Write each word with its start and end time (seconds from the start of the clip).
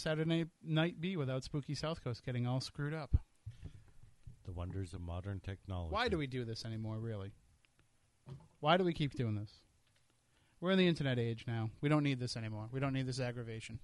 What 0.00 0.16
would 0.16 0.18
a 0.18 0.24
Saturday 0.24 0.50
night 0.64 1.00
be 1.00 1.16
without 1.16 1.44
Spooky 1.44 1.74
South 1.74 2.02
Coast 2.02 2.24
getting 2.24 2.46
all 2.46 2.60
screwed 2.60 2.94
up? 2.94 3.16
The 4.46 4.52
wonders 4.52 4.94
of 4.94 5.00
modern 5.00 5.40
technology. 5.40 5.92
Why 5.92 6.08
do 6.08 6.16
we 6.16 6.26
do 6.26 6.44
this 6.44 6.64
anymore, 6.64 6.98
really? 6.98 7.32
Why 8.60 8.76
do 8.76 8.84
we 8.84 8.92
keep 8.92 9.14
doing 9.14 9.34
this? 9.34 9.60
We're 10.60 10.70
in 10.70 10.78
the 10.78 10.88
internet 10.88 11.18
age 11.18 11.44
now. 11.46 11.70
We 11.80 11.88
don't 11.88 12.02
need 12.02 12.20
this 12.20 12.36
anymore. 12.36 12.68
We 12.72 12.80
don't 12.80 12.92
need 12.92 13.06
this 13.06 13.20
aggravation. 13.20 13.78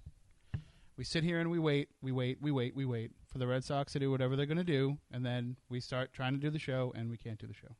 We 0.95 1.03
sit 1.03 1.23
here 1.23 1.39
and 1.39 1.51
we 1.51 1.59
wait, 1.59 1.89
we 2.01 2.11
wait, 2.11 2.39
we 2.41 2.51
wait, 2.51 2.75
we 2.75 2.85
wait 2.85 3.11
for 3.31 3.37
the 3.37 3.47
Red 3.47 3.63
Sox 3.63 3.93
to 3.93 3.99
do 3.99 4.09
whatever 4.09 4.35
they're 4.35 4.45
going 4.45 4.57
to 4.57 4.63
do, 4.63 4.97
and 5.11 5.25
then 5.25 5.57
we 5.69 5.79
start 5.79 6.13
trying 6.13 6.33
to 6.33 6.39
do 6.39 6.49
the 6.49 6.59
show, 6.59 6.93
and 6.95 7.09
we 7.11 7.17
can't 7.17 7.39
do 7.39 7.47
the 7.47 7.53
show. 7.53 7.75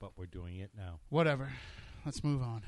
But 0.00 0.12
we're 0.16 0.26
doing 0.26 0.56
it 0.56 0.70
now. 0.76 1.00
Whatever. 1.10 1.52
Let's 2.04 2.24
move 2.24 2.42
on. 2.42 2.62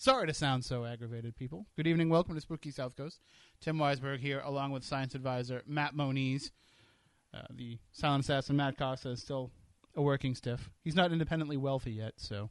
Sorry 0.00 0.26
to 0.26 0.32
sound 0.32 0.64
so 0.64 0.86
aggravated, 0.86 1.36
people. 1.36 1.66
Good 1.76 1.86
evening. 1.86 2.08
Welcome 2.08 2.34
to 2.34 2.40
Spooky 2.40 2.70
South 2.70 2.96
Coast. 2.96 3.20
Tim 3.60 3.76
Weisberg 3.76 4.20
here, 4.20 4.40
along 4.42 4.72
with 4.72 4.82
science 4.82 5.14
advisor 5.14 5.62
Matt 5.66 5.94
Moniz. 5.94 6.52
Uh, 7.34 7.42
the 7.50 7.78
silent 7.92 8.24
assassin 8.24 8.56
Matt 8.56 8.78
Costa 8.78 9.10
is 9.10 9.20
still 9.20 9.50
a 9.94 10.00
working 10.00 10.34
stiff. 10.34 10.70
He's 10.82 10.94
not 10.96 11.12
independently 11.12 11.58
wealthy 11.58 11.92
yet, 11.92 12.14
so 12.16 12.48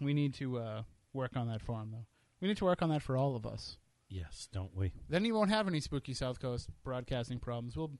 we 0.00 0.14
need 0.14 0.32
to 0.36 0.56
uh, 0.56 0.82
work 1.12 1.36
on 1.36 1.48
that 1.48 1.60
for 1.60 1.82
him, 1.82 1.90
though. 1.92 2.06
We 2.40 2.48
need 2.48 2.56
to 2.56 2.64
work 2.64 2.80
on 2.80 2.88
that 2.88 3.02
for 3.02 3.18
all 3.18 3.36
of 3.36 3.44
us. 3.44 3.76
Yes, 4.08 4.48
don't 4.50 4.74
we? 4.74 4.92
Then 5.10 5.22
he 5.22 5.32
won't 5.32 5.50
have 5.50 5.68
any 5.68 5.80
Spooky 5.80 6.14
South 6.14 6.40
Coast 6.40 6.70
broadcasting 6.82 7.40
problems. 7.40 7.76
We'll 7.76 7.92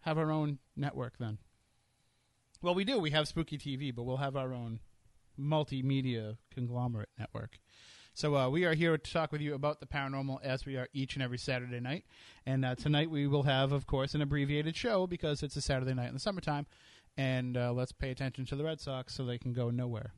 have 0.00 0.18
our 0.18 0.30
own 0.30 0.58
network 0.76 1.14
then. 1.16 1.38
Well, 2.60 2.74
we 2.74 2.84
do. 2.84 2.98
We 2.98 3.12
have 3.12 3.26
Spooky 3.26 3.56
TV, 3.56 3.94
but 3.94 4.02
we'll 4.02 4.18
have 4.18 4.36
our 4.36 4.52
own 4.52 4.80
multimedia 5.38 6.36
conglomerate 6.52 7.10
network. 7.18 7.58
So 8.18 8.34
uh, 8.36 8.48
we 8.48 8.64
are 8.64 8.74
here 8.74 8.98
to 8.98 9.12
talk 9.12 9.30
with 9.30 9.40
you 9.40 9.54
about 9.54 9.78
the 9.78 9.86
paranormal 9.86 10.42
as 10.42 10.66
we 10.66 10.76
are 10.76 10.88
each 10.92 11.14
and 11.14 11.22
every 11.22 11.38
Saturday 11.38 11.78
night. 11.78 12.04
And 12.46 12.64
uh, 12.64 12.74
tonight 12.74 13.10
we 13.10 13.28
will 13.28 13.44
have, 13.44 13.70
of 13.70 13.86
course, 13.86 14.14
an 14.14 14.22
abbreviated 14.22 14.74
show 14.74 15.06
because 15.06 15.44
it's 15.44 15.54
a 15.54 15.60
Saturday 15.60 15.94
night 15.94 16.08
in 16.08 16.14
the 16.14 16.20
summertime. 16.20 16.66
And 17.16 17.56
uh, 17.56 17.72
let's 17.72 17.92
pay 17.92 18.10
attention 18.10 18.44
to 18.46 18.56
the 18.56 18.64
Red 18.64 18.80
Sox 18.80 19.14
so 19.14 19.24
they 19.24 19.38
can 19.38 19.52
go 19.52 19.70
nowhere. 19.70 20.14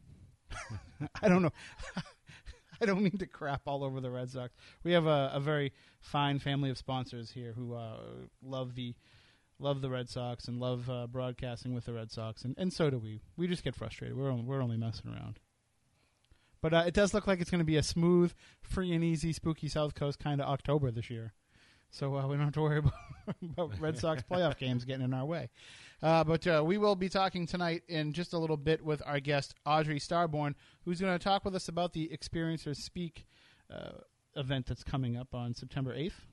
I 1.22 1.28
don't 1.28 1.42
know. 1.42 1.52
I 2.80 2.86
don't 2.86 3.02
mean 3.02 3.18
to 3.18 3.26
crap 3.26 3.62
all 3.66 3.84
over 3.84 4.00
the 4.00 4.10
Red 4.10 4.30
Sox. 4.30 4.54
We 4.82 4.92
have 4.92 5.06
a, 5.06 5.32
a 5.34 5.40
very 5.40 5.74
fine 6.00 6.38
family 6.38 6.70
of 6.70 6.78
sponsors 6.78 7.30
here 7.30 7.52
who 7.52 7.74
uh, 7.74 7.98
love 8.42 8.74
the 8.74 8.94
love 9.60 9.80
the 9.80 9.90
Red 9.90 10.08
Sox 10.08 10.48
and 10.48 10.58
love 10.58 10.88
uh, 10.88 11.06
broadcasting 11.06 11.74
with 11.74 11.84
the 11.84 11.92
Red 11.92 12.10
Sox, 12.10 12.44
and, 12.44 12.54
and 12.58 12.72
so 12.72 12.90
do 12.90 12.98
we. 12.98 13.20
We 13.36 13.46
just 13.46 13.62
get 13.62 13.74
frustrated. 13.74 14.16
We're 14.16 14.30
only, 14.30 14.44
we're 14.44 14.62
only 14.62 14.76
messing 14.76 15.10
around. 15.12 15.38
But 16.62 16.74
uh, 16.74 16.84
it 16.86 16.94
does 16.94 17.14
look 17.14 17.26
like 17.26 17.40
it's 17.40 17.50
going 17.50 17.60
to 17.60 17.64
be 17.64 17.76
a 17.76 17.82
smooth, 17.82 18.34
free 18.62 18.92
and 18.92 19.02
easy, 19.02 19.32
spooky 19.32 19.68
South 19.68 19.94
Coast 19.94 20.18
kind 20.18 20.40
of 20.40 20.48
October 20.48 20.90
this 20.90 21.08
year. 21.08 21.32
So 21.90 22.16
uh, 22.16 22.26
we 22.26 22.36
don't 22.36 22.44
have 22.44 22.54
to 22.54 22.60
worry 22.60 22.78
about, 23.26 23.36
about 23.42 23.80
Red 23.80 23.98
Sox 23.98 24.22
playoff 24.30 24.58
games 24.58 24.84
getting 24.84 25.04
in 25.04 25.14
our 25.14 25.24
way. 25.24 25.48
Uh, 26.02 26.24
but 26.24 26.46
uh, 26.46 26.62
we 26.64 26.78
will 26.78 26.96
be 26.96 27.08
talking 27.08 27.46
tonight 27.46 27.82
in 27.88 28.12
just 28.12 28.32
a 28.32 28.38
little 28.38 28.56
bit 28.56 28.84
with 28.84 29.02
our 29.04 29.20
guest 29.20 29.54
Audrey 29.66 29.98
Starborn, 29.98 30.54
who's 30.84 31.00
going 31.00 31.16
to 31.16 31.22
talk 31.22 31.44
with 31.44 31.54
us 31.54 31.68
about 31.68 31.92
the 31.92 32.08
Experiencers 32.08 32.76
Speak 32.76 33.26
uh, 33.70 33.98
event 34.36 34.66
that's 34.66 34.84
coming 34.84 35.16
up 35.16 35.34
on 35.34 35.54
September 35.54 35.92
eighth 35.94 36.26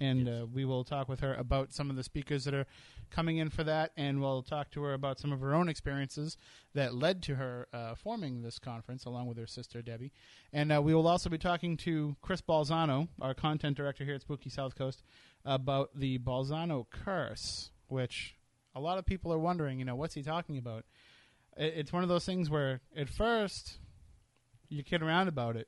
and 0.00 0.26
Yes. 0.26 0.42
uh, 0.42 0.46
we 0.46 0.64
will 0.64 0.84
talk 0.84 1.08
with 1.08 1.20
her 1.20 1.34
about 1.34 1.72
some 1.72 1.90
of 1.90 1.96
the 1.96 2.02
speakers 2.02 2.44
that 2.44 2.54
are 2.54 2.66
coming 3.10 3.38
in 3.38 3.48
for 3.50 3.64
that, 3.64 3.92
and 3.96 4.20
we'll 4.20 4.42
talk 4.42 4.70
to 4.72 4.82
her 4.82 4.92
about 4.94 5.18
some 5.18 5.32
of 5.32 5.40
her 5.40 5.54
own 5.54 5.68
experiences 5.68 6.36
that 6.74 6.94
led 6.94 7.22
to 7.22 7.36
her 7.36 7.66
uh, 7.72 7.94
forming 7.94 8.42
this 8.42 8.58
conference, 8.58 9.04
along 9.04 9.26
with 9.26 9.38
her 9.38 9.46
sister 9.46 9.80
Debbie. 9.82 10.12
And 10.52 10.72
uh, 10.72 10.82
we 10.82 10.94
will 10.94 11.08
also 11.08 11.30
be 11.30 11.38
talking 11.38 11.76
to 11.78 12.16
Chris 12.22 12.40
Balzano, 12.42 13.08
our 13.20 13.34
content 13.34 13.76
director 13.76 14.04
here 14.04 14.14
at 14.14 14.20
Spooky 14.22 14.50
South 14.50 14.74
Coast, 14.76 15.02
about 15.44 15.90
the 15.94 16.18
Balzano 16.18 16.86
curse, 16.90 17.70
which 17.88 18.36
a 18.74 18.80
lot 18.80 18.98
of 18.98 19.06
people 19.06 19.32
are 19.32 19.38
wondering, 19.38 19.78
you 19.78 19.84
know, 19.84 19.96
what's 19.96 20.14
he 20.14 20.22
talking 20.22 20.58
about? 20.58 20.84
It's 21.56 21.92
one 21.92 22.02
of 22.02 22.08
those 22.08 22.24
things 22.26 22.50
where 22.50 22.80
at 22.96 23.08
first 23.08 23.78
you 24.68 24.84
kid 24.84 25.02
around 25.02 25.28
about 25.28 25.56
it, 25.56 25.66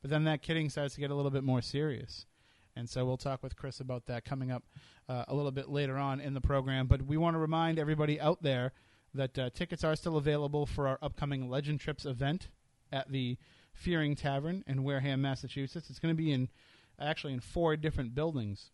but 0.00 0.10
then 0.10 0.24
that 0.24 0.42
kidding 0.42 0.70
starts 0.70 0.94
to 0.94 1.00
get 1.00 1.10
a 1.10 1.14
little 1.14 1.30
bit 1.30 1.44
more 1.44 1.60
serious. 1.62 2.26
And 2.78 2.88
so 2.88 3.04
we'll 3.04 3.16
talk 3.16 3.42
with 3.42 3.56
Chris 3.56 3.80
about 3.80 4.06
that 4.06 4.24
coming 4.24 4.52
up 4.52 4.62
uh, 5.08 5.24
a 5.26 5.34
little 5.34 5.50
bit 5.50 5.68
later 5.68 5.98
on 5.98 6.20
in 6.20 6.32
the 6.32 6.40
program. 6.40 6.86
But 6.86 7.02
we 7.02 7.16
want 7.16 7.34
to 7.34 7.38
remind 7.38 7.76
everybody 7.76 8.20
out 8.20 8.40
there 8.40 8.72
that 9.14 9.36
uh, 9.36 9.50
tickets 9.50 9.82
are 9.82 9.96
still 9.96 10.16
available 10.16 10.64
for 10.64 10.86
our 10.86 10.96
upcoming 11.02 11.50
Legend 11.50 11.80
Trips 11.80 12.06
event 12.06 12.50
at 12.92 13.10
the 13.10 13.36
Fearing 13.72 14.14
Tavern 14.14 14.62
in 14.68 14.84
Wareham, 14.84 15.20
Massachusetts. 15.20 15.90
It's 15.90 15.98
going 15.98 16.14
to 16.14 16.16
be 16.16 16.30
in 16.30 16.48
actually 17.00 17.32
in 17.32 17.40
four 17.40 17.76
different 17.76 18.14
buildings, 18.14 18.70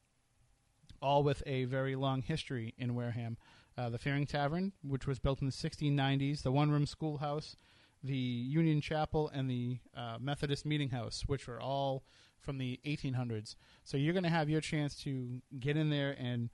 all 1.00 1.22
with 1.22 1.42
a 1.46 1.64
very 1.64 1.96
long 1.96 2.20
history 2.20 2.74
in 2.76 2.94
Wareham. 2.94 3.38
Uh, 3.76 3.88
the 3.88 3.98
Fearing 3.98 4.26
Tavern, 4.26 4.72
which 4.82 5.06
was 5.06 5.18
built 5.18 5.40
in 5.40 5.46
the 5.46 5.52
1690s, 5.52 6.42
the 6.42 6.52
one 6.52 6.70
room 6.70 6.86
schoolhouse, 6.86 7.56
the 8.02 8.14
Union 8.14 8.82
Chapel, 8.82 9.30
and 9.32 9.48
the 9.48 9.78
uh, 9.96 10.18
Methodist 10.20 10.66
Meeting 10.66 10.90
House, 10.90 11.24
which 11.26 11.48
were 11.48 11.60
all 11.60 12.04
from 12.44 12.58
the 12.58 12.78
1800s. 12.84 13.56
So 13.84 13.96
you're 13.96 14.12
going 14.12 14.24
to 14.24 14.30
have 14.30 14.48
your 14.48 14.60
chance 14.60 14.94
to 15.02 15.40
get 15.58 15.76
in 15.76 15.90
there 15.90 16.14
and 16.18 16.50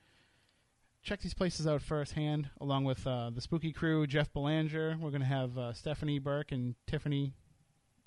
check 1.02 1.20
these 1.20 1.34
places 1.34 1.66
out 1.66 1.82
firsthand, 1.82 2.50
along 2.60 2.84
with 2.84 3.06
uh, 3.06 3.30
the 3.30 3.40
Spooky 3.40 3.72
Crew, 3.72 4.06
Jeff 4.06 4.32
Belanger. 4.32 4.96
We're 5.00 5.10
going 5.10 5.22
to 5.22 5.26
have 5.26 5.56
uh, 5.58 5.72
Stephanie 5.72 6.18
Burke 6.18 6.52
and 6.52 6.74
Tiffany 6.86 7.34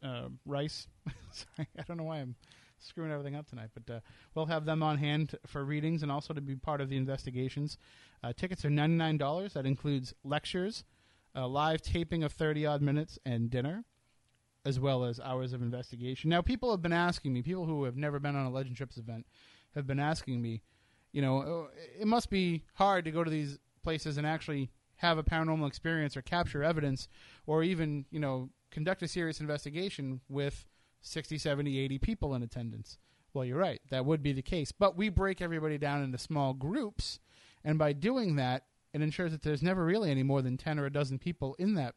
uh, 0.03 0.29
Rice. 0.45 0.87
Sorry, 1.31 1.67
I 1.77 1.81
don't 1.87 1.97
know 1.97 2.03
why 2.03 2.17
I'm 2.17 2.35
screwing 2.79 3.11
everything 3.11 3.35
up 3.35 3.47
tonight, 3.47 3.69
but 3.73 3.93
uh, 3.93 3.99
we'll 4.35 4.45
have 4.45 4.65
them 4.65 4.83
on 4.83 4.97
hand 4.97 5.35
for 5.47 5.63
readings 5.63 6.03
and 6.03 6.11
also 6.11 6.33
to 6.33 6.41
be 6.41 6.55
part 6.55 6.81
of 6.81 6.89
the 6.89 6.97
investigations. 6.97 7.77
Uh, 8.23 8.33
tickets 8.35 8.63
are 8.65 8.69
$99. 8.69 9.53
That 9.53 9.65
includes 9.65 10.13
lectures, 10.23 10.83
a 11.33 11.47
live 11.47 11.81
taping 11.81 12.23
of 12.23 12.31
30 12.31 12.65
odd 12.65 12.81
minutes, 12.81 13.17
and 13.25 13.49
dinner 13.49 13.85
as 14.65 14.79
well 14.79 15.03
as 15.03 15.19
hours 15.19 15.53
of 15.53 15.61
investigation. 15.61 16.29
Now, 16.29 16.41
people 16.41 16.71
have 16.71 16.81
been 16.81 16.93
asking 16.93 17.33
me, 17.33 17.41
people 17.41 17.65
who 17.65 17.83
have 17.83 17.97
never 17.97 18.19
been 18.19 18.35
on 18.35 18.45
a 18.45 18.49
Legend 18.49 18.75
Trips 18.75 18.97
event 18.97 19.25
have 19.75 19.85
been 19.85 19.99
asking 19.99 20.41
me, 20.41 20.61
you 21.11 21.21
know, 21.21 21.41
"Oh, 21.41 21.69
it 21.99 22.07
must 22.07 22.29
be 22.29 22.63
hard 22.75 23.05
to 23.05 23.11
go 23.11 23.23
to 23.23 23.29
these 23.29 23.59
places 23.83 24.17
and 24.17 24.25
actually 24.25 24.71
have 24.97 25.17
a 25.17 25.23
paranormal 25.23 25.67
experience 25.67 26.15
or 26.15 26.21
capture 26.21 26.63
evidence 26.63 27.09
or 27.45 27.63
even, 27.63 28.05
you 28.09 28.19
know, 28.19 28.49
conduct 28.71 29.03
a 29.03 29.07
serious 29.07 29.41
investigation 29.41 30.21
with 30.29 30.65
60, 31.01 31.37
70, 31.37 31.77
80 31.77 31.99
people 31.99 32.33
in 32.33 32.41
attendance. 32.41 32.97
Well, 33.33 33.43
you're 33.43 33.57
right. 33.57 33.81
That 33.89 34.05
would 34.05 34.23
be 34.23 34.31
the 34.31 34.41
case. 34.41 34.71
But 34.71 34.95
we 34.95 35.09
break 35.09 35.41
everybody 35.41 35.77
down 35.77 36.03
into 36.03 36.17
small 36.17 36.53
groups, 36.53 37.19
and 37.63 37.77
by 37.77 37.93
doing 37.93 38.35
that, 38.37 38.65
it 38.93 39.01
ensures 39.01 39.31
that 39.31 39.41
there's 39.41 39.63
never 39.63 39.83
really 39.83 40.11
any 40.11 40.23
more 40.23 40.41
than 40.41 40.55
10 40.55 40.79
or 40.79 40.85
a 40.85 40.91
dozen 40.91 41.19
people 41.19 41.55
in 41.55 41.73
that 41.75 41.95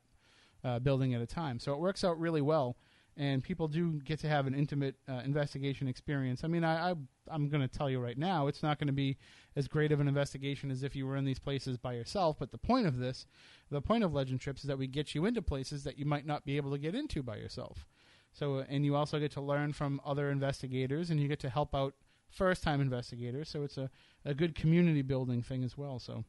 uh, 0.65 0.79
building 0.79 1.15
at 1.15 1.21
a 1.21 1.27
time. 1.27 1.59
So 1.59 1.73
it 1.73 1.79
works 1.79 2.05
out 2.05 2.19
really 2.19 2.43
well, 2.43 2.77
and 3.17 3.43
people 3.43 3.69
do 3.69 4.01
get 4.05 4.19
to 4.21 4.29
have 4.29 4.47
an 4.47 4.55
intimate 4.55 4.97
uh, 5.09 5.23
investigation 5.25 5.89
experience. 5.89 6.45
I 6.45 6.49
mean, 6.49 6.65
I, 6.65 6.91
I 6.91 6.95
I'm 7.31 7.49
going 7.49 7.67
to 7.67 7.69
tell 7.69 7.91
you 7.91 7.99
right 7.99 8.19
now, 8.19 8.47
it's 8.47 8.63
not 8.63 8.79
going 8.79 8.87
to 8.89 8.93
be 8.93 9.17
as 9.57 9.69
great 9.69 9.91
of 9.91 10.01
an 10.01 10.09
investigation 10.09 10.71
as 10.71 10.83
if 10.83 10.95
you 10.95 11.07
were 11.07 11.17
in 11.17 11.25
these 11.25 11.39
places 11.39 11.77
by 11.77 11.95
yourself. 11.95 12.37
But 12.39 12.53
the 12.53 12.59
point 12.59 12.87
of 12.87 12.99
this, 12.99 13.27
the 13.71 13.81
point 13.81 14.05
of 14.05 14.13
Legend 14.13 14.41
Trips, 14.41 14.63
is 14.63 14.69
that 14.69 14.79
we 14.79 14.87
get 14.87 15.15
you 15.15 15.25
into 15.25 15.43
places 15.43 15.85
that 15.85 15.99
you 15.99 16.05
might 16.05 16.27
not 16.27 16.45
be 16.45 16.57
able 16.57 16.71
to 16.73 16.79
get 16.79 16.95
into 16.95 17.23
by 17.23 17.37
yourself. 17.37 17.87
So, 18.33 18.65
and 18.69 18.85
you 18.85 18.95
also 18.95 19.19
get 19.19 19.33
to 19.33 19.41
learn 19.41 19.73
from 19.73 20.01
other 20.05 20.31
investigators, 20.31 21.11
and 21.11 21.19
you 21.19 21.27
get 21.27 21.41
to 21.41 21.49
help 21.49 21.75
out 21.75 21.95
first-time 22.29 22.81
investigators. 22.81 23.49
So 23.49 23.63
it's 23.63 23.79
a, 23.79 23.91
a 24.25 24.35
good 24.35 24.55
community 24.55 25.03
building 25.03 25.43
thing 25.43 25.65
as 25.65 25.77
well. 25.77 25.99
So 25.99 26.25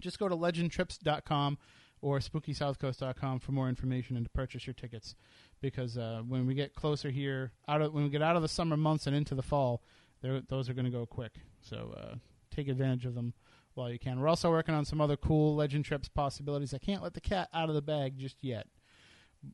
just 0.00 0.18
go 0.18 0.28
to 0.28 0.36
legendtrips.com 0.36 1.58
or 2.02 2.18
spookysouthcoast.com 2.18 3.40
for 3.40 3.52
more 3.52 3.68
information 3.68 4.16
and 4.16 4.24
to 4.24 4.30
purchase 4.30 4.66
your 4.66 4.74
tickets. 4.74 5.14
Because 5.60 5.98
uh, 5.98 6.22
when 6.26 6.46
we 6.46 6.54
get 6.54 6.74
closer 6.74 7.10
here 7.10 7.52
out 7.68 7.82
of 7.82 7.92
when 7.92 8.04
we 8.04 8.10
get 8.10 8.22
out 8.22 8.36
of 8.36 8.42
the 8.42 8.48
summer 8.48 8.76
months 8.76 9.06
and 9.06 9.14
into 9.14 9.34
the 9.34 9.42
fall 9.42 9.82
those 10.22 10.68
are 10.68 10.74
going 10.74 10.84
to 10.84 10.90
go 10.90 11.06
quick. 11.06 11.32
So 11.60 11.94
uh, 11.96 12.16
take 12.54 12.68
advantage 12.68 13.06
of 13.06 13.14
them 13.14 13.32
while 13.74 13.90
you 13.90 13.98
can. 13.98 14.20
We're 14.20 14.28
also 14.28 14.50
working 14.50 14.74
on 14.74 14.84
some 14.84 15.00
other 15.00 15.16
cool 15.16 15.54
legend 15.54 15.84
trips 15.84 16.08
possibilities. 16.08 16.74
I 16.74 16.78
can't 16.78 17.02
let 17.02 17.14
the 17.14 17.20
cat 17.20 17.48
out 17.54 17.68
of 17.68 17.74
the 17.74 17.82
bag 17.82 18.18
just 18.18 18.36
yet 18.40 18.66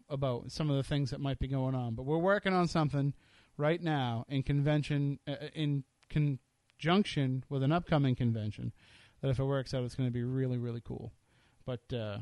about 0.08 0.50
some 0.50 0.68
of 0.70 0.76
the 0.76 0.82
things 0.82 1.10
that 1.10 1.20
might 1.20 1.38
be 1.38 1.46
going 1.46 1.74
on. 1.74 1.94
But 1.94 2.04
we're 2.04 2.18
working 2.18 2.52
on 2.52 2.66
something 2.66 3.14
right 3.56 3.80
now 3.80 4.24
in 4.28 4.42
convention 4.42 5.18
uh, 5.28 5.36
in 5.54 5.84
conjunction 6.10 7.44
with 7.48 7.62
an 7.62 7.72
upcoming 7.72 8.14
convention 8.14 8.72
that 9.22 9.28
if 9.28 9.38
it 9.38 9.44
works 9.44 9.72
out 9.72 9.82
it's 9.82 9.94
going 9.94 10.08
to 10.08 10.12
be 10.12 10.24
really 10.24 10.58
really 10.58 10.82
cool. 10.84 11.12
But 11.64 11.92
uh, 11.92 12.18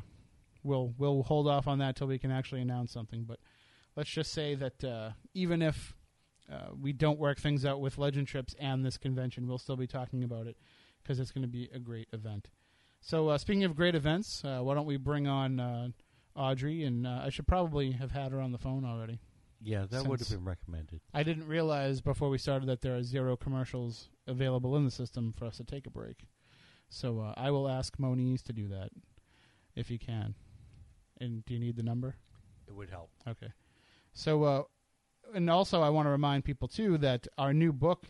we'll 0.65 0.93
we'll 0.97 1.23
hold 1.23 1.47
off 1.47 1.67
on 1.67 1.79
that 1.79 1.95
till 1.95 2.07
we 2.07 2.17
can 2.17 2.31
actually 2.31 2.61
announce 2.61 2.91
something. 2.91 3.23
But 3.23 3.39
let's 3.95 4.09
just 4.09 4.33
say 4.33 4.55
that 4.55 4.83
uh, 4.83 5.11
even 5.33 5.61
if 5.61 5.95
uh, 6.51 6.69
we 6.79 6.91
don't 6.91 7.19
work 7.19 7.39
things 7.39 7.65
out 7.65 7.79
with 7.79 7.97
Legend 7.97 8.27
Trips 8.27 8.55
and 8.59 8.83
this 8.83 8.97
convention, 8.97 9.47
we'll 9.47 9.57
still 9.57 9.77
be 9.77 9.87
talking 9.87 10.23
about 10.23 10.47
it 10.47 10.57
because 11.01 11.19
it's 11.19 11.31
going 11.31 11.43
to 11.43 11.47
be 11.47 11.69
a 11.73 11.79
great 11.79 12.07
event. 12.11 12.49
So 13.01 13.29
uh, 13.29 13.37
speaking 13.37 13.63
of 13.63 13.75
great 13.75 13.95
events, 13.95 14.43
uh, 14.43 14.59
why 14.59 14.73
don't 14.73 14.87
we 14.87 14.97
bring 14.97 15.27
on 15.27 15.59
uh, 15.59 15.89
Audrey? 16.35 16.83
And 16.83 17.05
uh, 17.05 17.21
I 17.23 17.29
should 17.29 17.47
probably 17.47 17.91
have 17.91 18.11
had 18.11 18.31
her 18.31 18.41
on 18.41 18.51
the 18.51 18.57
phone 18.57 18.83
already. 18.83 19.19
Yeah, 19.61 19.85
that 19.89 20.05
would 20.05 20.19
have 20.19 20.29
been 20.29 20.43
recommended. 20.43 21.01
I 21.13 21.23
didn't 21.23 21.47
realize 21.47 22.01
before 22.01 22.29
we 22.29 22.37
started 22.37 22.67
that 22.67 22.81
there 22.81 22.95
are 22.95 23.03
zero 23.03 23.35
commercials 23.35 24.09
available 24.27 24.75
in 24.75 24.85
the 24.85 24.91
system 24.91 25.33
for 25.37 25.45
us 25.45 25.57
to 25.57 25.63
take 25.63 25.87
a 25.87 25.89
break. 25.89 26.25
So 26.89 27.19
uh, 27.19 27.33
I 27.37 27.51
will 27.51 27.67
ask 27.67 27.97
Moniz 27.97 28.43
to 28.43 28.53
do 28.53 28.67
that 28.67 28.89
if 29.75 29.89
you 29.89 29.97
can. 29.97 30.35
And 31.19 31.45
do 31.45 31.53
you 31.53 31.59
need 31.59 31.75
the 31.75 31.83
number? 31.83 32.15
It 32.67 32.75
would 32.75 32.89
help. 32.89 33.09
Okay. 33.27 33.51
So, 34.13 34.43
uh, 34.43 34.63
and 35.33 35.49
also 35.49 35.81
I 35.81 35.89
want 35.89 36.05
to 36.05 36.11
remind 36.11 36.45
people 36.45 36.67
too 36.67 36.97
that 36.99 37.27
our 37.37 37.53
new 37.53 37.71
book, 37.73 38.05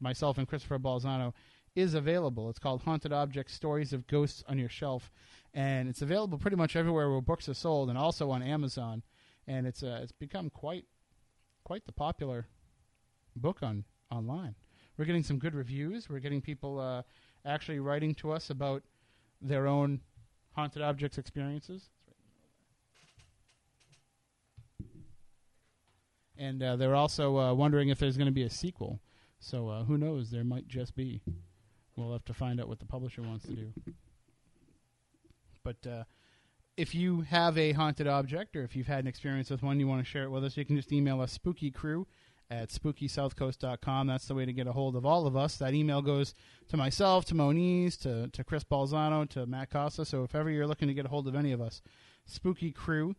myself 0.00 0.38
and 0.38 0.48
Christopher 0.48 0.78
Balzano, 0.78 1.32
is 1.74 1.94
available. 1.94 2.48
It's 2.48 2.58
called 2.58 2.82
Haunted 2.82 3.12
Objects: 3.12 3.52
Stories 3.52 3.92
of 3.92 4.06
Ghosts 4.06 4.42
on 4.48 4.58
Your 4.58 4.68
Shelf, 4.68 5.10
and 5.52 5.88
it's 5.88 6.02
available 6.02 6.38
pretty 6.38 6.56
much 6.56 6.76
everywhere 6.76 7.10
where 7.10 7.20
books 7.20 7.48
are 7.48 7.54
sold, 7.54 7.88
and 7.88 7.98
also 7.98 8.30
on 8.30 8.42
Amazon. 8.42 9.02
And 9.46 9.66
it's 9.66 9.82
uh, 9.82 10.00
it's 10.02 10.12
become 10.12 10.50
quite 10.50 10.86
quite 11.64 11.84
the 11.86 11.92
popular 11.92 12.46
book 13.34 13.62
on 13.62 13.84
online. 14.10 14.54
We're 14.96 15.04
getting 15.04 15.22
some 15.22 15.38
good 15.38 15.54
reviews. 15.54 16.08
We're 16.08 16.20
getting 16.20 16.40
people 16.40 16.80
uh, 16.80 17.02
actually 17.44 17.80
writing 17.80 18.14
to 18.16 18.32
us 18.32 18.50
about 18.50 18.82
their 19.42 19.66
own 19.66 20.00
haunted 20.52 20.82
objects 20.82 21.18
experiences. 21.18 21.90
And 26.38 26.62
uh, 26.62 26.76
they're 26.76 26.94
also 26.94 27.38
uh, 27.38 27.54
wondering 27.54 27.88
if 27.88 27.98
there's 27.98 28.16
going 28.16 28.26
to 28.26 28.32
be 28.32 28.42
a 28.42 28.50
sequel. 28.50 29.00
So 29.38 29.68
uh, 29.68 29.84
who 29.84 29.96
knows? 29.96 30.30
There 30.30 30.44
might 30.44 30.68
just 30.68 30.94
be. 30.94 31.22
We'll 31.96 32.12
have 32.12 32.24
to 32.26 32.34
find 32.34 32.60
out 32.60 32.68
what 32.68 32.78
the 32.78 32.86
publisher 32.86 33.22
wants 33.22 33.46
to 33.46 33.52
do. 33.52 33.72
But 35.64 35.86
uh, 35.86 36.04
if 36.76 36.94
you 36.94 37.22
have 37.22 37.56
a 37.56 37.72
haunted 37.72 38.06
object 38.06 38.54
or 38.54 38.62
if 38.62 38.76
you've 38.76 38.86
had 38.86 39.00
an 39.00 39.06
experience 39.06 39.50
with 39.50 39.62
one, 39.62 39.80
you 39.80 39.86
want 39.86 40.04
to 40.04 40.10
share 40.10 40.24
it 40.24 40.30
with 40.30 40.44
us, 40.44 40.56
you 40.56 40.64
can 40.64 40.76
just 40.76 40.92
email 40.92 41.20
us 41.20 41.36
spookycrew 41.36 42.04
at 42.50 42.68
spookysouthcoast.com. 42.68 44.06
That's 44.06 44.26
the 44.26 44.34
way 44.34 44.44
to 44.44 44.52
get 44.52 44.66
a 44.66 44.72
hold 44.72 44.94
of 44.94 45.04
all 45.04 45.26
of 45.26 45.36
us. 45.36 45.56
That 45.56 45.74
email 45.74 46.02
goes 46.02 46.34
to 46.68 46.76
myself, 46.76 47.24
to 47.26 47.34
Moniz, 47.34 47.96
to, 47.98 48.28
to 48.28 48.44
Chris 48.44 48.62
Balzano, 48.62 49.28
to 49.30 49.46
Matt 49.46 49.70
Costa. 49.70 50.04
So 50.04 50.22
if 50.22 50.34
ever 50.34 50.50
you're 50.50 50.66
looking 50.66 50.88
to 50.88 50.94
get 50.94 51.06
a 51.06 51.08
hold 51.08 51.26
of 51.26 51.34
any 51.34 51.52
of 51.52 51.60
us, 51.60 51.82
spookycrew 52.30 53.14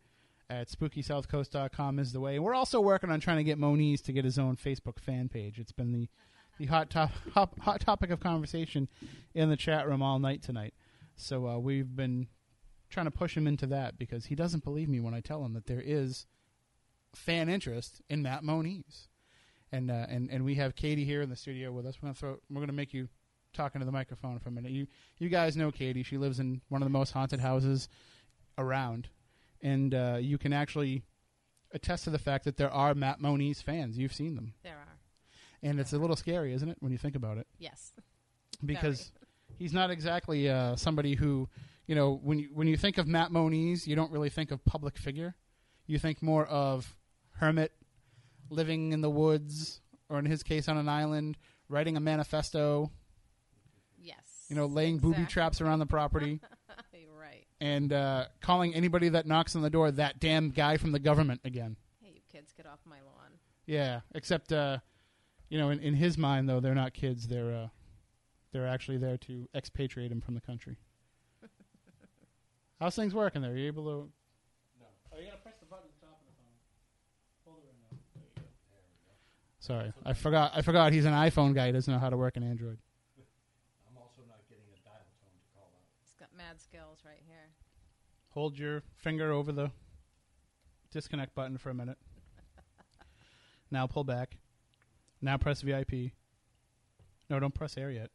at 0.50 0.70
spookysouthcoast.com 0.70 2.00
is 2.00 2.14
the 2.14 2.20
way. 2.20 2.40
We're 2.40 2.54
also 2.54 2.80
working 2.80 3.10
on 3.10 3.20
trying 3.20 3.38
to 3.38 3.44
get 3.44 3.58
Moniz 3.58 4.02
to 4.04 4.14
get 4.14 4.26
his 4.26 4.40
own 4.40 4.56
Facebook 4.56 5.00
fan 5.00 5.30
page. 5.30 5.60
It's 5.60 5.72
been 5.72 5.92
the, 5.92 6.10
the 6.58 6.66
hot, 6.68 6.90
top, 6.90 7.12
hot, 7.34 7.54
hot 7.60 7.82
topic 7.82 8.10
of 8.10 8.20
conversation 8.20 8.88
in 9.34 9.50
the 9.50 9.58
chat 9.58 9.88
room 9.88 10.02
all 10.02 10.20
night 10.20 10.42
tonight. 10.42 10.74
So 11.16 11.48
uh, 11.48 11.58
we've 11.58 11.96
been 11.96 12.28
trying 12.90 13.06
to 13.06 13.12
push 13.12 13.36
him 13.36 13.48
into 13.48 13.66
that 13.68 13.98
because 13.98 14.26
he 14.26 14.36
doesn't 14.36 14.64
believe 14.64 14.88
me 14.88 15.00
when 15.00 15.14
I 15.14 15.20
tell 15.20 15.44
him 15.44 15.54
that 15.54 15.66
there 15.66 15.84
is 15.84 16.26
fan 17.14 17.50
interest 17.50 18.02
in 18.10 18.22
Matt 18.22 18.44
Moniz. 18.44 19.10
And, 19.72 19.92
uh, 19.92 20.06
and 20.08 20.30
and 20.32 20.46
we 20.46 20.56
have 20.56 20.78
Katie 20.78 21.04
here 21.04 21.22
in 21.22 21.30
the 21.30 21.36
studio 21.36 21.74
with 21.74 21.86
us. 21.86 21.98
We're 22.02 22.08
gonna 22.08 22.14
throw. 22.14 22.38
We're 22.50 22.62
gonna 22.62 22.72
make 22.72 22.94
you 22.94 23.10
talk 23.54 23.76
into 23.76 23.86
the 23.86 23.92
microphone 23.92 24.40
for 24.40 24.48
a 24.48 24.52
minute. 24.52 24.72
You 24.72 24.88
you 25.18 25.28
guys 25.28 25.58
know 25.58 25.72
Katie. 25.72 26.04
She 26.04 26.18
lives 26.18 26.40
in 26.40 26.62
one 26.70 26.82
of 26.82 26.86
the 26.86 26.98
most 26.98 27.12
haunted 27.12 27.42
houses 27.42 27.90
around, 28.58 29.10
and 29.62 29.94
uh, 29.94 30.18
you 30.20 30.38
can 30.38 30.54
actually 30.54 31.04
attest 31.72 32.06
to 32.06 32.10
the 32.10 32.20
fact 32.20 32.46
that 32.46 32.58
there 32.58 32.72
are 32.72 32.94
Matt 32.96 33.20
Moniz 33.20 33.62
fans. 33.62 33.98
You've 33.98 34.14
seen 34.14 34.36
them, 34.36 34.54
There 34.64 34.74
are. 34.76 34.98
and 35.62 35.80
it's 35.80 35.94
a 35.94 35.98
little 35.98 36.16
scary, 36.16 36.54
isn't 36.54 36.70
it, 36.70 36.78
when 36.80 36.92
you 36.92 36.98
think 36.98 37.16
about 37.16 37.38
it? 37.38 37.48
Yes. 37.60 37.94
because 38.66 39.12
he's 39.58 39.74
not 39.74 39.90
exactly 39.92 40.50
uh, 40.50 40.76
somebody 40.76 41.16
who, 41.16 41.48
you 41.86 41.96
know, 41.96 42.20
when 42.24 42.40
you 42.40 42.50
when 42.54 42.68
you 42.68 42.78
think 42.78 42.98
of 42.98 43.08
Matt 43.08 43.32
Moniz, 43.32 43.88
you 43.88 43.96
don't 43.96 44.12
really 44.12 44.30
think 44.30 44.52
of 44.52 44.64
public 44.66 44.98
figure. 44.98 45.36
You 45.86 46.00
think 46.00 46.22
more 46.22 46.46
of 46.48 46.96
hermit, 47.32 47.72
living 48.50 48.92
in 48.94 49.02
the 49.02 49.10
woods, 49.10 49.80
or 50.10 50.20
in 50.20 50.26
his 50.26 50.44
case, 50.44 50.68
on 50.68 50.78
an 50.78 50.90
island, 50.90 51.38
writing 51.70 51.96
a 51.98 52.00
manifesto. 52.00 52.92
Yes. 53.98 54.46
You 54.50 54.56
know, 54.56 54.66
laying 54.66 54.98
booby 54.98 55.14
Exactly. 55.22 55.34
traps 55.34 55.62
around 55.62 55.80
the 55.80 55.86
property. 55.86 56.40
and 57.60 57.92
uh, 57.92 58.26
calling 58.42 58.74
anybody 58.74 59.10
that 59.10 59.26
knocks 59.26 59.56
on 59.56 59.62
the 59.62 59.70
door 59.70 59.92
that 59.92 60.20
damn 60.20 60.50
guy 60.50 60.78
from 60.78 60.92
the 60.92 61.00
government 61.00 61.42
again. 61.44 61.76
Hey, 62.02 62.12
you 62.16 62.22
kids, 62.32 62.54
get 62.56 62.66
off 62.66 62.80
my 62.86 62.98
lawn. 62.98 63.32
Yeah, 63.66 64.02
except 64.14 64.52
uh, 64.52 64.80
you 65.50 65.58
know, 65.58 65.70
in, 65.70 65.80
in 65.80 65.94
his 65.94 66.18
mind 66.18 66.50
though, 66.50 66.60
they're 66.60 66.76
not 66.76 66.94
kids. 66.94 67.28
They're 67.28 67.54
uh, 67.54 67.68
they're 68.52 68.68
actually 68.68 68.98
there 68.98 69.18
to 69.18 69.48
expatriate 69.56 70.12
him 70.12 70.22
from 70.22 70.36
the 70.36 70.42
country. 70.42 70.78
How's 72.80 72.96
things 72.96 73.14
working 73.14 73.42
there? 73.42 73.52
Are 73.52 73.58
you 73.58 73.68
able 73.68 73.84
to? 73.84 74.10
No. 74.80 74.88
Oh, 75.14 75.20
you 75.20 75.26
gotta 75.26 75.38
press 75.38 75.56
the 75.60 75.66
button 75.66 75.86
at 75.86 76.00
the 76.00 76.06
top 76.06 76.20
of 76.20 76.26
the 76.26 76.36
phone. 76.40 76.56
Hold 77.46 77.60
it 77.60 77.68
right 77.68 77.80
now. 77.92 77.98
There 78.72 78.82
you 78.82 79.00
go. 79.06 79.14
Sorry, 79.60 79.94
I 80.06 80.14
forgot. 80.14 80.52
I 80.56 80.62
forgot. 80.62 80.94
He's 80.94 81.06
an 81.06 81.14
iPhone 81.14 81.54
guy. 81.54 81.68
He 81.68 81.72
doesn't 81.72 81.92
know 81.92 82.00
how 82.00 82.10
to 82.10 82.18
work 82.18 82.38
an 82.38 82.44
Android. 82.44 82.80
I'm 83.88 83.98
also 84.02 84.22
not 84.28 84.42
getting 84.50 84.66
a 84.74 84.80
dial 84.84 85.06
tone 85.22 85.36
to 85.38 85.48
call 85.54 85.70
out. 85.70 85.86
He's 86.02 86.16
got 86.20 86.30
mad 86.36 86.60
skills 86.60 87.04
right 87.06 87.22
here. 87.28 87.37
Hold 88.38 88.60
your 88.60 88.84
finger 88.98 89.32
over 89.32 89.52
the 89.52 89.72
disconnect 90.92 91.34
button 91.34 91.58
for 91.58 91.72
a 91.72 91.74
minute. 91.74 91.98
now 93.72 93.88
pull 93.88 94.04
back. 94.04 94.38
Now 95.24 95.38
press 95.38 95.62
VIP. 95.62 96.12
No, 97.32 97.40
don't 97.40 97.56
press 97.56 97.80
air 97.80 97.90
yet. 97.90 98.12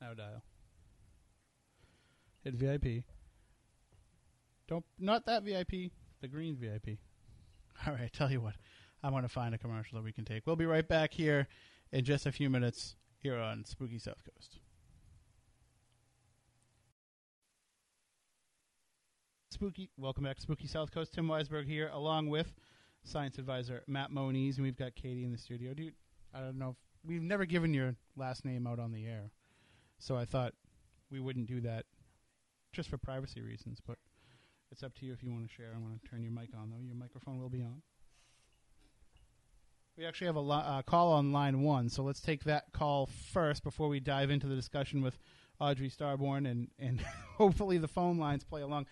Now 0.00 0.14
dial. 0.16 0.44
Hit 2.44 2.54
VIP. 2.54 3.02
Don't 4.68 4.84
not 5.00 5.26
that 5.26 5.42
VIP, 5.42 5.90
the 6.20 6.28
green 6.28 6.54
VIP. 6.54 6.98
All 7.88 7.94
right, 7.94 8.12
tell 8.12 8.30
you 8.30 8.40
what. 8.40 8.54
I'm 9.04 9.10
going 9.10 9.22
to 9.22 9.28
find 9.28 9.54
a 9.54 9.58
commercial 9.58 9.98
that 9.98 10.02
we 10.02 10.12
can 10.12 10.24
take. 10.24 10.46
We'll 10.46 10.56
be 10.56 10.64
right 10.64 10.88
back 10.88 11.12
here 11.12 11.46
in 11.92 12.06
just 12.06 12.24
a 12.24 12.32
few 12.32 12.48
minutes 12.48 12.96
here 13.18 13.36
on 13.36 13.66
Spooky 13.66 13.98
South 13.98 14.22
Coast. 14.24 14.60
Spooky, 19.50 19.90
welcome 19.98 20.24
back 20.24 20.36
to 20.36 20.42
Spooky 20.42 20.66
South 20.66 20.90
Coast. 20.90 21.12
Tim 21.12 21.28
Weisberg 21.28 21.66
here, 21.66 21.90
along 21.92 22.30
with 22.30 22.54
science 23.02 23.36
advisor 23.36 23.82
Matt 23.86 24.10
Moniz, 24.10 24.56
and 24.56 24.64
we've 24.64 24.78
got 24.78 24.94
Katie 24.94 25.24
in 25.24 25.32
the 25.32 25.38
studio. 25.38 25.74
Dude, 25.74 25.92
I 26.32 26.40
don't 26.40 26.56
know 26.56 26.70
if 26.70 26.76
we've 27.06 27.20
never 27.20 27.44
given 27.44 27.74
your 27.74 27.96
last 28.16 28.46
name 28.46 28.66
out 28.66 28.78
on 28.78 28.90
the 28.90 29.04
air, 29.04 29.32
so 29.98 30.16
I 30.16 30.24
thought 30.24 30.54
we 31.10 31.20
wouldn't 31.20 31.46
do 31.46 31.60
that 31.60 31.84
just 32.72 32.88
for 32.88 32.96
privacy 32.96 33.42
reasons. 33.42 33.82
But 33.86 33.98
it's 34.72 34.82
up 34.82 34.94
to 34.94 35.04
you 35.04 35.12
if 35.12 35.22
you 35.22 35.30
want 35.30 35.46
to 35.46 35.54
share. 35.54 35.72
I'm 35.76 35.84
going 35.84 36.00
to 36.02 36.10
turn 36.10 36.22
your 36.22 36.32
mic 36.32 36.48
on, 36.58 36.70
though. 36.70 36.82
Your 36.82 36.96
microphone 36.96 37.38
will 37.38 37.50
be 37.50 37.60
on. 37.60 37.82
We 39.96 40.04
actually 40.04 40.26
have 40.26 40.36
a 40.36 40.40
uh, 40.40 40.82
call 40.82 41.12
on 41.12 41.32
line 41.32 41.62
one, 41.62 41.88
so 41.88 42.02
let's 42.02 42.20
take 42.20 42.42
that 42.44 42.72
call 42.72 43.06
first 43.32 43.62
before 43.62 43.88
we 43.88 44.00
dive 44.00 44.28
into 44.28 44.48
the 44.48 44.56
discussion 44.56 45.02
with 45.02 45.16
Audrey 45.60 45.88
Starborn, 45.88 46.50
and, 46.50 46.68
and 46.80 47.00
hopefully 47.36 47.78
the 47.78 47.86
phone 47.86 48.18
lines 48.18 48.42
play 48.42 48.62
along. 48.62 48.86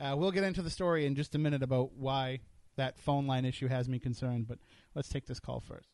Uh, 0.00 0.16
we'll 0.18 0.32
get 0.32 0.42
into 0.42 0.62
the 0.62 0.70
story 0.70 1.06
in 1.06 1.14
just 1.14 1.36
a 1.36 1.38
minute 1.38 1.62
about 1.62 1.92
why 1.92 2.40
that 2.76 2.98
phone 2.98 3.28
line 3.28 3.44
issue 3.44 3.68
has 3.68 3.88
me 3.88 4.00
concerned, 4.00 4.48
but 4.48 4.58
let's 4.96 5.08
take 5.08 5.26
this 5.26 5.38
call 5.38 5.60
first. 5.60 5.90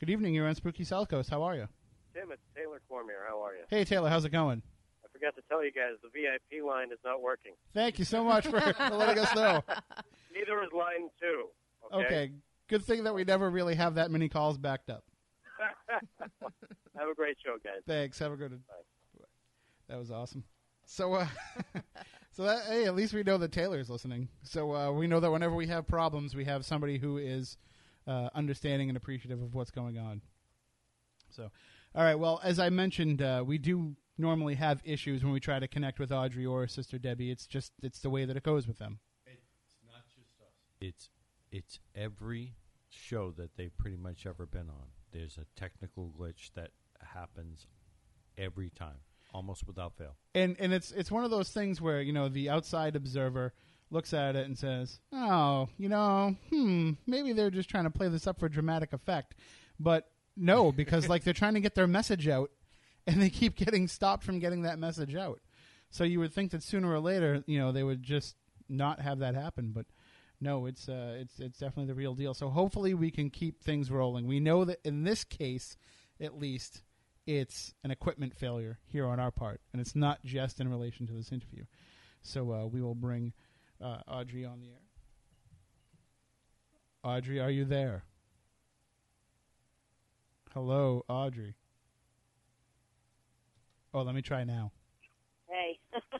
Good 0.00 0.08
evening. 0.08 0.34
You're 0.34 0.48
on 0.48 0.54
Spooky 0.54 0.84
South 0.84 1.08
Coast. 1.08 1.28
How 1.28 1.42
are 1.42 1.54
you? 1.54 1.68
Tim, 2.14 2.32
it's 2.32 2.42
Taylor 2.56 2.80
Cormier. 2.88 3.24
How 3.28 3.42
are 3.42 3.52
you? 3.52 3.64
Hey, 3.68 3.84
Taylor. 3.84 4.08
How's 4.08 4.24
it 4.24 4.30
going? 4.30 4.62
I 5.04 5.08
forgot 5.12 5.36
to 5.36 5.42
tell 5.48 5.62
you 5.62 5.72
guys 5.72 5.92
the 6.02 6.08
VIP 6.08 6.64
line 6.64 6.90
is 6.90 6.98
not 7.04 7.20
working. 7.20 7.52
Thank 7.74 7.98
you 7.98 8.06
so 8.06 8.24
much 8.24 8.46
for 8.46 8.60
for 8.60 8.90
letting 8.96 9.18
us 9.18 9.34
know. 9.34 9.62
Neither 10.32 10.62
is 10.62 10.72
line 10.72 11.10
two. 11.20 11.48
Okay. 11.92 12.06
Okay. 12.06 12.32
Good 12.68 12.84
thing 12.84 13.04
that 13.04 13.14
we 13.14 13.24
never 13.24 13.50
really 13.50 13.74
have 13.74 13.96
that 13.96 14.10
many 14.10 14.28
calls 14.28 14.56
backed 14.58 14.90
up. 14.90 15.04
Have 16.96 17.08
a 17.08 17.14
great 17.14 17.36
show, 17.44 17.56
guys. 17.62 17.82
Thanks. 17.86 18.18
Have 18.18 18.32
a 18.32 18.36
good 18.36 18.52
one. 18.52 18.62
That 19.88 19.98
was 19.98 20.10
awesome. 20.10 20.44
So, 20.86 21.14
uh, 21.14 21.26
so 22.32 22.44
that 22.44 22.64
hey, 22.64 22.84
at 22.84 22.94
least 22.94 23.12
we 23.14 23.22
know 23.22 23.38
that 23.38 23.52
Taylor's 23.52 23.90
listening. 23.90 24.28
So 24.42 24.74
uh, 24.74 24.92
we 24.92 25.06
know 25.06 25.20
that 25.20 25.30
whenever 25.30 25.54
we 25.54 25.66
have 25.66 25.86
problems, 25.86 26.34
we 26.34 26.44
have 26.44 26.64
somebody 26.64 26.98
who 26.98 27.18
is 27.18 27.56
uh, 28.06 28.28
understanding 28.34 28.88
and 28.88 28.96
appreciative 28.96 29.42
of 29.42 29.54
what's 29.54 29.70
going 29.70 29.98
on. 29.98 30.22
So, 31.30 31.50
all 31.94 32.04
right. 32.04 32.18
Well, 32.18 32.40
as 32.42 32.58
I 32.58 32.70
mentioned, 32.70 33.22
uh, 33.22 33.42
we 33.46 33.58
do 33.58 33.96
normally 34.16 34.54
have 34.54 34.80
issues 34.84 35.24
when 35.24 35.32
we 35.32 35.40
try 35.40 35.58
to 35.58 35.68
connect 35.68 35.98
with 35.98 36.12
Audrey 36.12 36.46
or 36.46 36.66
Sister 36.68 36.98
Debbie. 36.98 37.30
It's 37.30 37.46
just 37.46 37.72
it's 37.82 38.00
the 38.00 38.10
way 38.10 38.24
that 38.24 38.36
it 38.36 38.42
goes 38.42 38.66
with 38.66 38.78
them. 38.78 39.00
It's 39.26 39.76
not 39.86 40.04
just 40.14 40.30
us. 40.40 40.54
It's 40.80 41.08
it's 41.54 41.78
every 41.94 42.56
show 42.90 43.30
that 43.30 43.56
they've 43.56 43.76
pretty 43.78 43.96
much 43.96 44.26
ever 44.26 44.44
been 44.44 44.68
on. 44.68 44.88
There's 45.12 45.38
a 45.38 45.46
technical 45.58 46.12
glitch 46.18 46.50
that 46.56 46.70
happens 47.14 47.68
every 48.36 48.70
time, 48.70 48.98
almost 49.32 49.64
without 49.64 49.96
fail. 49.96 50.16
and 50.34 50.56
and 50.58 50.72
it's 50.72 50.90
it's 50.90 51.12
one 51.12 51.24
of 51.24 51.30
those 51.30 51.50
things 51.50 51.80
where 51.80 52.02
you 52.02 52.12
know 52.12 52.28
the 52.28 52.50
outside 52.50 52.96
observer 52.96 53.52
looks 53.90 54.12
at 54.12 54.34
it 54.34 54.46
and 54.46 54.58
says, 54.58 54.98
"Oh, 55.12 55.68
you 55.78 55.88
know, 55.88 56.34
hmm, 56.50 56.92
maybe 57.06 57.32
they're 57.32 57.50
just 57.50 57.70
trying 57.70 57.84
to 57.84 57.90
play 57.90 58.08
this 58.08 58.26
up 58.26 58.40
for 58.40 58.48
dramatic 58.48 58.92
effect." 58.92 59.36
But 59.78 60.10
no, 60.36 60.72
because 60.82 61.08
like 61.08 61.22
they're 61.22 61.32
trying 61.32 61.54
to 61.54 61.60
get 61.60 61.76
their 61.76 61.86
message 61.86 62.26
out, 62.26 62.50
and 63.06 63.22
they 63.22 63.30
keep 63.30 63.54
getting 63.54 63.86
stopped 63.86 64.24
from 64.24 64.40
getting 64.40 64.62
that 64.62 64.80
message 64.80 65.14
out. 65.14 65.40
So 65.90 66.02
you 66.02 66.18
would 66.18 66.34
think 66.34 66.50
that 66.50 66.64
sooner 66.64 66.92
or 66.92 66.98
later, 66.98 67.44
you 67.46 67.60
know, 67.60 67.70
they 67.70 67.84
would 67.84 68.02
just 68.02 68.34
not 68.68 69.00
have 69.00 69.20
that 69.20 69.36
happen, 69.36 69.70
but 69.72 69.86
no, 70.44 70.66
it's 70.66 70.90
uh, 70.90 71.16
it's 71.18 71.40
it's 71.40 71.58
definitely 71.58 71.86
the 71.86 71.94
real 71.94 72.14
deal. 72.14 72.34
So 72.34 72.50
hopefully 72.50 72.92
we 72.92 73.10
can 73.10 73.30
keep 73.30 73.62
things 73.62 73.90
rolling. 73.90 74.26
We 74.26 74.40
know 74.40 74.66
that 74.66 74.78
in 74.84 75.02
this 75.02 75.24
case, 75.24 75.78
at 76.20 76.38
least, 76.38 76.82
it's 77.26 77.72
an 77.82 77.90
equipment 77.90 78.34
failure 78.34 78.78
here 78.86 79.06
on 79.06 79.18
our 79.18 79.30
part, 79.30 79.62
and 79.72 79.80
it's 79.80 79.96
not 79.96 80.22
just 80.22 80.60
in 80.60 80.68
relation 80.68 81.06
to 81.06 81.14
this 81.14 81.32
interview. 81.32 81.64
So 82.20 82.52
uh, 82.52 82.66
we 82.66 82.82
will 82.82 82.94
bring 82.94 83.32
uh, 83.82 84.00
Audrey 84.06 84.44
on 84.44 84.60
the 84.60 84.68
air. 84.68 84.82
Audrey, 87.02 87.40
are 87.40 87.50
you 87.50 87.64
there? 87.64 88.04
Hello, 90.52 91.06
Audrey. 91.08 91.54
Oh, 93.94 94.02
let 94.02 94.14
me 94.14 94.20
try 94.20 94.44
now. 94.44 94.72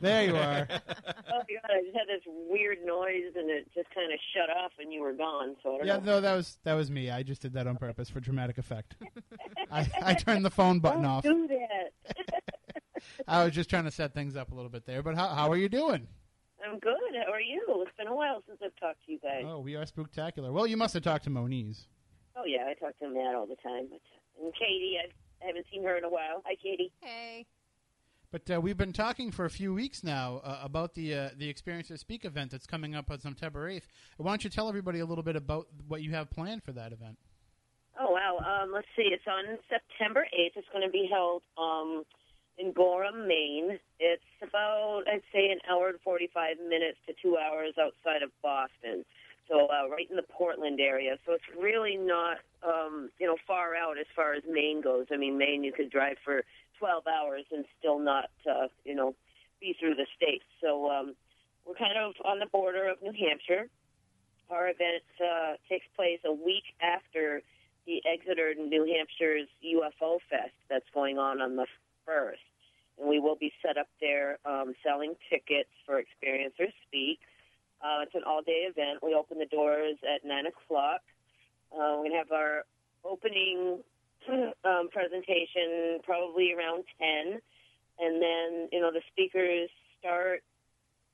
Hey. 0.05 0.11
There 0.11 0.23
you 0.25 0.35
are. 0.35 0.67
oh 0.69 1.41
God! 1.49 1.71
I 1.71 1.81
just 1.83 1.95
had 1.95 2.07
this 2.07 2.21
weird 2.27 2.77
noise, 2.85 3.33
and 3.35 3.49
it 3.49 3.67
just 3.73 3.89
kind 3.93 4.13
of 4.13 4.19
shut 4.33 4.55
off, 4.55 4.71
and 4.79 4.93
you 4.93 5.01
were 5.01 5.13
gone. 5.13 5.55
So 5.63 5.75
I 5.75 5.77
don't 5.79 5.87
yeah, 5.87 5.97
know. 5.97 6.03
no, 6.03 6.21
that 6.21 6.35
was 6.35 6.57
that 6.63 6.73
was 6.73 6.91
me. 6.91 7.09
I 7.09 7.23
just 7.23 7.41
did 7.41 7.53
that 7.53 7.65
on 7.65 7.77
purpose 7.77 8.09
for 8.09 8.19
dramatic 8.19 8.57
effect. 8.57 8.95
I, 9.71 9.89
I 10.03 10.13
turned 10.13 10.45
the 10.45 10.51
phone 10.51 10.79
button 10.79 11.01
don't 11.01 11.11
off. 11.11 11.23
do 11.23 11.47
that. 11.47 12.43
I 13.27 13.43
was 13.43 13.53
just 13.53 13.69
trying 13.69 13.85
to 13.85 13.91
set 13.91 14.13
things 14.13 14.35
up 14.35 14.51
a 14.51 14.55
little 14.55 14.69
bit 14.69 14.85
there. 14.85 15.01
But 15.01 15.15
how 15.15 15.27
how 15.29 15.51
are 15.51 15.57
you 15.57 15.69
doing? 15.69 16.07
I'm 16.63 16.79
good. 16.79 16.93
How 17.25 17.31
are 17.31 17.41
you? 17.41 17.63
It's 17.87 17.97
been 17.97 18.07
a 18.07 18.15
while 18.15 18.43
since 18.47 18.59
I've 18.63 18.75
talked 18.79 19.05
to 19.05 19.11
you 19.11 19.19
guys. 19.19 19.43
Oh, 19.45 19.59
we 19.59 19.75
are 19.75 19.85
spectacular. 19.85 20.51
Well, 20.51 20.67
you 20.67 20.77
must 20.77 20.93
have 20.93 21.03
talked 21.03 21.23
to 21.25 21.29
Moniz. 21.29 21.87
Oh 22.35 22.45
yeah, 22.45 22.65
I 22.69 22.73
talk 22.73 22.97
to 22.99 23.09
Matt 23.09 23.35
all 23.35 23.45
the 23.47 23.55
time. 23.55 23.87
And 24.41 24.53
Katie, 24.53 24.97
I've, 25.03 25.11
I 25.43 25.47
haven't 25.47 25.65
seen 25.71 25.83
her 25.83 25.97
in 25.97 26.03
a 26.03 26.09
while. 26.09 26.43
Hi, 26.45 26.55
Katie. 26.61 26.91
Hey. 27.01 27.45
But 28.35 28.53
uh, 28.53 28.59
we've 28.59 28.75
been 28.75 28.91
talking 28.91 29.31
for 29.31 29.45
a 29.45 29.49
few 29.49 29.73
weeks 29.73 30.03
now 30.03 30.41
uh, 30.43 30.59
about 30.61 30.93
the 30.93 31.13
uh, 31.13 31.29
the 31.37 31.47
Experiencers 31.53 31.99
Speak 31.99 32.25
event 32.25 32.51
that's 32.51 32.67
coming 32.67 32.93
up 32.93 33.09
on 33.09 33.21
September 33.21 33.71
8th. 33.71 33.83
Why 34.17 34.29
don't 34.29 34.43
you 34.43 34.49
tell 34.49 34.67
everybody 34.67 34.99
a 34.99 35.05
little 35.05 35.23
bit 35.23 35.37
about 35.37 35.67
what 35.87 36.01
you 36.01 36.11
have 36.11 36.29
planned 36.29 36.61
for 36.61 36.73
that 36.73 36.91
event? 36.91 37.17
Oh 37.97 38.11
wow. 38.11 38.35
Um, 38.43 38.73
let's 38.73 38.89
see. 38.93 39.03
It's 39.03 39.23
on 39.25 39.57
September 39.69 40.27
8th. 40.37 40.51
It's 40.57 40.67
going 40.73 40.83
to 40.85 40.91
be 40.91 41.07
held 41.09 41.43
um, 41.57 42.03
in 42.57 42.73
Gorham, 42.73 43.25
Maine. 43.25 43.79
It's 44.01 44.21
about 44.43 45.03
I'd 45.07 45.21
say 45.31 45.49
an 45.49 45.59
hour 45.71 45.87
and 45.87 46.01
45 46.03 46.57
minutes 46.67 46.97
to 47.07 47.13
two 47.23 47.37
hours 47.37 47.75
outside 47.79 48.21
of 48.21 48.31
Boston. 48.43 49.05
So 49.47 49.67
uh, 49.67 49.89
right 49.89 50.09
in 50.09 50.15
the 50.15 50.23
Portland 50.23 50.79
area. 50.79 51.17
So 51.25 51.33
it's 51.33 51.43
really 51.59 51.97
not 51.97 52.37
um, 52.63 53.09
you 53.19 53.27
know 53.27 53.37
far 53.45 53.75
out 53.75 53.97
as 53.99 54.07
far 54.15 54.33
as 54.33 54.43
Maine 54.49 54.81
goes. 54.81 55.07
I 55.11 55.17
mean, 55.17 55.37
Maine 55.37 55.63
you 55.63 55.71
could 55.71 55.91
drive 55.91 56.17
for 56.23 56.43
12 56.79 57.03
hours 57.07 57.45
and 57.51 57.65
still 57.79 57.99
not 57.99 58.29
uh, 58.49 58.67
you 58.83 58.95
know 58.95 59.15
be 59.59 59.75
through 59.79 59.95
the 59.95 60.07
states. 60.15 60.45
So 60.61 60.89
um, 60.89 61.15
we're 61.65 61.75
kind 61.75 61.97
of 61.97 62.13
on 62.25 62.39
the 62.39 62.47
border 62.47 62.89
of 62.89 63.01
New 63.01 63.13
Hampshire. 63.13 63.69
Our 64.49 64.69
event 64.69 65.03
uh, 65.19 65.53
takes 65.69 65.85
place 65.95 66.19
a 66.25 66.31
week 66.33 66.63
after 66.81 67.41
the 67.85 68.01
Exeter, 68.05 68.53
New 68.55 68.85
Hampshire's 68.85 69.47
UFO 69.63 70.19
Fest 70.29 70.53
that's 70.69 70.85
going 70.93 71.17
on 71.17 71.41
on 71.41 71.55
the 71.55 71.65
first, 72.05 72.41
and 72.99 73.09
we 73.09 73.19
will 73.19 73.35
be 73.35 73.51
set 73.65 73.77
up 73.77 73.87
there 74.01 74.37
um, 74.45 74.73
selling 74.83 75.15
tickets 75.29 75.69
for 75.85 76.01
Experiencers 76.01 76.73
Speak. 76.87 77.19
Uh, 77.81 78.01
it's 78.03 78.15
an 78.15 78.23
all-day 78.25 78.67
event. 78.69 79.03
We 79.03 79.13
open 79.13 79.37
the 79.37 79.45
doors 79.45 79.97
at 80.03 80.25
nine 80.27 80.45
o'clock. 80.47 81.01
Uh, 81.71 81.97
we're 81.97 82.09
gonna 82.09 82.17
have 82.17 82.31
our 82.31 82.63
opening 83.03 83.79
um, 84.65 84.89
presentation 84.91 85.99
probably 86.03 86.53
around 86.53 86.83
ten, 86.97 87.39
and 87.99 88.21
then 88.21 88.69
you 88.71 88.81
know 88.81 88.91
the 88.91 89.01
speakers 89.11 89.69
start 89.99 90.43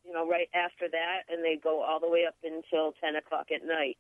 you 0.06 0.14
know 0.14 0.28
right 0.28 0.50
after 0.54 0.88
that, 0.90 1.24
and 1.30 1.44
they 1.44 1.60
go 1.62 1.82
all 1.82 2.00
the 2.00 2.10
way 2.10 2.26
up 2.28 2.36
until 2.44 2.94
ten 3.02 3.16
o'clock 3.16 3.48
at 3.54 3.66
night. 3.66 3.98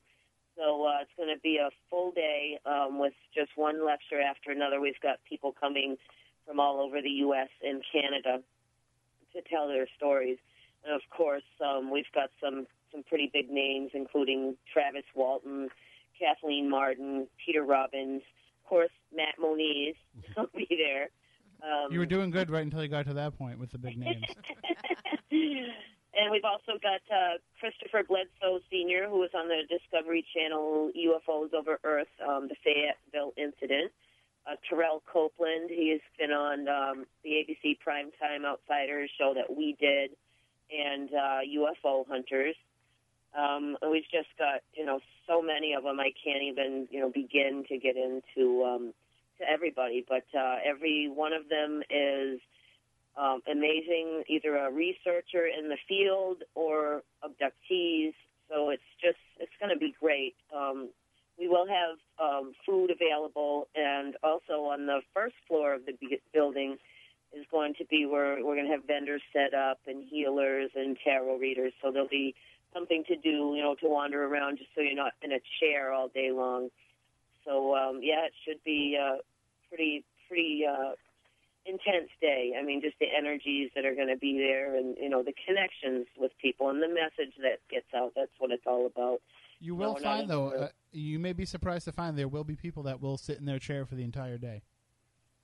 So 0.57 0.85
uh, 0.85 1.01
it's 1.01 1.11
going 1.17 1.33
to 1.33 1.39
be 1.41 1.57
a 1.57 1.69
full 1.89 2.11
day 2.11 2.59
um, 2.65 2.99
with 2.99 3.13
just 3.33 3.51
one 3.55 3.85
lecture 3.85 4.21
after 4.21 4.51
another. 4.51 4.81
We've 4.81 4.99
got 5.01 5.17
people 5.27 5.55
coming 5.57 5.97
from 6.45 6.59
all 6.59 6.81
over 6.81 7.01
the 7.01 7.23
U.S. 7.25 7.47
and 7.63 7.81
Canada 7.91 8.43
to 9.33 9.41
tell 9.49 9.67
their 9.67 9.87
stories. 9.95 10.37
And 10.83 10.93
of 10.95 11.01
course, 11.15 11.43
um, 11.63 11.91
we've 11.91 12.11
got 12.13 12.29
some 12.41 12.67
some 12.91 13.03
pretty 13.03 13.29
big 13.31 13.49
names, 13.49 13.91
including 13.93 14.57
Travis 14.71 15.05
Walton, 15.15 15.69
Kathleen 16.19 16.69
Marden, 16.69 17.27
Peter 17.43 17.63
Robbins, 17.63 18.21
of 18.63 18.69
course, 18.69 18.91
Matt 19.15 19.35
Moniz 19.39 19.95
will 20.37 20.49
be 20.55 20.67
there. 20.69 21.09
Um, 21.63 21.91
You 21.91 21.99
were 21.99 22.05
doing 22.05 22.31
good 22.31 22.49
right 22.49 22.63
until 22.63 22.83
you 22.83 22.89
got 22.89 23.05
to 23.05 23.13
that 23.13 23.37
point 23.37 23.59
with 23.59 23.71
the 23.71 23.77
big 23.77 23.97
names. 23.97 24.25
and 25.31 26.31
we've 26.31 26.45
also 26.45 26.79
got 26.81 27.01
uh, 27.11 27.37
Christopher 27.59 28.03
Bledsoe 28.07 28.59
Sr., 28.69 29.07
who 29.09 29.19
was 29.19 29.29
on 29.35 29.47
the 29.47 29.61
Discovery 29.69 30.25
Channel 30.35 30.91
UFOs 30.95 31.53
over 31.53 31.79
Earth, 31.83 32.11
um, 32.27 32.49
the 32.49 32.55
Fayetteville 32.63 33.33
incident. 33.37 33.91
Uh, 34.47 34.55
Terrell 34.67 35.03
Copeland, 35.11 35.69
he 35.69 35.91
has 35.91 36.01
been 36.17 36.31
on 36.31 36.67
um, 36.67 37.05
the 37.23 37.29
ABC 37.29 37.77
Primetime 37.85 38.43
Outsiders 38.43 39.11
show 39.17 39.33
that 39.35 39.55
we 39.55 39.77
did, 39.79 40.11
and 40.71 41.09
uh, 41.09 41.39
UFO 41.57 42.07
Hunters. 42.07 42.55
Um, 43.37 43.77
we've 43.89 44.09
just 44.11 44.29
got 44.37 44.61
you 44.73 44.85
know 44.85 44.99
so 45.27 45.41
many 45.41 45.73
of 45.73 45.83
them. 45.83 45.99
I 45.99 46.11
can't 46.23 46.43
even 46.43 46.87
you 46.91 46.99
know 46.99 47.09
begin 47.09 47.63
to 47.69 47.77
get 47.77 47.95
into 47.95 48.63
um, 48.63 48.93
to 49.39 49.49
everybody, 49.49 50.05
but 50.07 50.25
uh, 50.37 50.57
every 50.65 51.09
one 51.09 51.33
of 51.33 51.49
them 51.49 51.81
is 51.89 52.39
um, 53.17 53.41
amazing, 53.49 54.23
either 54.27 54.55
a 54.55 54.71
researcher 54.71 55.45
in 55.47 55.69
the 55.69 55.77
field 55.87 56.43
or 56.55 57.03
abductees. 57.23 58.13
So 58.49 58.69
it's 58.69 58.83
just 59.01 59.19
it's 59.39 59.51
going 59.59 59.73
to 59.73 59.79
be 59.79 59.95
great. 59.99 60.35
Um, 60.55 60.89
we 61.39 61.47
will 61.47 61.67
have 61.67 61.97
um, 62.21 62.53
food 62.65 62.91
available, 62.91 63.67
and 63.75 64.15
also 64.23 64.65
on 64.65 64.85
the 64.85 64.99
first 65.13 65.35
floor 65.47 65.73
of 65.73 65.85
the 65.85 65.93
building 66.33 66.77
is 67.33 67.45
going 67.49 67.73
to 67.75 67.85
be 67.85 68.05
where 68.05 68.35
we're 68.43 68.55
going 68.55 68.67
to 68.67 68.71
have 68.71 68.85
vendors 68.85 69.21
set 69.31 69.53
up 69.53 69.79
and 69.87 70.03
healers 70.09 70.71
and 70.75 70.97
tarot 71.03 71.37
readers. 71.37 71.73
So 71.81 71.91
there'll 71.91 72.07
be 72.07 72.35
something 72.73 73.03
to 73.07 73.15
do, 73.15 73.53
you 73.55 73.61
know, 73.61 73.75
to 73.81 73.87
wander 73.87 74.25
around 74.25 74.57
just 74.57 74.69
so 74.75 74.81
you're 74.81 74.95
not 74.95 75.13
in 75.21 75.31
a 75.31 75.39
chair 75.59 75.91
all 75.91 76.09
day 76.09 76.31
long. 76.31 76.69
So 77.45 77.75
um, 77.75 77.99
yeah, 78.01 78.25
it 78.25 78.33
should 78.45 78.63
be 78.63 78.97
uh, 79.01 79.17
pretty 79.69 80.03
pretty 80.27 80.63
uh, 80.69 80.93
intense 81.65 82.09
day. 82.19 82.53
I 82.57 82.63
mean, 82.63 82.81
just 82.81 82.97
the 82.99 83.07
energies 83.15 83.71
that 83.75 83.85
are 83.85 83.95
going 83.95 84.07
to 84.07 84.17
be 84.17 84.37
there, 84.37 84.75
and 84.75 84.95
you 84.99 85.09
know, 85.09 85.23
the 85.23 85.33
connections 85.45 86.07
with 86.17 86.31
people, 86.41 86.69
and 86.69 86.81
the 86.81 86.87
message 86.87 87.33
that 87.41 87.59
gets 87.69 87.87
out. 87.95 88.13
That's 88.15 88.31
what 88.39 88.51
it's 88.51 88.65
all 88.65 88.85
about. 88.85 89.21
You 89.59 89.75
will 89.75 89.93
No, 89.93 89.99
find, 89.99 90.27
though, 90.29 90.49
uh, 90.49 90.67
you 90.91 91.19
may 91.19 91.33
be 91.33 91.45
surprised 91.45 91.85
to 91.85 91.91
find 91.91 92.17
there 92.17 92.27
will 92.27 92.43
be 92.43 92.55
people 92.55 92.83
that 92.83 92.99
will 92.99 93.17
sit 93.17 93.37
in 93.37 93.45
their 93.45 93.59
chair 93.59 93.85
for 93.85 93.93
the 93.93 94.03
entire 94.03 94.39
day. 94.39 94.63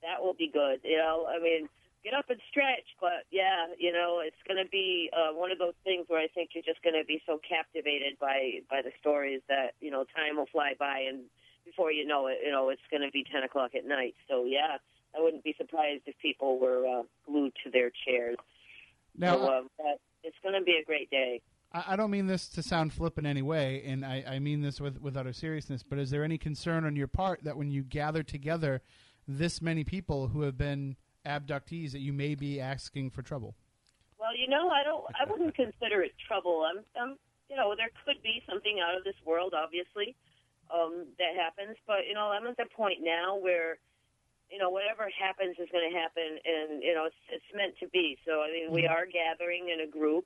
That 0.01 0.21
will 0.23 0.33
be 0.33 0.49
good. 0.51 0.81
You 0.83 0.97
know, 0.97 1.27
I 1.27 1.41
mean, 1.41 1.69
get 2.03 2.13
up 2.13 2.29
and 2.29 2.39
stretch, 2.49 2.85
but 3.01 3.25
yeah, 3.31 3.67
you 3.77 3.91
know, 3.91 4.21
it's 4.23 4.39
going 4.47 4.63
to 4.63 4.69
be 4.69 5.09
uh, 5.11 5.33
one 5.33 5.51
of 5.51 5.57
those 5.57 5.75
things 5.83 6.05
where 6.07 6.21
I 6.21 6.27
think 6.27 6.51
you're 6.53 6.63
just 6.63 6.81
going 6.83 6.95
to 6.95 7.05
be 7.05 7.21
so 7.25 7.39
captivated 7.47 8.19
by 8.19 8.61
by 8.69 8.81
the 8.81 8.91
stories 8.99 9.41
that 9.49 9.73
you 9.81 9.91
know 9.91 10.05
time 10.15 10.37
will 10.37 10.47
fly 10.51 10.73
by, 10.77 11.05
and 11.09 11.25
before 11.65 11.91
you 11.91 12.05
know 12.05 12.27
it, 12.27 12.39
you 12.45 12.51
know, 12.51 12.69
it's 12.69 12.85
going 12.89 13.03
to 13.03 13.11
be 13.11 13.23
ten 13.23 13.43
o'clock 13.43 13.71
at 13.75 13.85
night. 13.85 14.15
So 14.29 14.45
yeah, 14.45 14.77
I 15.17 15.21
wouldn't 15.21 15.43
be 15.43 15.55
surprised 15.57 16.03
if 16.05 16.15
people 16.19 16.59
were 16.59 16.85
uh, 16.87 17.03
glued 17.25 17.53
to 17.63 17.71
their 17.71 17.91
chairs. 18.05 18.37
Now, 19.17 19.37
so, 19.37 19.51
um, 19.51 19.67
that, 19.79 19.97
it's 20.23 20.37
going 20.43 20.55
to 20.55 20.63
be 20.63 20.79
a 20.81 20.85
great 20.85 21.09
day. 21.09 21.41
I, 21.73 21.83
I 21.89 21.95
don't 21.95 22.11
mean 22.11 22.27
this 22.27 22.47
to 22.49 22.63
sound 22.63 22.93
flip 22.93 23.17
in 23.17 23.25
any 23.25 23.41
way, 23.41 23.83
and 23.85 24.05
I, 24.05 24.23
I 24.27 24.39
mean 24.39 24.61
this 24.61 24.79
with, 24.79 25.01
with 25.01 25.17
utter 25.17 25.33
seriousness, 25.33 25.83
but 25.83 25.99
is 25.99 26.09
there 26.09 26.23
any 26.23 26.37
concern 26.37 26.85
on 26.85 26.95
your 26.95 27.07
part 27.07 27.43
that 27.43 27.57
when 27.57 27.71
you 27.71 27.83
gather 27.83 28.23
together 28.23 28.81
this 29.27 29.61
many 29.61 29.83
people 29.83 30.27
who 30.27 30.41
have 30.41 30.57
been 30.57 30.95
abductees 31.25 31.91
that 31.91 31.99
you 31.99 32.13
may 32.13 32.35
be 32.35 32.61
asking 32.61 33.11
for 33.11 33.21
trouble? 33.21 33.55
Well, 34.19 34.35
you 34.35 34.47
know, 34.47 34.69
I 34.69 34.83
don't. 34.83 35.03
I 35.19 35.29
wouldn't 35.29 35.55
consider 35.63 36.01
it 36.01 36.13
trouble. 36.27 36.65
I'm, 36.65 36.83
I'm, 36.99 37.17
you 37.49 37.55
know, 37.55 37.73
there 37.75 37.91
could 38.05 38.21
be 38.23 38.41
something 38.49 38.79
out 38.79 38.97
of 38.97 39.03
this 39.03 39.17
world, 39.25 39.53
obviously, 39.53 40.15
um, 40.73 41.05
that 41.19 41.35
happens. 41.35 41.77
But 41.85 42.07
you 42.07 42.13
know, 42.13 42.31
I'm 42.31 42.47
at 42.47 42.57
the 42.57 42.65
point 42.75 42.99
now 43.01 43.37
where, 43.37 43.77
you 44.49 44.57
know, 44.57 44.69
whatever 44.69 45.09
happens 45.11 45.57
is 45.59 45.67
going 45.71 45.91
to 45.91 45.95
happen, 45.97 46.39
and 46.43 46.81
you 46.81 46.95
know, 46.95 47.05
it's 47.05 47.21
it's 47.29 47.51
meant 47.53 47.75
to 47.79 47.87
be. 47.89 48.17
So 48.25 48.41
I 48.41 48.51
mean, 48.51 48.71
we 48.71 48.87
are 48.87 49.05
gathering 49.05 49.69
in 49.69 49.81
a 49.81 49.89
group. 49.89 50.25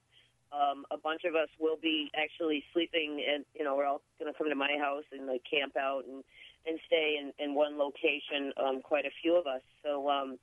Um, 0.52 0.84
a 0.92 0.98
bunch 0.98 1.24
of 1.24 1.34
us 1.34 1.48
will 1.60 1.78
be 1.82 2.12
actually 2.14 2.64
sleeping, 2.74 3.24
and 3.24 3.46
you 3.56 3.64
know, 3.64 3.76
we're 3.76 3.86
all 3.86 4.02
going 4.20 4.32
to 4.32 4.38
come 4.38 4.50
to 4.50 4.56
my 4.56 4.78
house 4.80 5.06
and 5.12 5.26
like 5.26 5.42
camp 5.50 5.78
out 5.78 6.04
and 6.08 6.24
and 6.66 6.80
stay 6.86 7.18
in, 7.20 7.34
in 7.44 7.56
one 7.56 7.78
location. 7.78 8.54
Um, 8.58 8.82
quite 8.82 9.06
a 9.06 9.12
few 9.22 9.36
of 9.36 9.48
us. 9.48 9.62
So. 9.84 10.10
Um, 10.10 10.38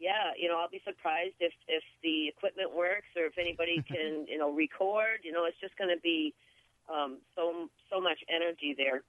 yeah, 0.00 0.34
you 0.36 0.48
know, 0.48 0.58
I'll 0.58 0.68
be 0.68 0.82
surprised 0.84 1.38
if 1.38 1.52
if 1.68 1.82
the 2.02 2.26
equipment 2.26 2.74
works 2.74 3.06
or 3.16 3.26
if 3.26 3.38
anybody 3.38 3.82
can, 3.88 4.26
you 4.28 4.38
know, 4.38 4.50
record. 4.52 5.22
You 5.22 5.32
know, 5.32 5.44
it's 5.44 5.58
just 5.60 5.78
going 5.78 5.94
to 5.94 6.00
be 6.02 6.34
um, 6.92 7.18
so 7.36 7.68
so 7.90 8.00
much 8.00 8.18
energy 8.28 8.74
there. 8.76 9.02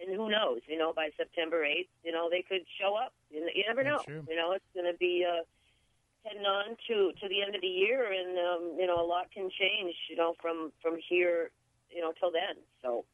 and 0.00 0.14
who 0.14 0.30
knows? 0.30 0.60
You 0.68 0.78
know, 0.78 0.92
by 0.92 1.10
September 1.16 1.64
eighth, 1.64 1.88
you 2.04 2.12
know, 2.12 2.28
they 2.30 2.42
could 2.42 2.62
show 2.80 2.94
up. 2.94 3.12
You, 3.30 3.48
you 3.54 3.64
never 3.66 3.82
know. 3.82 4.00
True. 4.04 4.24
You 4.28 4.36
know, 4.36 4.52
it's 4.52 4.64
going 4.74 4.90
to 4.90 4.98
be 4.98 5.24
uh, 5.26 5.42
heading 6.24 6.44
on 6.44 6.76
to 6.88 7.12
to 7.20 7.28
the 7.28 7.42
end 7.42 7.54
of 7.54 7.60
the 7.60 7.66
year, 7.66 8.12
and 8.12 8.38
um, 8.38 8.76
you 8.78 8.86
know, 8.86 9.00
a 9.00 9.06
lot 9.06 9.30
can 9.32 9.48
change. 9.50 9.94
You 10.10 10.16
know, 10.16 10.34
from 10.40 10.72
from 10.82 10.98
here, 11.08 11.50
you 11.90 12.00
know, 12.00 12.12
till 12.20 12.30
then. 12.30 12.56
So 12.82 13.04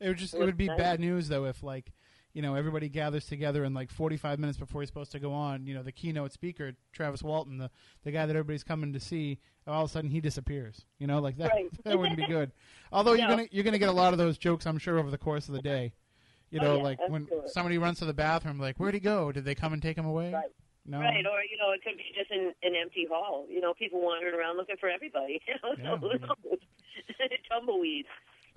It 0.00 0.08
would 0.08 0.18
just 0.18 0.34
it 0.34 0.40
would 0.40 0.56
be 0.56 0.68
bad 0.68 1.00
news 1.00 1.28
though 1.28 1.44
if 1.44 1.62
like 1.62 1.92
you 2.38 2.42
know 2.42 2.54
everybody 2.54 2.88
gathers 2.88 3.26
together 3.26 3.64
and 3.64 3.74
like 3.74 3.90
45 3.90 4.38
minutes 4.38 4.58
before 4.58 4.80
he's 4.80 4.88
supposed 4.88 5.10
to 5.10 5.18
go 5.18 5.32
on, 5.32 5.66
you 5.66 5.74
know 5.74 5.82
the 5.82 5.90
keynote 5.90 6.32
speaker 6.32 6.72
Travis 6.92 7.20
Walton, 7.20 7.58
the 7.58 7.68
the 8.04 8.12
guy 8.12 8.26
that 8.26 8.36
everybody's 8.36 8.62
coming 8.62 8.92
to 8.92 9.00
see, 9.00 9.40
all 9.66 9.82
of 9.82 9.90
a 9.90 9.92
sudden 9.92 10.08
he 10.08 10.20
disappears. 10.20 10.84
You 11.00 11.08
know 11.08 11.18
like 11.18 11.36
that 11.38 11.50
Right. 11.50 11.66
that 11.84 11.98
wouldn't 11.98 12.16
be 12.16 12.28
good. 12.28 12.52
Although 12.92 13.14
you're 13.14 13.26
gonna 13.26 13.48
you're 13.50 13.64
gonna 13.64 13.76
get 13.80 13.88
a 13.88 13.92
lot 14.04 14.12
of 14.12 14.18
those 14.20 14.38
jokes 14.38 14.66
I'm 14.66 14.78
sure 14.78 15.00
over 15.00 15.10
the 15.10 15.18
course 15.18 15.48
of 15.48 15.54
the 15.54 15.62
day. 15.62 15.94
You 16.50 16.60
Oh, 16.60 16.62
know 16.62 16.76
yeah, 16.76 16.82
like 16.84 16.98
when 17.08 17.26
somebody 17.46 17.76
runs 17.76 17.98
to 17.98 18.04
the 18.04 18.14
bathroom 18.14 18.60
like 18.60 18.76
where'd 18.78 18.94
he 18.94 19.00
go? 19.00 19.32
Did 19.32 19.44
they 19.44 19.56
come 19.56 19.72
and 19.72 19.82
take 19.82 19.98
him 19.98 20.06
away? 20.06 20.32
Right. 20.32 20.44
No. 20.86 21.00
Right, 21.00 21.26
or 21.26 21.42
you 21.42 21.58
know, 21.58 21.72
it 21.72 21.82
could 21.82 21.96
be 21.98 22.04
just 22.16 22.30
an, 22.30 22.54
an 22.62 22.72
empty 22.80 23.06
hall. 23.10 23.46
You 23.50 23.60
know, 23.60 23.74
people 23.74 24.00
wandering 24.00 24.34
around 24.34 24.58
looking 24.58 24.76
for 24.78 24.88
everybody. 24.88 25.42
You 25.48 25.54
know, 25.60 25.74
Yeah, 25.76 26.00
so 26.00 26.06
yeah. 26.12 26.18
knows? 26.46 26.58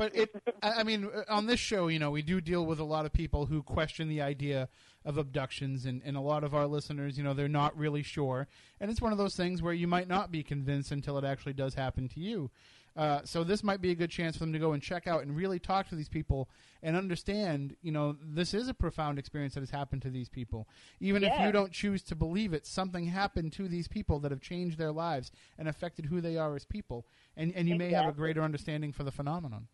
But 0.01 0.15
it, 0.15 0.35
I 0.63 0.81
mean, 0.81 1.07
uh, 1.15 1.31
on 1.31 1.45
this 1.45 1.59
show, 1.59 1.87
you 1.87 1.99
know, 1.99 2.09
we 2.09 2.23
do 2.23 2.41
deal 2.41 2.65
with 2.65 2.79
a 2.79 2.83
lot 2.83 3.05
of 3.05 3.13
people 3.13 3.45
who 3.45 3.61
question 3.61 4.09
the 4.09 4.19
idea 4.19 4.67
of 5.05 5.19
abductions, 5.19 5.85
and, 5.85 6.01
and 6.03 6.17
a 6.17 6.21
lot 6.21 6.43
of 6.43 6.55
our 6.55 6.65
listeners, 6.65 7.19
you 7.19 7.23
know, 7.23 7.35
they're 7.35 7.47
not 7.47 7.77
really 7.77 8.01
sure. 8.01 8.47
And 8.79 8.89
it's 8.89 8.99
one 8.99 9.11
of 9.11 9.19
those 9.19 9.35
things 9.35 9.61
where 9.61 9.75
you 9.75 9.85
might 9.87 10.07
not 10.07 10.31
be 10.31 10.41
convinced 10.41 10.91
until 10.91 11.19
it 11.19 11.23
actually 11.23 11.53
does 11.53 11.75
happen 11.75 12.07
to 12.09 12.19
you. 12.19 12.49
Uh, 12.97 13.19
so 13.25 13.43
this 13.43 13.63
might 13.63 13.79
be 13.79 13.91
a 13.91 13.95
good 13.95 14.09
chance 14.09 14.35
for 14.35 14.39
them 14.43 14.53
to 14.53 14.57
go 14.57 14.73
and 14.73 14.81
check 14.81 15.05
out 15.05 15.21
and 15.21 15.37
really 15.37 15.59
talk 15.59 15.87
to 15.89 15.95
these 15.95 16.09
people 16.09 16.49
and 16.81 16.97
understand, 16.97 17.75
you 17.83 17.91
know, 17.91 18.17
this 18.23 18.55
is 18.55 18.67
a 18.69 18.73
profound 18.73 19.19
experience 19.19 19.53
that 19.53 19.61
has 19.61 19.69
happened 19.69 20.01
to 20.01 20.09
these 20.09 20.29
people. 20.29 20.67
Even 20.99 21.23
if 21.23 21.31
you 21.41 21.51
don't 21.51 21.71
choose 21.71 22.01
to 22.01 22.15
believe 22.15 22.53
it, 22.53 22.65
something 22.65 23.05
happened 23.05 23.53
to 23.53 23.67
these 23.67 23.87
people 23.87 24.19
that 24.19 24.31
have 24.31 24.41
changed 24.41 24.79
their 24.79 24.91
lives 24.91 25.31
and 25.59 25.67
affected 25.67 26.07
who 26.07 26.21
they 26.21 26.37
are 26.37 26.55
as 26.55 26.65
people. 26.65 27.05
And, 27.37 27.53
and 27.55 27.69
you 27.69 27.75
may 27.75 27.91
have 27.91 28.07
a 28.07 28.11
greater 28.11 28.41
understanding 28.41 28.93
for 28.93 29.03
the 29.03 29.11
phenomenon. 29.11 29.67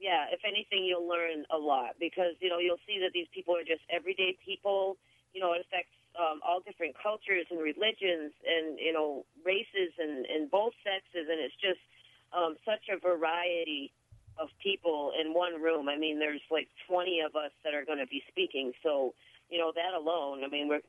Yeah, 0.00 0.32
if 0.32 0.40
anything, 0.48 0.88
you'll 0.88 1.06
learn 1.06 1.44
a 1.52 1.58
lot 1.60 2.00
because 2.00 2.32
you 2.40 2.48
know 2.48 2.58
you'll 2.58 2.80
see 2.88 2.98
that 3.04 3.12
these 3.12 3.28
people 3.36 3.54
are 3.54 3.62
just 3.68 3.84
everyday 3.92 4.36
people. 4.40 4.96
You 5.36 5.44
know, 5.44 5.52
it 5.52 5.60
affects 5.60 5.92
um, 6.16 6.40
all 6.40 6.64
different 6.64 6.96
cultures 6.96 7.44
and 7.52 7.60
religions 7.60 8.32
and 8.48 8.80
you 8.80 8.96
know 8.96 9.28
races 9.44 9.92
and, 10.00 10.24
and 10.24 10.50
both 10.50 10.72
sexes, 10.80 11.28
and 11.28 11.36
it's 11.36 11.54
just 11.60 11.84
um, 12.32 12.56
such 12.64 12.88
a 12.88 12.96
variety 12.96 13.92
of 14.40 14.48
people 14.62 15.12
in 15.20 15.34
one 15.34 15.60
room. 15.60 15.88
I 15.92 15.98
mean, 16.00 16.18
there's 16.18 16.40
like 16.50 16.68
20 16.88 17.20
of 17.20 17.36
us 17.36 17.52
that 17.62 17.74
are 17.74 17.84
going 17.84 18.00
to 18.00 18.08
be 18.08 18.24
speaking, 18.32 18.72
so 18.82 19.12
you 19.52 19.58
know 19.60 19.70
that 19.76 19.92
alone. 19.92 20.42
I 20.44 20.48
mean, 20.48 20.66
we're 20.66 20.80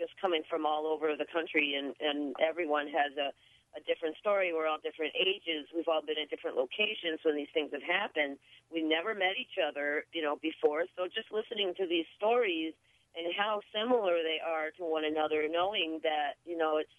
just 0.00 0.16
coming 0.20 0.42
from 0.48 0.64
all 0.64 0.88
over 0.88 1.12
the 1.20 1.28
country, 1.28 1.76
and 1.76 1.92
and 2.00 2.34
everyone 2.40 2.88
has 2.88 3.12
a 3.20 3.36
a 3.76 3.80
different 3.82 4.16
story. 4.18 4.52
We're 4.54 4.66
all 4.66 4.78
different 4.78 5.12
ages. 5.18 5.66
We've 5.74 5.88
all 5.88 6.02
been 6.02 6.18
in 6.18 6.28
different 6.30 6.56
locations 6.56 7.18
when 7.22 7.36
these 7.36 7.50
things 7.52 7.70
have 7.72 7.82
happened. 7.82 8.38
We 8.72 8.82
never 8.82 9.14
met 9.14 9.34
each 9.38 9.58
other, 9.58 10.06
you 10.12 10.22
know, 10.22 10.38
before. 10.40 10.86
So 10.96 11.06
just 11.10 11.30
listening 11.34 11.74
to 11.78 11.86
these 11.86 12.06
stories 12.16 12.74
and 13.18 13.32
how 13.34 13.62
similar 13.74 14.22
they 14.22 14.38
are 14.42 14.70
to 14.78 14.82
one 14.82 15.04
another, 15.04 15.46
knowing 15.50 16.00
that, 16.02 16.38
you 16.46 16.56
know, 16.56 16.78
it's 16.78 16.94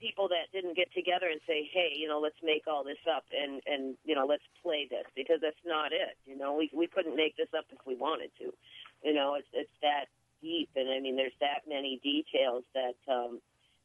people 0.00 0.28
that 0.28 0.50
didn't 0.52 0.76
get 0.76 0.92
together 0.92 1.26
and 1.30 1.40
say, 1.46 1.68
hey, 1.72 1.94
you 1.94 2.06
know, 2.06 2.20
let's 2.20 2.38
make 2.42 2.66
all 2.66 2.84
this 2.84 3.00
up 3.08 3.24
and, 3.32 3.62
and 3.66 3.96
you 4.04 4.14
know, 4.14 4.26
let's 4.26 4.44
play 4.62 4.86
this 4.90 5.06
because 5.16 5.38
that's 5.40 5.64
not 5.64 5.92
it. 5.92 6.18
You 6.26 6.36
know, 6.36 6.54
we, 6.54 6.70
we 6.74 6.86
couldn't 6.86 7.16
make 7.16 7.36
this 7.36 7.48
up 7.56 7.64
if 7.70 7.78
we 7.86 7.94
wanted 7.94 8.30
to. 8.38 8.52
You 9.02 9.14
know, 9.14 9.34
it's, 9.34 9.48
it's 9.52 9.72
that 9.82 10.06
deep. 10.42 10.68
And 10.76 10.90
I 10.90 11.00
mean, 11.00 11.16
there's 11.16 11.38
that 11.40 11.62
many 11.68 12.00
details 12.02 12.64
that, 12.74 12.98
um, 13.08 13.40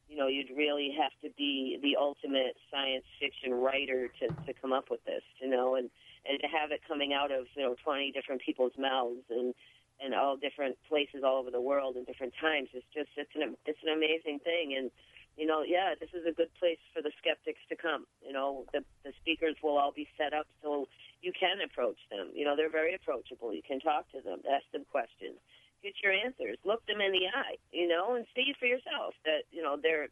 you 0.10 0.18
know, 0.18 0.28
you'd 0.28 0.50
really 0.58 0.90
have 1.00 1.14
to 1.22 1.30
be 1.38 1.78
the 1.82 1.96
ultimate 1.96 2.58
science 2.72 3.06
fiction 3.22 3.54
writer 3.54 4.10
to, 4.20 4.28
to 4.28 4.54
come 4.60 4.74
up 4.74 4.90
with 4.90 5.06
this, 5.06 5.22
you 5.40 5.48
know, 5.48 5.76
and, 5.76 5.90
and 6.28 6.42
to 6.42 6.48
have 6.48 6.72
it 6.72 6.82
coming 6.88 7.14
out 7.14 7.32
of, 7.32 7.46
you 7.56 7.62
know, 7.62 7.76
20 7.84 8.12
different 8.12 8.42
people's 8.42 8.74
mouths 8.78 9.22
and, 9.30 9.54
and 10.02 10.16
all 10.16 10.36
different 10.36 10.78
places 10.90 11.22
all 11.24 11.38
over 11.38 11.52
the 11.52 11.62
world 11.62 11.96
and 11.96 12.08
different 12.08 12.34
times. 12.42 12.70
It's 12.74 12.90
just, 12.92 13.10
it's 13.18 13.36
an, 13.36 13.56
it's 13.66 13.80
an 13.86 13.94
amazing 13.94 14.40
thing. 14.44 14.74
And, 14.76 14.90
you 15.38 15.46
know, 15.46 15.62
yeah, 15.62 15.94
this 15.94 16.10
is 16.18 16.26
a 16.26 16.34
good 16.34 16.50
place 16.58 16.82
for 16.92 17.04
the 17.06 17.12
skeptics 17.22 17.62
to 17.70 17.76
come. 17.78 18.10
You 18.26 18.34
know, 18.34 18.66
the, 18.74 18.82
the 19.06 19.14
speakers 19.22 19.56
will 19.62 19.78
all 19.78 19.94
be 19.94 20.08
set 20.18 20.34
up 20.34 20.48
so 20.64 20.90
you 21.22 21.32
can 21.38 21.62
approach 21.62 22.02
them. 22.10 22.34
You 22.34 22.46
know, 22.46 22.56
they're 22.58 22.74
very 22.74 22.96
approachable. 22.96 23.54
You 23.54 23.62
can 23.62 23.80
talk 23.80 24.10
to 24.12 24.22
them, 24.26 24.42
ask 24.50 24.66
them 24.74 24.90
questions 24.90 25.38
get 25.82 25.94
your 26.04 26.14
answers. 26.14 26.58
Look 26.64 26.86
them 26.86 27.02
in 27.02 27.12
the 27.12 27.28
eye, 27.34 27.58
you 27.72 27.88
know, 27.88 28.16
and 28.16 28.26
see 28.36 28.54
for 28.60 28.66
yourself 28.66 29.14
that 29.26 29.48
you 29.52 29.62
know 29.62 29.78
they're 29.82 30.10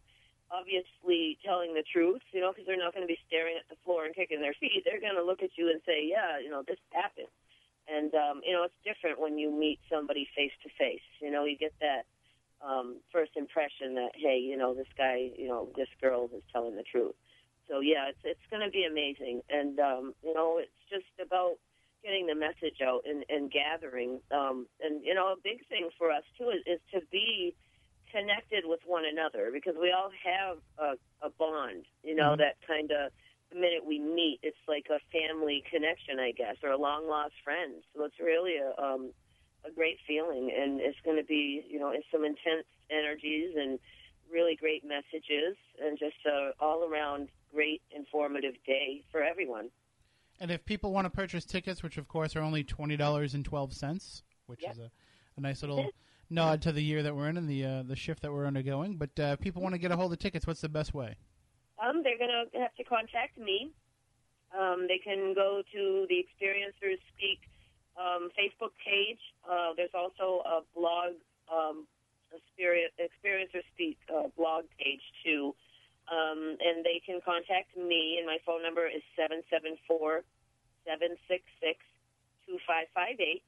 obviously 0.52 1.38
telling 1.44 1.74
the 1.74 1.84
truth, 1.84 2.22
you 2.32 2.40
know, 2.40 2.52
because 2.52 2.66
they're 2.66 2.80
not 2.80 2.94
going 2.94 3.04
to 3.04 3.12
be 3.12 3.20
staring 3.28 3.56
at 3.60 3.68
the 3.70 3.76
floor 3.84 4.06
and 4.06 4.16
kicking 4.16 4.40
their 4.40 4.56
feet. 4.56 4.84
They're 4.86 5.02
going 5.02 5.20
to 5.20 5.24
look 5.24 5.44
at 5.44 5.58
you 5.58 5.70
and 5.70 5.82
say, 5.86 6.08
"Yeah, 6.08 6.40
you 6.40 6.50
know, 6.50 6.64
this 6.66 6.80
happened." 6.92 7.32
And 7.88 8.14
um, 8.16 8.42
you 8.46 8.54
know, 8.54 8.64
it's 8.64 8.82
different 8.84 9.20
when 9.20 9.38
you 9.38 9.52
meet 9.52 9.80
somebody 9.90 10.28
face 10.36 10.56
to 10.64 10.70
face. 10.78 11.06
You 11.22 11.32
know, 11.32 11.46
you 11.46 11.58
get 11.58 11.74
that 11.80 12.06
um, 12.66 12.98
first 13.12 13.32
impression 13.36 13.96
that, 13.96 14.12
hey, 14.16 14.40
you 14.40 14.58
know, 14.58 14.74
this 14.74 14.88
guy, 14.98 15.32
you 15.38 15.48
know, 15.48 15.70
this 15.76 15.88
girl 16.02 16.30
is 16.36 16.44
telling 16.52 16.76
the 16.76 16.84
truth. 16.84 17.16
So 17.68 17.80
yeah, 17.82 18.10
it's 18.10 18.20
it's 18.24 18.48
going 18.50 18.64
to 18.64 18.72
be 18.72 18.86
amazing, 18.86 19.42
and 19.50 19.80
um, 19.80 20.14
you 20.24 20.34
know, 20.34 20.58
it's 20.58 20.72
just 20.90 21.12
about 21.20 21.58
getting 22.08 22.26
the 22.26 22.36
message 22.40 22.80
out 22.80 23.04
and, 23.04 23.26
and 23.28 23.52
gathering. 23.52 24.24
Um, 24.32 24.66
and 24.80 25.04
you 25.04 25.14
know, 25.14 25.36
a 25.36 25.36
big 25.44 25.68
thing 25.68 25.90
for 26.00 26.10
us 26.10 26.24
too 26.40 26.50
is, 26.56 26.64
is 26.66 26.80
to 26.96 27.02
be 27.12 27.54
connected 28.08 28.64
with 28.64 28.80
one 28.88 29.04
another 29.04 29.52
because 29.52 29.76
we 29.76 29.92
all 29.92 30.08
have 30.24 30.58
a, 30.80 30.96
a 31.28 31.30
bond. 31.38 31.84
You 32.04 32.16
know, 32.16 32.32
Mhm. 32.32 32.38
that 32.38 32.56
kind 32.66 32.92
of 32.92 33.12
the 33.52 33.60
minute 33.60 33.84
we 33.86 34.00
meet, 34.00 34.40
it's 34.44 34.64
like 34.68 34.88
a 34.90 35.00
family 35.12 35.64
connection, 35.70 36.20
I 36.20 36.32
guess, 36.32 36.56
or 36.64 36.72
a 36.72 36.78
long 36.78 37.08
lost 37.08 37.36
friend. 37.44 37.84
So 37.94 38.06
it's 38.06 38.20
really 38.20 38.56
a 38.58 38.72
um, 38.82 39.12
a 39.68 39.72
great 39.72 40.00
feeling, 40.08 40.52
and 40.56 40.80
it's 40.80 41.00
going 41.04 41.18
to 41.18 41.28
be 41.28 41.66
you 41.68 41.80
know, 41.80 41.90
it's 41.90 42.08
some 42.12 42.24
intense 42.24 42.68
energies 42.90 43.52
and 43.58 43.80
really 44.32 44.56
great 44.56 44.84
messages, 44.86 45.56
and 45.84 46.00
just 46.00 46.20
a 46.26 46.52
all 46.60 46.88
around 46.88 47.28
great 47.54 47.82
informative 47.92 48.56
day 48.66 49.04
for 49.12 49.24
everyone. 49.24 49.70
And 50.40 50.52
if 50.52 50.64
people 50.66 50.92
want 50.92 51.06
to 51.06 51.10
purchase 51.10 51.46
tickets, 51.46 51.82
which 51.82 51.98
of 51.98 52.08
course 52.08 52.36
are 52.36 52.42
only 52.42 52.64
twenty 52.64 52.98
dollars 52.98 53.34
and 53.34 53.44
twelve 53.44 53.74
cents, 53.74 54.24
which 54.46 54.62
Yep. 54.64 54.72
is 54.74 54.80
a, 54.80 54.92
a 55.38 55.42
nice 55.42 55.62
little 55.62 55.90
nod 56.30 56.62
to 56.64 56.72
the 56.72 56.84
year 56.84 57.02
that 57.04 57.16
we're 57.16 57.30
in 57.30 57.38
and 57.38 57.50
the 57.50 57.66
uh, 57.66 57.84
the 57.84 57.96
shift 57.96 58.22
that 58.22 58.32
we're 58.32 58.46
undergoing. 58.46 58.98
But 58.98 59.20
uh, 59.20 59.24
if 59.34 59.40
people 59.40 59.62
want 59.62 59.74
to 59.74 59.80
get 59.80 59.92
a 59.92 59.96
hold 59.96 60.14
of 60.14 60.20
tickets, 60.20 60.46
what's 60.46 60.62
the 60.62 60.70
best 60.70 60.94
way? 60.94 61.16
Um, 61.84 62.02
they're 62.04 62.18
going 62.18 62.32
to 62.54 62.60
have 62.60 62.76
to 62.76 62.84
contact 62.84 63.38
me. 63.38 63.72
Um, 64.58 64.86
they 64.88 64.98
can 64.98 65.34
go 65.36 65.62
to 65.74 66.06
the 66.10 66.16
Experiencers 66.16 66.98
Speak 67.14 67.40
um, 68.00 68.30
Facebook 68.38 68.72
page. 68.84 69.20
Uh, 69.50 69.74
there's 69.76 69.94
also 69.94 70.42
a 70.46 70.62
blog, 70.76 71.14
um, 71.54 71.86
Experi- 72.34 72.90
Experiencers 73.00 73.64
Speak 73.74 73.98
uh, 74.10 74.28
blog 74.38 74.66
page 74.80 75.02
too. 75.24 75.54
Um, 76.08 76.56
and 76.64 76.86
they 76.88 77.02
can 77.04 77.20
contact 77.20 77.76
me, 77.76 78.16
and 78.18 78.26
my 78.26 78.38
phone 78.46 78.64
number 78.64 78.88
is 78.88 79.04
seven 79.20 79.44
seven 79.52 79.76
four 79.88 80.24
seven 80.88 81.20
six 81.28 81.44
six 81.60 81.84
two 82.48 82.58
five 82.64 82.88
five 82.96 83.20
eight. 83.20 83.44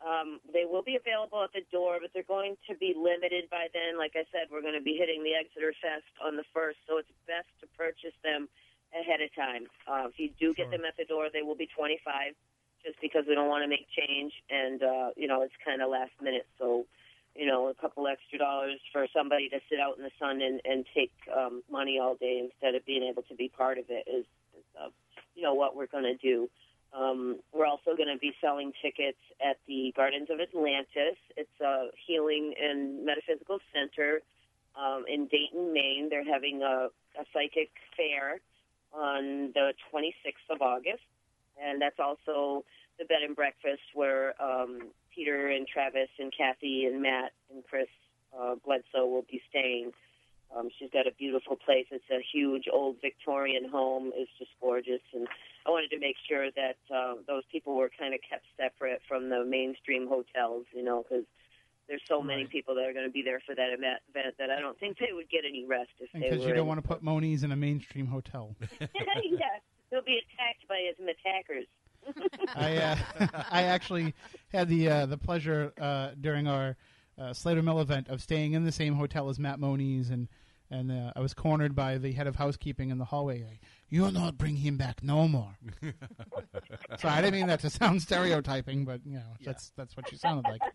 Um, 0.00 0.38
they 0.52 0.64
will 0.64 0.82
be 0.86 0.96
available 0.96 1.42
at 1.42 1.52
the 1.52 1.66
door, 1.74 1.98
but 2.00 2.14
they're 2.14 2.22
going 2.22 2.56
to 2.70 2.74
be 2.78 2.94
limited 2.96 3.50
by 3.50 3.66
then. 3.74 3.98
Like 3.98 4.14
I 4.14 4.24
said, 4.30 4.46
we're 4.48 4.62
going 4.62 4.78
to 4.78 4.84
be 4.84 4.94
hitting 4.94 5.26
the 5.26 5.34
Exeter 5.34 5.74
Fest 5.82 6.06
on 6.22 6.36
the 6.38 6.46
first, 6.54 6.78
so 6.86 6.96
it's 7.02 7.10
best 7.26 7.50
to 7.60 7.66
purchase 7.76 8.14
them 8.22 8.48
ahead 8.94 9.20
of 9.20 9.28
time. 9.34 9.66
Uh, 9.84 10.06
if 10.08 10.16
you 10.16 10.30
do 10.38 10.54
Sure. 10.54 10.64
get 10.64 10.70
them 10.70 10.86
at 10.86 10.96
the 10.96 11.04
door, 11.04 11.28
they 11.28 11.42
will 11.42 11.58
be 11.58 11.68
twenty 11.68 11.98
five, 12.04 12.32
just 12.80 12.96
because 13.02 13.26
we 13.28 13.34
don't 13.34 13.50
want 13.52 13.60
to 13.66 13.68
make 13.68 13.84
change, 13.92 14.32
and 14.48 14.80
uh, 14.82 15.10
you 15.20 15.26
know 15.28 15.42
it's 15.42 15.56
kind 15.60 15.82
of 15.82 15.90
last 15.90 16.14
minute. 16.22 16.46
So, 16.56 16.86
you 17.38 17.46
know, 17.46 17.68
a 17.68 17.74
couple 17.74 18.08
extra 18.08 18.36
dollars 18.36 18.80
for 18.92 19.06
somebody 19.14 19.48
to 19.48 19.60
sit 19.70 19.78
out 19.78 19.96
in 19.96 20.02
the 20.02 20.10
sun 20.18 20.42
and 20.42 20.60
and 20.64 20.84
take 20.92 21.12
um, 21.34 21.62
money 21.70 21.98
all 22.00 22.16
day 22.16 22.42
instead 22.42 22.74
of 22.74 22.84
being 22.84 23.04
able 23.04 23.22
to 23.22 23.34
be 23.36 23.48
part 23.48 23.78
of 23.78 23.84
it 23.88 24.04
is, 24.10 24.26
uh, 24.78 24.88
you 25.36 25.42
know, 25.42 25.54
what 25.54 25.76
we're 25.76 25.86
going 25.86 26.04
to 26.04 26.16
do. 26.16 26.50
Um, 26.92 27.38
we're 27.52 27.66
also 27.66 27.94
going 27.96 28.12
to 28.12 28.18
be 28.18 28.32
selling 28.40 28.72
tickets 28.82 29.18
at 29.40 29.58
the 29.68 29.92
Gardens 29.94 30.28
of 30.30 30.40
Atlantis. 30.40 31.16
It's 31.36 31.60
a 31.60 31.88
healing 32.06 32.54
and 32.60 33.04
metaphysical 33.06 33.60
center 33.72 34.20
um, 34.74 35.04
in 35.06 35.28
Dayton, 35.28 35.72
Maine. 35.72 36.08
They're 36.10 36.24
having 36.24 36.62
a, 36.62 36.88
a 37.20 37.24
psychic 37.32 37.70
fair 37.96 38.40
on 38.92 39.52
the 39.54 39.74
26th 39.92 40.50
of 40.50 40.60
August, 40.60 41.04
and 41.62 41.80
that's 41.80 42.00
also 42.00 42.64
the 42.98 43.04
bed 43.04 43.22
and 43.24 43.34
breakfast 43.36 43.82
where 43.94 44.34
um, 44.42 44.88
Peter 45.14 45.48
and 45.48 45.66
Travis 45.66 46.08
and 46.18 46.32
Kathy 46.36 46.84
and 46.86 47.00
Matt 47.02 47.32
and 47.52 47.62
Chris 47.68 47.88
uh, 48.38 48.54
Bledsoe 48.64 49.06
will 49.06 49.24
be 49.30 49.40
staying 49.48 49.92
Um, 50.56 50.70
she's 50.78 50.90
got 50.90 51.06
a 51.06 51.12
beautiful 51.12 51.56
place. 51.56 51.86
It's 51.90 52.08
a 52.10 52.20
huge 52.32 52.64
old 52.72 52.96
Victorian 53.02 53.68
home. 53.68 54.12
It's 54.14 54.30
just 54.38 54.50
gorgeous, 54.60 55.02
and 55.12 55.28
I 55.66 55.70
wanted 55.70 55.90
to 55.90 55.98
make 56.00 56.16
sure 56.28 56.50
that 56.50 56.78
uh, 56.94 57.14
those 57.26 57.42
people 57.52 57.76
were 57.76 57.90
kind 57.98 58.14
of 58.14 58.20
kept 58.28 58.46
separate 58.56 59.02
from 59.06 59.28
the 59.28 59.44
mainstream 59.44 60.08
hotels, 60.08 60.64
you 60.72 60.82
know, 60.82 61.04
because 61.04 61.26
there's 61.86 62.00
so 62.08 62.22
many 62.22 62.42
Right. 62.44 62.50
people 62.50 62.74
that 62.76 62.84
are 62.88 62.92
going 62.94 63.04
to 63.06 63.12
be 63.12 63.20
there 63.22 63.40
for 63.44 63.54
that 63.54 63.70
event 63.76 64.00
that 64.38 64.50
I 64.50 64.58
don't 64.60 64.78
think 64.80 64.96
they 64.98 65.12
would 65.12 65.28
get 65.28 65.44
any 65.46 65.64
rest 65.66 65.90
if 66.00 66.08
they 66.12 66.20
Because 66.20 66.40
you 66.44 66.52
don't 66.56 66.60
in- 66.60 66.66
want 66.72 66.82
to 66.82 66.88
put 66.88 67.02
Moniz 67.02 67.42
in 67.44 67.52
a 67.52 67.56
mainstream 67.56 68.06
hotel. 68.06 68.56
yeah, 68.80 69.60
they'll 69.90 70.02
be 70.02 70.16
attacked 70.24 70.64
by 70.68 70.80
some 70.96 71.08
attackers. 71.08 71.66
I 72.54 72.76
uh, 72.76 72.96
I 73.50 73.62
actually 73.64 74.14
had 74.52 74.68
the 74.68 74.88
uh, 74.88 75.06
the 75.06 75.18
pleasure 75.18 75.72
uh, 75.80 76.10
during 76.20 76.46
our 76.46 76.76
uh, 77.18 77.32
Slater 77.32 77.62
Mill 77.62 77.80
event 77.80 78.08
of 78.08 78.22
staying 78.22 78.52
in 78.52 78.64
the 78.64 78.72
same 78.72 78.94
hotel 78.94 79.28
as 79.28 79.38
Matt 79.38 79.58
Moniz, 79.58 80.10
and 80.10 80.28
and 80.70 80.92
uh, 80.92 81.12
I 81.16 81.20
was 81.20 81.34
cornered 81.34 81.74
by 81.74 81.98
the 81.98 82.12
head 82.12 82.26
of 82.26 82.36
housekeeping 82.36 82.90
in 82.90 82.98
the 82.98 83.04
hallway. 83.06 83.44
Like, 83.44 83.60
You'll 83.88 84.12
not 84.12 84.36
bring 84.36 84.56
him 84.56 84.76
back 84.76 85.02
no 85.02 85.26
more. 85.26 85.56
so 86.98 87.08
I 87.08 87.22
didn't 87.22 87.34
mean 87.34 87.46
that 87.46 87.60
to 87.60 87.70
sound 87.70 88.02
stereotyping, 88.02 88.84
but 88.84 89.00
you 89.04 89.14
know 89.16 89.34
that's 89.44 89.72
that's 89.76 89.96
what 89.96 90.08
she 90.08 90.16
sounded 90.16 90.48
like. 90.48 90.62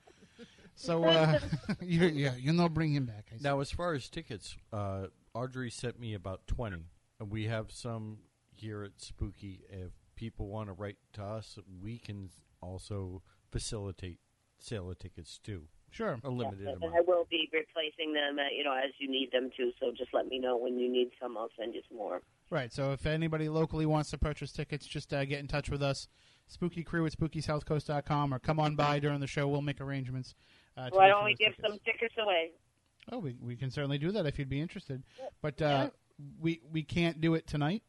So 0.76 1.04
uh, 1.04 1.38
you, 1.82 2.08
yeah, 2.08 2.34
you'll 2.36 2.56
not 2.56 2.74
bring 2.74 2.96
him 2.96 3.06
back. 3.06 3.28
I. 3.32 3.38
Now, 3.40 3.60
as 3.60 3.70
far 3.70 3.94
as 3.94 4.10
tickets, 4.10 4.58
uh, 4.72 5.06
Audrey 5.36 5.70
sent 5.70 6.00
me 6.00 6.16
about 6.16 6.48
20, 6.48 6.78
and 7.20 7.32
we 7.32 7.46
have 7.46 7.72
some 7.72 8.18
here 8.50 8.84
at 8.84 8.94
Spooky. 8.98 9.62
If 9.70 9.92
people 10.24 10.48
want 10.48 10.70
to 10.70 10.74
write 10.74 10.96
to 11.12 11.22
us, 11.22 11.60
we 11.82 11.98
can 11.98 12.30
also 12.62 13.22
facilitate 13.52 14.20
sale 14.58 14.90
of 14.90 14.98
tickets 14.98 15.38
too. 15.44 15.64
Sure. 15.92 16.18
A 16.24 16.30
limited 16.30 16.66
and 16.66 16.78
amount. 16.78 16.96
I 16.96 17.02
will 17.06 17.28
be 17.30 17.50
replacing 17.52 18.14
them, 18.14 18.40
uh, 18.40 18.44
you 18.58 18.64
know, 18.64 18.74
as 18.74 18.92
you 19.00 19.12
need 19.12 19.32
them 19.34 19.50
to. 19.58 19.72
So 19.82 19.92
just 19.92 20.14
let 20.14 20.28
me 20.28 20.40
know 20.40 20.56
when 20.56 20.80
you 20.80 20.90
need 20.90 21.12
some. 21.22 21.38
I'll 21.38 21.50
send 21.60 21.76
you 21.76 21.82
some 21.90 21.98
more. 21.98 22.22
Right. 22.50 22.72
So 22.72 22.94
if 22.94 23.06
anybody 23.06 23.50
locally 23.50 23.86
wants 23.86 24.12
to 24.12 24.18
purchase 24.18 24.54
tickets, 24.54 24.88
just 24.88 25.14
uh, 25.14 25.26
get 25.26 25.40
in 25.40 25.48
touch 25.48 25.70
with 25.70 25.84
us. 25.84 26.08
Spooky 26.48 26.84
Crew 26.84 27.06
at 27.06 27.12
SpookySouthCoast.com 27.12 28.34
or 28.34 28.40
come 28.40 28.62
on 28.62 28.78
by 28.78 29.00
during 29.00 29.20
the 29.20 29.28
show. 29.28 29.50
We'll 29.50 29.62
make 29.62 29.82
arrangements. 29.82 30.36
Uh, 30.78 30.90
to 30.90 30.96
Why 30.96 31.10
don't 31.10 31.26
we 31.26 31.36
give 31.36 31.50
tickets. 31.58 31.68
some 31.68 31.80
tickets 31.86 32.16
away? 32.18 32.52
Oh, 33.12 33.20
we, 33.20 33.36
we 33.42 33.58
can 33.58 33.70
certainly 33.70 33.98
do 33.98 34.12
that 34.14 34.26
if 34.26 34.40
you'd 34.40 34.50
be 34.50 34.62
interested. 34.62 35.04
But 35.42 35.62
uh, 35.62 35.90
we 36.40 36.62
we 36.72 36.82
can't 36.82 37.20
do 37.20 37.34
it 37.36 37.46
tonight 37.46 37.84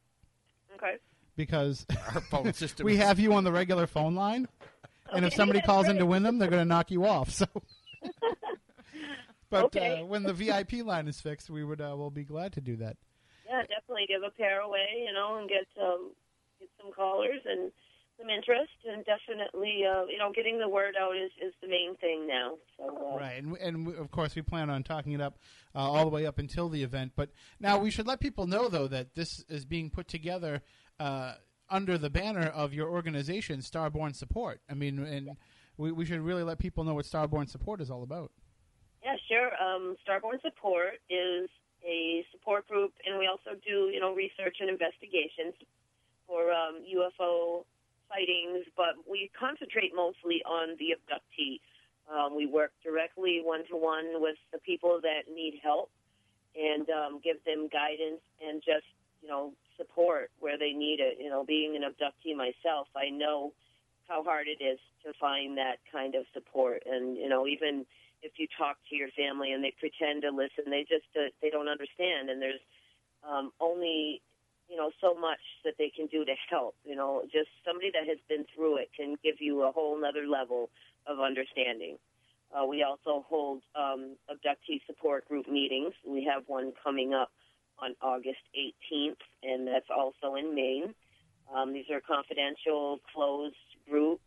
Okay. 0.74 0.96
Because 1.36 1.86
Our 2.14 2.20
phone 2.22 2.52
system. 2.52 2.84
we 2.86 2.94
is- 2.94 2.98
have 3.00 3.18
you 3.18 3.32
on 3.34 3.44
the 3.44 3.52
regular 3.52 3.86
phone 3.86 4.14
line. 4.14 4.48
And 5.12 5.24
if 5.24 5.32
Okay, 5.32 5.36
somebody 5.36 5.58
that's 5.58 5.66
calls 5.66 5.84
in 5.86 5.92
great. 5.92 5.98
to 6.00 6.06
win 6.06 6.22
them, 6.22 6.38
they're 6.38 6.48
going 6.48 6.62
to 6.62 6.68
knock 6.68 6.90
you 6.90 7.04
off. 7.06 7.30
So, 7.30 7.46
but 9.50 9.64
Okay. 9.66 10.00
uh, 10.00 10.04
when 10.06 10.22
the 10.22 10.32
VIP 10.32 10.84
line 10.84 11.08
is 11.08 11.20
fixed, 11.20 11.50
we 11.50 11.62
would 11.62 11.80
uh, 11.80 11.94
we'll 11.96 12.10
be 12.10 12.24
glad 12.24 12.52
to 12.54 12.60
do 12.60 12.76
that. 12.76 12.96
Yeah, 13.46 13.60
definitely 13.62 14.06
give 14.08 14.22
a 14.26 14.30
pair 14.30 14.60
away, 14.60 14.86
you 15.06 15.12
know, 15.12 15.36
and 15.38 15.48
get 15.48 15.66
um, 15.80 16.12
get 16.58 16.68
some 16.80 16.90
callers 16.92 17.40
and 17.44 17.70
some 18.18 18.30
interest, 18.30 18.72
and 18.86 19.04
definitely, 19.04 19.82
uh, 19.84 20.04
you 20.06 20.18
know, 20.18 20.30
getting 20.34 20.58
the 20.58 20.68
word 20.68 20.94
out 21.00 21.16
is, 21.16 21.30
is 21.44 21.52
the 21.60 21.68
main 21.68 21.96
thing 21.96 22.26
now. 22.26 22.54
So, 22.78 23.12
uh, 23.14 23.18
Right, 23.18 23.42
and, 23.42 23.56
and 23.56 23.86
we- 23.86 23.96
of 23.96 24.10
course 24.10 24.34
we 24.34 24.42
plan 24.42 24.70
on 24.70 24.82
talking 24.82 25.12
it 25.12 25.20
up 25.20 25.38
uh, 25.74 25.78
all 25.78 26.04
the 26.04 26.10
way 26.10 26.26
up 26.26 26.38
until 26.38 26.68
the 26.68 26.82
event. 26.82 27.12
But 27.16 27.30
now 27.60 27.78
we 27.78 27.90
should 27.90 28.06
let 28.06 28.20
people 28.20 28.46
know, 28.46 28.68
though, 28.68 28.88
that 28.88 29.14
this 29.14 29.44
is 29.48 29.64
being 29.64 29.90
put 29.90 30.06
together 30.08 30.62
uh, 31.00 31.34
under 31.68 31.98
the 31.98 32.10
banner 32.10 32.46
of 32.46 32.72
your 32.72 32.88
organization, 32.88 33.60
Starborn 33.60 34.14
Support. 34.14 34.60
I 34.70 34.74
mean, 34.74 34.98
and 35.00 35.30
we, 35.76 35.90
we 35.92 36.04
should 36.04 36.20
really 36.20 36.42
let 36.44 36.58
people 36.58 36.84
know 36.84 36.94
what 36.94 37.06
Starborn 37.06 37.48
Support 37.48 37.80
is 37.80 37.90
all 37.90 38.02
about. 38.02 38.30
Yeah, 39.02 39.16
sure. 39.28 39.50
Um, 39.62 39.96
Starborn 40.06 40.40
Support 40.40 41.00
is 41.10 41.50
a 41.86 42.24
support 42.32 42.66
group, 42.68 42.92
and 43.04 43.18
we 43.18 43.26
also 43.26 43.58
do, 43.66 43.90
you 43.92 44.00
know, 44.00 44.14
research 44.14 44.56
and 44.60 44.70
investigations 44.70 45.54
for 46.26 46.50
um, 46.52 46.80
UFO 46.88 47.64
sightings, 48.14 48.64
but 48.76 48.94
we 49.10 49.30
concentrate 49.38 49.92
mostly 49.94 50.42
on 50.46 50.76
the 50.78 50.94
abductee. 50.94 51.60
Um, 52.06 52.36
we 52.36 52.46
work 52.46 52.72
directly 52.84 53.40
one 53.42 53.66
to 53.70 53.76
one 53.76 54.20
with 54.20 54.36
the 54.52 54.58
people 54.58 55.00
that 55.02 55.32
need 55.32 55.58
help 55.62 55.90
and 56.54 56.88
um, 56.90 57.20
give 57.24 57.42
them 57.44 57.68
guidance 57.72 58.20
and 58.46 58.62
just, 58.62 58.86
you 59.22 59.28
know, 59.28 59.52
support 59.76 60.30
where 60.38 60.58
they 60.58 60.72
need 60.72 61.00
it. 61.00 61.18
You 61.18 61.30
know, 61.30 61.44
being 61.44 61.76
an 61.76 61.82
abductee 61.82 62.36
myself, 62.36 62.88
I 62.94 63.10
know 63.10 63.52
how 64.06 64.22
hard 64.22 64.46
it 64.46 64.62
is 64.62 64.78
to 65.04 65.12
find 65.18 65.56
that 65.58 65.76
kind 65.90 66.14
of 66.14 66.24
support. 66.32 66.82
And, 66.86 67.16
you 67.16 67.28
know, 67.28 67.46
even 67.46 67.86
if 68.22 68.32
you 68.36 68.46
talk 68.56 68.76
to 68.90 68.96
your 68.96 69.08
family 69.16 69.52
and 69.52 69.64
they 69.64 69.72
pretend 69.78 70.22
to 70.22 70.30
listen, 70.30 70.70
they 70.70 70.84
just 70.88 71.08
uh, 71.16 71.32
they 71.42 71.50
don't 71.50 71.68
understand. 71.68 72.30
And 72.30 72.40
there's 72.40 72.60
um, 73.26 73.50
only 73.60 74.20
you 74.68 74.76
know 74.76 74.90
so 75.00 75.14
much 75.14 75.40
that 75.64 75.74
they 75.78 75.90
can 75.94 76.06
do 76.06 76.24
to 76.24 76.34
help. 76.50 76.74
You 76.84 76.96
know, 76.96 77.22
just 77.32 77.48
somebody 77.64 77.90
that 77.92 78.08
has 78.08 78.18
been 78.28 78.44
through 78.54 78.78
it 78.78 78.90
can 78.96 79.16
give 79.22 79.36
you 79.40 79.62
a 79.62 79.72
whole 79.72 80.00
nother 80.00 80.26
level 80.26 80.70
of 81.06 81.20
understanding. 81.20 81.98
Uh, 82.54 82.64
we 82.64 82.82
also 82.82 83.24
hold 83.28 83.62
um, 83.74 84.16
abductee 84.30 84.80
support 84.86 85.26
group 85.28 85.48
meetings. 85.48 85.92
We 86.06 86.24
have 86.32 86.44
one 86.46 86.72
coming 86.82 87.12
up 87.12 87.30
on 87.80 87.94
August 88.00 88.40
18th, 88.56 89.18
and 89.42 89.66
that's 89.66 89.90
also 89.94 90.36
in 90.36 90.54
Maine. 90.54 90.94
Um, 91.52 91.72
these 91.72 91.90
are 91.90 92.00
confidential, 92.00 93.00
closed 93.12 93.56
groups 93.90 94.22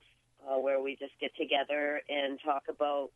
uh, 0.46 0.60
where 0.60 0.82
we 0.82 0.98
just 0.98 1.14
get 1.20 1.36
together 1.36 2.02
and 2.10 2.40
talk 2.44 2.64
about 2.70 3.10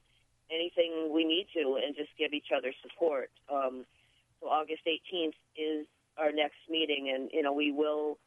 anything 0.50 1.12
we 1.14 1.24
need 1.24 1.48
to 1.56 1.80
and 1.84 1.96
just 1.96 2.10
give 2.18 2.34
each 2.34 2.52
other 2.56 2.74
support. 2.82 3.30
Um, 3.52 3.86
so 4.40 4.48
August 4.48 4.82
18th 4.88 5.38
is 5.56 5.86
our 6.22 6.32
next 6.32 6.62
meeting, 6.70 7.12
and 7.14 7.30
you 7.34 7.42
know 7.42 7.52
we 7.52 7.72
will 7.72 8.18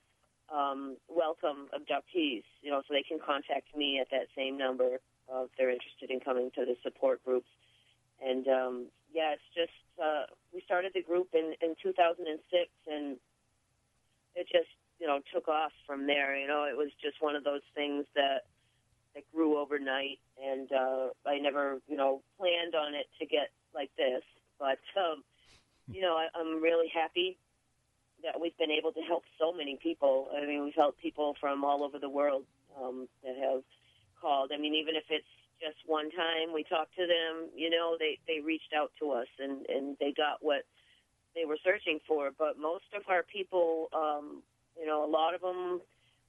um, 0.52 0.96
welcome 1.08 1.68
abductees. 1.72 2.42
You 2.60 2.70
know, 2.70 2.82
so 2.86 2.92
they 2.92 3.02
can 3.02 3.18
contact 3.24 3.74
me 3.76 4.00
at 4.00 4.10
that 4.10 4.26
same 4.36 4.58
number 4.58 4.98
uh, 5.32 5.44
if 5.44 5.50
they're 5.56 5.70
interested 5.70 6.10
in 6.10 6.20
coming 6.20 6.50
to 6.56 6.64
the 6.64 6.76
support 6.82 7.24
groups. 7.24 7.48
And 8.24 8.46
um, 8.48 8.86
yeah, 9.12 9.34
it's 9.34 9.50
just 9.54 9.78
uh, 10.02 10.24
we 10.52 10.62
started 10.66 10.92
the 10.94 11.02
group 11.02 11.28
in 11.32 11.54
in 11.62 11.74
2006, 11.82 12.70
and 12.86 13.16
it 14.34 14.46
just 14.50 14.70
you 14.98 15.06
know 15.06 15.20
took 15.32 15.48
off 15.48 15.72
from 15.86 16.06
there. 16.06 16.36
You 16.36 16.48
know, 16.48 16.64
it 16.64 16.76
was 16.76 16.90
just 17.00 17.22
one 17.22 17.36
of 17.36 17.44
those 17.44 17.64
things 17.74 18.04
that 18.14 18.46
that 19.14 19.22
grew 19.32 19.58
overnight, 19.58 20.18
and 20.42 20.70
uh, 20.72 21.06
I 21.26 21.38
never, 21.38 21.78
you 21.86 21.96
know, 21.96 22.22
planned 22.36 22.74
on 22.74 22.94
it 22.94 23.06
to 23.20 23.26
get 23.26 23.50
like 23.74 23.90
this. 23.96 24.22
But 24.58 24.78
um, 24.98 25.22
you 25.88 26.00
know, 26.00 26.16
I, 26.16 26.26
I'm 26.34 26.62
really 26.62 26.88
happy 26.92 27.38
that 28.24 28.40
we've 28.40 28.56
been 28.58 28.70
able 28.70 28.92
to 28.92 29.00
help 29.00 29.22
so 29.38 29.52
many 29.52 29.78
people. 29.80 30.28
I 30.34 30.46
mean, 30.46 30.64
we've 30.64 30.74
helped 30.74 31.00
people 31.00 31.36
from 31.40 31.64
all 31.64 31.84
over 31.84 31.98
the 31.98 32.08
world 32.08 32.44
um, 32.80 33.06
that 33.22 33.36
have 33.36 33.62
called. 34.20 34.50
I 34.52 34.58
mean, 34.58 34.74
even 34.74 34.96
if 34.96 35.04
it's 35.10 35.28
just 35.60 35.76
one 35.86 36.10
time 36.10 36.52
we 36.52 36.64
talked 36.64 36.96
to 36.96 37.06
them, 37.06 37.48
you 37.54 37.70
know, 37.70 37.96
they 37.98 38.18
they 38.26 38.40
reached 38.40 38.72
out 38.76 38.90
to 39.00 39.12
us 39.12 39.28
and 39.38 39.66
and 39.68 39.96
they 40.00 40.12
got 40.16 40.38
what 40.40 40.64
they 41.34 41.44
were 41.44 41.58
searching 41.62 42.00
for. 42.08 42.30
But 42.36 42.58
most 42.58 42.88
of 42.96 43.02
our 43.08 43.22
people, 43.22 43.88
um, 43.92 44.42
you 44.78 44.86
know, 44.86 45.04
a 45.04 45.10
lot 45.10 45.34
of 45.34 45.40
them 45.40 45.80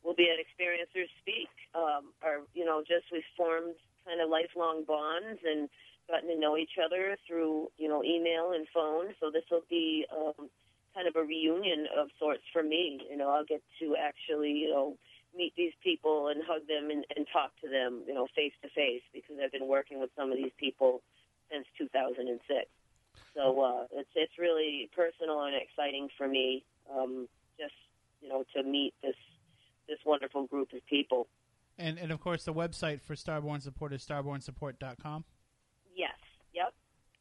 will 0.05 0.13
be 0.15 0.29
at 0.29 0.38
experiencers 0.38 1.10
speak 1.21 1.49
um, 1.73 2.13
or 2.23 2.45
you 2.53 2.63
know 2.63 2.81
just 2.81 3.05
we've 3.12 3.25
formed 3.36 3.73
kind 4.05 4.21
of 4.21 4.29
lifelong 4.29 4.84
bonds 4.86 5.39
and 5.43 5.67
gotten 6.08 6.29
to 6.29 6.39
know 6.39 6.55
each 6.55 6.77
other 6.84 7.17
through 7.27 7.67
you 7.77 7.89
know 7.89 8.03
email 8.03 8.53
and 8.53 8.67
phone 8.73 9.08
so 9.19 9.31
this 9.31 9.43
will 9.49 9.65
be 9.69 10.05
um, 10.15 10.47
kind 10.95 11.08
of 11.08 11.15
a 11.15 11.23
reunion 11.23 11.86
of 11.99 12.08
sorts 12.17 12.43
for 12.51 12.63
me 12.63 13.01
you 13.10 13.17
know 13.17 13.29
i'll 13.29 13.45
get 13.45 13.62
to 13.79 13.95
actually 13.95 14.51
you 14.51 14.69
know 14.69 14.97
meet 15.38 15.53
these 15.58 15.73
people 15.84 16.29
and 16.29 16.41
hug 16.47 16.65
them 16.67 16.89
and, 16.89 17.05
and 17.15 17.27
talk 17.31 17.51
to 17.62 17.67
them 17.67 18.01
you 18.08 18.13
know 18.13 18.25
face 18.36 18.53
to 18.63 18.69
face 18.69 19.03
because 19.13 19.36
i've 19.43 19.51
been 19.51 19.67
working 19.67 19.99
with 19.99 20.10
some 20.15 20.31
of 20.31 20.38
these 20.38 20.55
people 20.58 21.01
since 21.51 21.67
2006 21.77 22.65
so 23.36 23.62
uh, 23.62 23.84
it's 23.91 24.10
it's 24.15 24.39
really 24.39 24.89
personal 24.95 25.43
and 25.43 25.55
exciting 25.55 26.08
for 26.17 26.27
me 26.27 26.63
um, 26.89 27.27
just 27.60 27.75
you 28.21 28.29
know 28.29 28.43
to 28.55 28.63
meet 28.63 28.93
this 29.03 29.15
this 29.88 29.99
wonderful 30.05 30.47
group 30.47 30.73
of 30.73 30.86
people. 30.88 31.27
And 31.77 31.97
and 31.97 32.12
of 32.12 32.19
course 32.19 32.45
the 32.45 32.53
website 32.53 33.01
for 33.01 33.15
Starborn 33.15 33.62
Support 33.62 33.93
is 33.93 34.05
starbornsupport.com. 34.05 35.25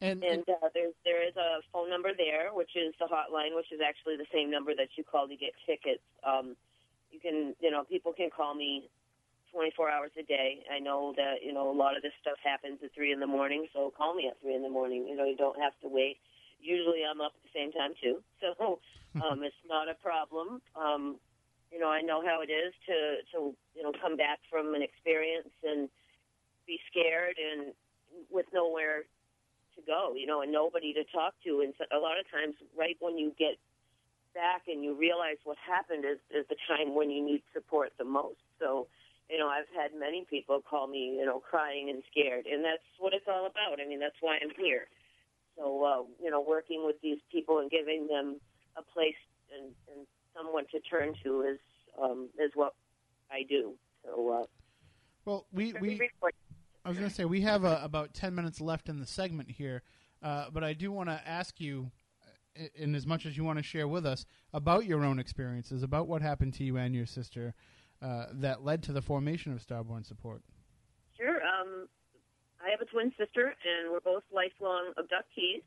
And, 0.05 0.23
And 0.23 0.45
uh, 0.47 0.69
there's 0.73 0.93
there 1.03 1.25
is 1.25 1.35
a 1.35 1.65
phone 1.73 1.89
number 1.89 2.11
there, 2.15 2.53
which 2.53 2.75
is 2.75 2.93
the 2.99 3.05
hotline, 3.05 3.55
which 3.55 3.71
is 3.73 3.81
actually 3.81 4.17
the 4.17 4.29
same 4.31 4.51
number 4.51 4.75
that 4.75 4.89
you 4.95 5.03
call 5.03 5.27
to 5.27 5.35
get 5.35 5.57
tickets. 5.65 6.05
Um, 6.21 6.55
you 7.09 7.19
can, 7.19 7.55
you 7.59 7.71
know, 7.71 7.83
people 7.83 8.13
can 8.13 8.29
call 8.29 8.53
me 8.53 8.89
24 9.51 9.89
hours 9.89 10.11
a 10.19 10.23
day. 10.23 10.61
I 10.69 10.79
know 10.79 11.13
that 11.17 11.41
you 11.41 11.53
know 11.53 11.71
a 11.71 11.73
lot 11.73 11.97
of 11.97 12.03
this 12.03 12.13
stuff 12.21 12.37
happens 12.43 12.79
at 12.83 12.93
three 12.93 13.11
in 13.11 13.19
the 13.19 13.27
morning, 13.27 13.65
so 13.73 13.91
call 13.97 14.13
me 14.13 14.27
at 14.27 14.39
three 14.41 14.53
in 14.53 14.61
the 14.61 14.69
morning. 14.69 15.07
You 15.07 15.15
know, 15.15 15.25
you 15.25 15.35
don't 15.35 15.59
have 15.59 15.73
to 15.81 15.87
wait. 15.87 16.17
Usually, 16.61 17.01
I'm 17.01 17.21
up 17.21 17.33
at 17.33 17.41
the 17.41 17.53
same 17.57 17.71
time 17.71 17.93
too, 17.97 18.21
so 18.41 18.79
um, 19.25 19.41
it's 19.41 19.55
not 19.67 19.89
a 19.89 19.95
problem. 19.95 20.61
Um, 20.75 21.17
you 21.71 21.79
know, 21.79 21.89
I 21.89 22.01
know 22.01 22.21
how 22.23 22.41
it 22.41 22.51
is 22.51 22.73
to 22.85 23.25
to 23.33 23.55
you 23.73 23.83
know 23.83 23.91
come 23.99 24.17
back 24.17 24.39
from 24.51 24.75
an 24.75 24.83
experience 24.83 25.49
and 25.63 25.89
be 26.67 26.77
scared 26.91 27.35
and 27.39 27.73
with 28.29 28.45
nowhere 28.53 29.03
to 29.75 29.81
go, 29.85 30.13
you 30.15 30.25
know, 30.25 30.41
and 30.41 30.51
nobody 30.51 30.93
to 30.93 31.03
talk 31.05 31.33
to. 31.45 31.61
And 31.61 31.73
so 31.77 31.85
a 31.95 31.99
lot 31.99 32.19
of 32.19 32.29
times, 32.31 32.55
right 32.77 32.97
when 32.99 33.17
you 33.17 33.33
get 33.37 33.57
back 34.33 34.63
and 34.67 34.83
you 34.83 34.93
realize 34.95 35.37
what 35.43 35.57
happened 35.57 36.03
is, 36.05 36.19
is 36.29 36.45
the 36.49 36.57
time 36.67 36.95
when 36.95 37.09
you 37.09 37.23
need 37.23 37.41
support 37.53 37.93
the 37.97 38.03
most. 38.03 38.41
So, 38.59 38.87
you 39.29 39.39
know, 39.39 39.47
I've 39.47 39.69
had 39.75 39.97
many 39.97 40.25
people 40.29 40.61
call 40.61 40.87
me, 40.87 41.17
you 41.17 41.25
know, 41.25 41.39
crying 41.39 41.89
and 41.89 42.03
scared, 42.11 42.45
and 42.45 42.63
that's 42.63 42.83
what 42.99 43.13
it's 43.13 43.25
all 43.27 43.47
about. 43.47 43.79
I 43.81 43.87
mean, 43.87 43.99
that's 43.99 44.19
why 44.21 44.37
I'm 44.41 44.51
here. 44.57 44.87
So, 45.57 45.83
uh, 45.83 46.03
you 46.21 46.29
know, 46.29 46.41
working 46.41 46.85
with 46.85 46.97
these 47.01 47.19
people 47.31 47.59
and 47.59 47.71
giving 47.71 48.07
them 48.07 48.39
a 48.77 48.83
place 48.83 49.15
and, 49.55 49.71
and 49.95 50.05
someone 50.35 50.65
to 50.71 50.79
turn 50.81 51.13
to 51.23 51.41
is 51.41 51.59
um, 52.01 52.29
is 52.37 52.51
what 52.55 52.73
I 53.31 53.43
do. 53.47 53.73
So, 54.03 54.41
uh, 54.41 54.45
well, 55.23 55.45
we 55.53 55.73
we 55.79 55.97
I 56.85 56.89
was 56.89 56.99
going 56.99 57.09
to 57.09 57.15
say 57.15 57.25
we 57.25 57.41
have 57.41 57.65
uh, 57.65 57.79
about 57.81 58.13
ten 58.13 58.35
minutes 58.35 58.61
left 58.61 58.89
in 58.89 58.99
the 58.99 59.07
segment 59.07 59.49
here, 59.49 59.81
uh, 60.21 60.45
but 60.53 60.63
I 60.63 60.73
do 60.73 60.91
want 60.91 61.09
to 61.09 61.19
ask 61.27 61.59
you, 61.59 61.89
uh, 62.23 62.67
in 62.75 62.93
as 62.93 63.07
much 63.07 63.25
as 63.25 63.35
you 63.35 63.43
want 63.43 63.57
to 63.57 63.63
share 63.63 63.87
with 63.87 64.05
us 64.05 64.27
about 64.53 64.85
your 64.85 65.03
own 65.03 65.17
experiences, 65.17 65.81
about 65.81 66.07
what 66.07 66.21
happened 66.21 66.53
to 66.53 66.63
you 66.63 66.77
and 66.77 66.93
your 66.93 67.07
sister 67.07 67.55
uh, 68.03 68.25
that 68.33 68.63
led 68.63 68.83
to 68.83 68.93
the 68.93 69.01
formation 69.01 69.51
of 69.51 69.65
Starborn 69.65 70.05
Support. 70.05 70.43
Sure. 71.17 71.41
Um, 71.41 71.87
I 72.63 72.69
have 72.69 72.81
a 72.81 72.85
twin 72.85 73.11
sister, 73.17 73.47
and 73.47 73.91
we're 73.91 73.99
both 73.99 74.23
lifelong 74.31 74.93
abductees. 74.99 75.63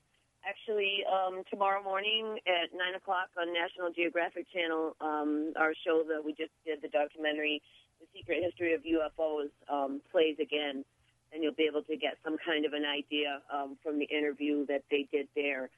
Actually, 0.49 1.03
um, 1.13 1.43
tomorrow 1.51 1.83
morning 1.83 2.39
at 2.47 2.71
9 2.73 2.95
o'clock 2.95 3.27
on 3.37 3.53
National 3.53 3.91
Geographic 3.93 4.47
Channel, 4.53 4.95
um, 5.01 5.53
our 5.57 5.75
show 5.85 6.05
that 6.09 6.25
we 6.25 6.31
just 6.33 6.53
did, 6.65 6.81
the 6.81 6.89
documentary, 6.89 7.61
The 7.99 8.07
Secret 8.17 8.45
History 8.45 8.73
of 8.73 8.83
UFOs, 8.83 9.51
um, 9.69 10.01
plays 10.13 10.37
again. 10.41 10.85
And 11.33 11.43
you'll 11.43 11.55
be 11.55 11.69
able 11.71 11.83
to 11.83 11.97
get 11.97 12.17
some 12.25 12.37
kind 12.45 12.65
of 12.65 12.73
an 12.73 12.85
idea 12.85 13.43
um, 13.53 13.77
from 13.83 13.99
the 13.99 14.07
interview 14.07 14.65
that 14.67 14.83
they 14.91 15.07
did 15.13 15.29
there. 15.37 15.69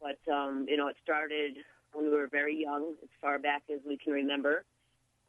But, 0.00 0.18
um, 0.32 0.66
you 0.68 0.76
know, 0.76 0.88
it 0.88 0.96
started 1.02 1.56
when 1.92 2.04
we 2.06 2.16
were 2.16 2.28
very 2.28 2.56
young, 2.60 2.94
as 3.02 3.08
far 3.20 3.38
back 3.38 3.62
as 3.72 3.80
we 3.86 3.96
can 3.96 4.12
remember. 4.12 4.64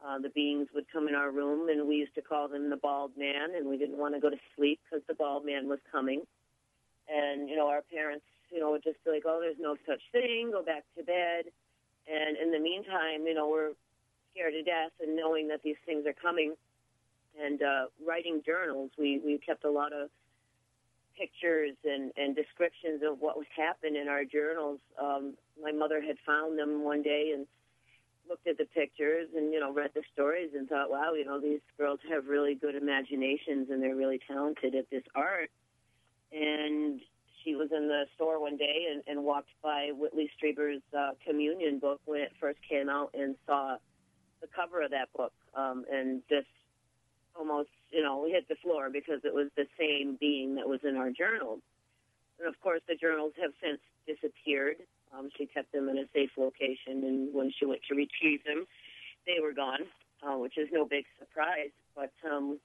Uh, 0.06 0.20
the 0.20 0.30
beings 0.30 0.68
would 0.76 0.86
come 0.92 1.08
in 1.08 1.16
our 1.16 1.32
room, 1.32 1.70
and 1.70 1.88
we 1.88 1.96
used 1.96 2.14
to 2.16 2.22
call 2.22 2.48
them 2.48 2.70
the 2.70 2.76
bald 2.76 3.12
man, 3.18 3.56
and 3.56 3.68
we 3.68 3.78
didn't 3.78 3.98
want 3.98 4.14
to 4.14 4.20
go 4.20 4.30
to 4.30 4.38
sleep 4.56 4.80
because 4.84 5.04
the 5.08 5.14
bald 5.14 5.46
man 5.46 5.68
was 5.70 5.80
coming. 5.92 6.22
And, 7.08 7.50
you 7.50 7.56
know, 7.56 7.68
our 7.68 7.82
parents, 7.82 8.26
you 8.52 8.60
know, 8.60 8.72
would 8.72 8.84
just 8.84 9.04
be 9.04 9.12
like, 9.12 9.24
oh, 9.26 9.40
there's 9.42 9.60
no 9.60 9.76
such 9.88 10.02
thing, 10.12 10.52
go 10.52 10.62
back 10.62 10.84
to 10.98 11.04
bed. 11.04 11.46
And 12.08 12.38
in 12.38 12.52
the 12.52 12.60
meantime, 12.60 13.26
you 13.26 13.34
know, 13.34 13.48
we're 13.48 13.72
scared 14.32 14.54
to 14.54 14.64
death 14.64 14.92
and 15.02 15.16
knowing 15.16 15.48
that 15.48 15.64
these 15.64 15.80
things 15.86 16.06
are 16.06 16.14
coming. 16.14 16.56
And 17.42 17.62
uh, 17.62 17.86
writing 18.06 18.42
journals, 18.46 18.92
we, 18.98 19.20
we 19.24 19.40
kept 19.40 19.64
a 19.66 19.72
lot 19.72 19.92
of 19.94 20.10
pictures 21.18 21.76
and, 21.84 22.12
and 22.18 22.36
descriptions 22.36 23.02
of 23.08 23.20
what 23.20 23.38
would 23.38 23.48
happen 23.56 23.96
in 23.96 24.08
our 24.08 24.26
journals. 24.26 24.80
Um, 25.02 25.34
my 25.62 25.72
mother 25.72 26.02
had 26.02 26.18
found 26.26 26.58
them 26.58 26.84
one 26.84 27.02
day 27.02 27.32
and 27.34 27.46
looked 28.28 28.48
at 28.48 28.58
the 28.58 28.66
pictures 28.66 29.28
and 29.36 29.52
you 29.54 29.60
know 29.60 29.74
read 29.74 29.92
the 29.94 30.02
stories 30.14 30.52
and 30.56 30.68
thought, 30.70 30.90
wow, 30.90 31.14
you 31.14 31.26
know 31.26 31.40
these 31.40 31.60
girls 31.78 32.00
have 32.10 32.28
really 32.28 32.56
good 32.56 32.76
imaginations 32.76 33.70
and 33.70 33.82
they're 33.82 33.96
really 33.96 34.20
talented 34.28 34.76
at 34.76 34.90
this 34.90 35.04
art. 35.16 35.50
And 36.32 37.02
she 37.44 37.56
was 37.56 37.70
in 37.76 37.88
the 37.88 38.06
store 38.16 38.40
one 38.40 38.58
day 38.58 38.88
and, 38.92 39.04
and 39.08 39.26
walked 39.26 39.50
by 39.62 39.92
Whitley 39.94 40.32
Strieber's 40.38 40.82
uh, 40.98 41.12
Communion 41.26 41.80
book 41.80 42.00
when 42.06 42.22
it 42.22 42.32
first 42.40 42.60
came 42.68 42.90
out 42.90 43.12
and 43.14 43.36
saw 43.46 43.78
the 44.42 44.48
cover 44.48 44.82
of 44.82 44.92
that 44.92 45.10
book 45.16 45.34
um, 45.54 45.86
and 45.92 46.22
just 46.30 46.48
almost 47.38 47.70
you 47.92 48.02
know 48.02 48.26
hit 48.26 48.48
the 48.48 48.56
floor 48.56 48.90
because 48.90 49.22
it 49.24 49.34
was 49.34 49.48
the 49.56 49.68
same 49.80 50.18
being 50.20 50.56
that 50.56 50.68
was 50.68 50.80
in 50.84 50.96
our 50.96 51.12
journals. 51.12 51.60
And 52.40 52.48
of 52.48 52.60
course, 52.62 52.82
the 52.88 52.96
journals 52.96 53.34
have 53.42 53.52
since 53.62 53.80
disappeared. 54.08 54.78
Um, 55.16 55.30
she 55.38 55.46
kept 55.46 55.72
them 55.72 55.90
in 55.90 55.98
a 55.98 56.06
safe 56.14 56.32
location, 56.38 57.04
and 57.06 57.34
when 57.34 57.52
she 57.58 57.66
went 57.66 57.82
to 57.90 57.96
retrieve 57.96 58.44
them, 58.44 58.66
they 59.28 59.40
were 59.42 59.54
gone, 59.54 59.86
uh, 60.24 60.38
which 60.38 60.58
is 60.58 60.68
no 60.72 60.86
big 60.86 61.06
surprise. 61.20 61.70
But 61.96 62.12
um, 62.30 62.60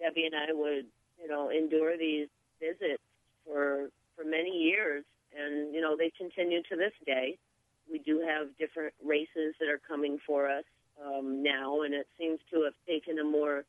Debbie 0.00 0.26
and 0.26 0.34
I 0.34 0.52
would, 0.52 0.86
you 1.22 1.28
know, 1.28 1.50
endure 1.50 1.96
these 1.96 2.28
visits 2.60 3.02
for 3.46 3.90
for 4.16 4.24
many 4.24 4.50
years, 4.50 5.04
and 5.36 5.74
you 5.74 5.80
know 5.80 5.96
they 5.96 6.10
continue 6.16 6.62
to 6.64 6.76
this 6.76 6.92
day. 7.06 7.38
We 7.90 7.98
do 8.00 8.20
have 8.20 8.48
different 8.58 8.92
races 9.02 9.54
that 9.60 9.68
are 9.68 9.80
coming 9.88 10.18
for 10.26 10.50
us 10.50 10.64
um, 11.02 11.42
now, 11.42 11.82
and 11.82 11.94
it 11.94 12.06
seems 12.18 12.40
to 12.52 12.62
have 12.64 12.74
taken 12.86 13.18
a 13.18 13.24
more 13.24 13.64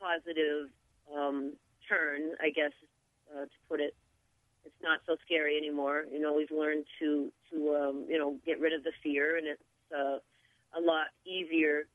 positive 0.00 0.68
um, 1.14 1.54
turn, 1.88 2.32
I 2.40 2.50
guess, 2.50 2.72
uh, 3.34 3.44
to 3.44 3.58
put 3.68 3.80
it 3.80 3.94
it's 4.66 4.82
not 4.82 4.98
so 5.06 5.16
scary 5.24 5.56
anymore. 5.56 6.04
You 6.10 6.20
know, 6.20 6.34
we've 6.34 6.50
learned 6.50 6.84
to 6.98 7.30
to 7.52 7.56
um, 7.76 8.04
you 8.08 8.18
know 8.18 8.36
get 8.44 8.60
rid 8.60 8.72
of 8.72 8.82
the 8.82 8.92
fear, 9.02 9.38
and 9.38 9.46
it's 9.46 9.62
uh, 9.94 10.18
a 10.76 10.80
lot 10.80 11.06
easier 11.24 11.86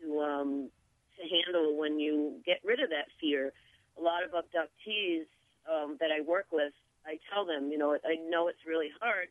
to 0.00 0.20
um, 0.20 0.68
to 1.16 1.22
handle 1.24 1.76
when 1.78 1.98
you 1.98 2.34
get 2.44 2.60
rid 2.64 2.80
of 2.80 2.90
that 2.90 3.08
fear. 3.20 3.52
A 3.98 4.02
lot 4.02 4.22
of 4.22 4.30
abductees 4.30 5.24
um, 5.68 5.96
that 6.00 6.10
I 6.12 6.20
work 6.20 6.46
with, 6.52 6.72
I 7.06 7.18
tell 7.32 7.44
them, 7.44 7.70
you 7.70 7.78
know, 7.78 7.92
I 7.92 8.16
know 8.28 8.48
it's 8.48 8.64
really 8.66 8.88
hard, 9.00 9.28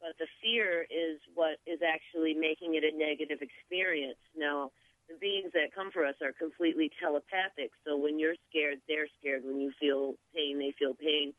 but 0.00 0.18
the 0.18 0.26
fear 0.42 0.82
is 0.90 1.20
what 1.34 1.58
is 1.66 1.78
actually 1.82 2.34
making 2.34 2.74
it 2.74 2.82
a 2.82 2.96
negative 2.96 3.38
experience. 3.40 4.18
Now, 4.36 4.72
the 5.10 5.18
beings 5.20 5.50
that 5.52 5.74
come 5.74 5.90
for 5.90 6.06
us 6.06 6.14
are 6.22 6.32
completely 6.32 6.90
telepathic. 7.02 7.74
So 7.84 7.98
when 7.98 8.18
you're 8.18 8.38
scared, 8.48 8.78
they're 8.86 9.10
scared. 9.18 9.42
When 9.44 9.60
you 9.60 9.72
feel 9.78 10.14
pain, 10.34 10.58
they 10.58 10.72
feel 10.78 10.94
pain 10.94 11.34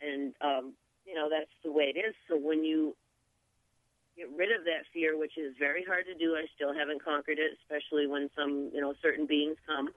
and 0.00 0.34
um, 0.40 0.72
you 1.06 1.14
know 1.14 1.28
that's 1.30 1.50
the 1.64 1.72
way 1.72 1.92
it 1.94 1.98
is. 1.98 2.14
So 2.28 2.36
when 2.36 2.64
you 2.64 2.94
get 4.16 4.28
rid 4.36 4.50
of 4.52 4.64
that 4.64 4.88
fear, 4.92 5.18
which 5.18 5.36
is 5.36 5.54
very 5.58 5.84
hard 5.84 6.06
to 6.06 6.14
do, 6.14 6.34
I 6.34 6.46
still 6.54 6.74
haven't 6.74 7.04
conquered 7.04 7.38
it, 7.38 7.56
especially 7.62 8.06
when 8.06 8.30
some 8.36 8.70
you 8.72 8.80
know 8.80 8.94
certain 9.02 9.26
beings 9.26 9.56
come. 9.66 9.88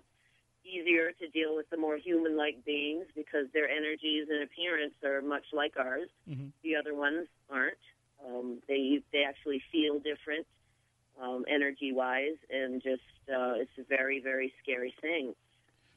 Easier 0.66 1.14
to 1.20 1.28
deal 1.30 1.56
with 1.56 1.70
the 1.72 1.78
more 1.78 1.98
human-like 1.98 2.64
beings 2.64 3.06
because 3.16 3.48
their 3.54 3.68
energies 3.68 4.28
and 4.30 4.44
appearance 4.44 4.94
are 5.04 5.22
much 5.22 5.46
like 5.54 5.74
ours. 5.78 6.10
Mm-hmm. 6.30 6.50
The 6.64 6.76
other 6.76 6.94
ones 6.94 7.28
aren't. 7.50 7.80
Um, 8.24 8.60
they 8.68 9.02
they 9.12 9.24
actually 9.24 9.64
feel 9.72 9.98
different 9.98 10.46
um, 11.22 11.46
energy-wise, 11.50 12.38
and 12.50 12.82
just 12.82 13.02
uh, 13.30 13.54
it's 13.56 13.72
a 13.78 13.84
very 13.88 14.22
very 14.22 14.54
scary 14.62 14.94
thing. 15.02 15.34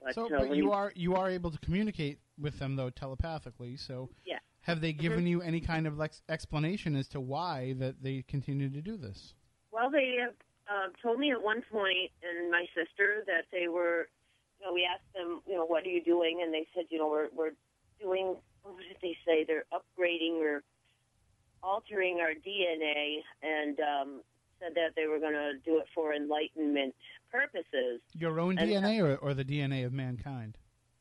But, 0.04 0.14
so, 0.14 0.26
uh, 0.26 0.40
but 0.40 0.48
you, 0.50 0.64
you, 0.64 0.72
are 0.72 0.92
you 0.94 1.14
are 1.14 1.30
able 1.30 1.50
to 1.50 1.58
communicate 1.58 2.18
with 2.38 2.58
them 2.58 2.76
though 2.76 2.90
telepathically. 2.90 3.76
So, 3.76 4.10
yeah. 4.24 4.38
Have 4.62 4.80
they 4.80 4.92
given 4.92 5.20
mm-hmm. 5.20 5.26
you 5.26 5.42
any 5.42 5.60
kind 5.60 5.88
of 5.88 5.98
lex- 5.98 6.22
explanation 6.28 6.94
as 6.94 7.08
to 7.08 7.20
why 7.20 7.74
that 7.78 8.00
they 8.00 8.22
continue 8.28 8.70
to 8.70 8.80
do 8.80 8.96
this? 8.96 9.34
Well, 9.72 9.90
they 9.90 10.18
have 10.20 10.34
uh, 10.68 10.88
told 11.02 11.18
me 11.18 11.32
at 11.32 11.42
one 11.42 11.62
point, 11.70 12.10
and 12.22 12.50
my 12.50 12.66
sister, 12.74 13.24
that 13.26 13.46
they 13.52 13.68
were. 13.68 14.08
You 14.60 14.68
know, 14.68 14.74
we 14.74 14.86
asked 14.88 15.12
them, 15.12 15.40
you 15.48 15.56
know, 15.56 15.64
what 15.66 15.84
are 15.84 15.88
you 15.88 16.04
doing? 16.04 16.40
And 16.44 16.54
they 16.54 16.68
said, 16.72 16.84
you 16.90 16.98
know, 16.98 17.08
we're 17.08 17.28
we're 17.34 17.54
doing. 18.00 18.36
What 18.62 18.76
did 18.78 18.96
they 19.02 19.16
say? 19.26 19.44
They're 19.44 19.64
upgrading 19.72 20.40
or 20.40 20.62
altering 21.64 22.20
our 22.20 22.30
DNA, 22.30 23.22
and 23.42 23.80
um, 23.80 24.20
said 24.62 24.74
that 24.74 24.94
they 24.94 25.06
were 25.06 25.18
going 25.18 25.34
to 25.34 25.52
do 25.64 25.78
it 25.78 25.86
for 25.94 26.14
enlightenment 26.14 26.94
purposes. 27.30 28.00
Your 28.14 28.38
own 28.38 28.58
and, 28.58 28.70
DNA 28.70 29.02
or, 29.02 29.16
or 29.16 29.34
the 29.34 29.44
DNA 29.44 29.84
of 29.84 29.92
mankind? 29.92 30.56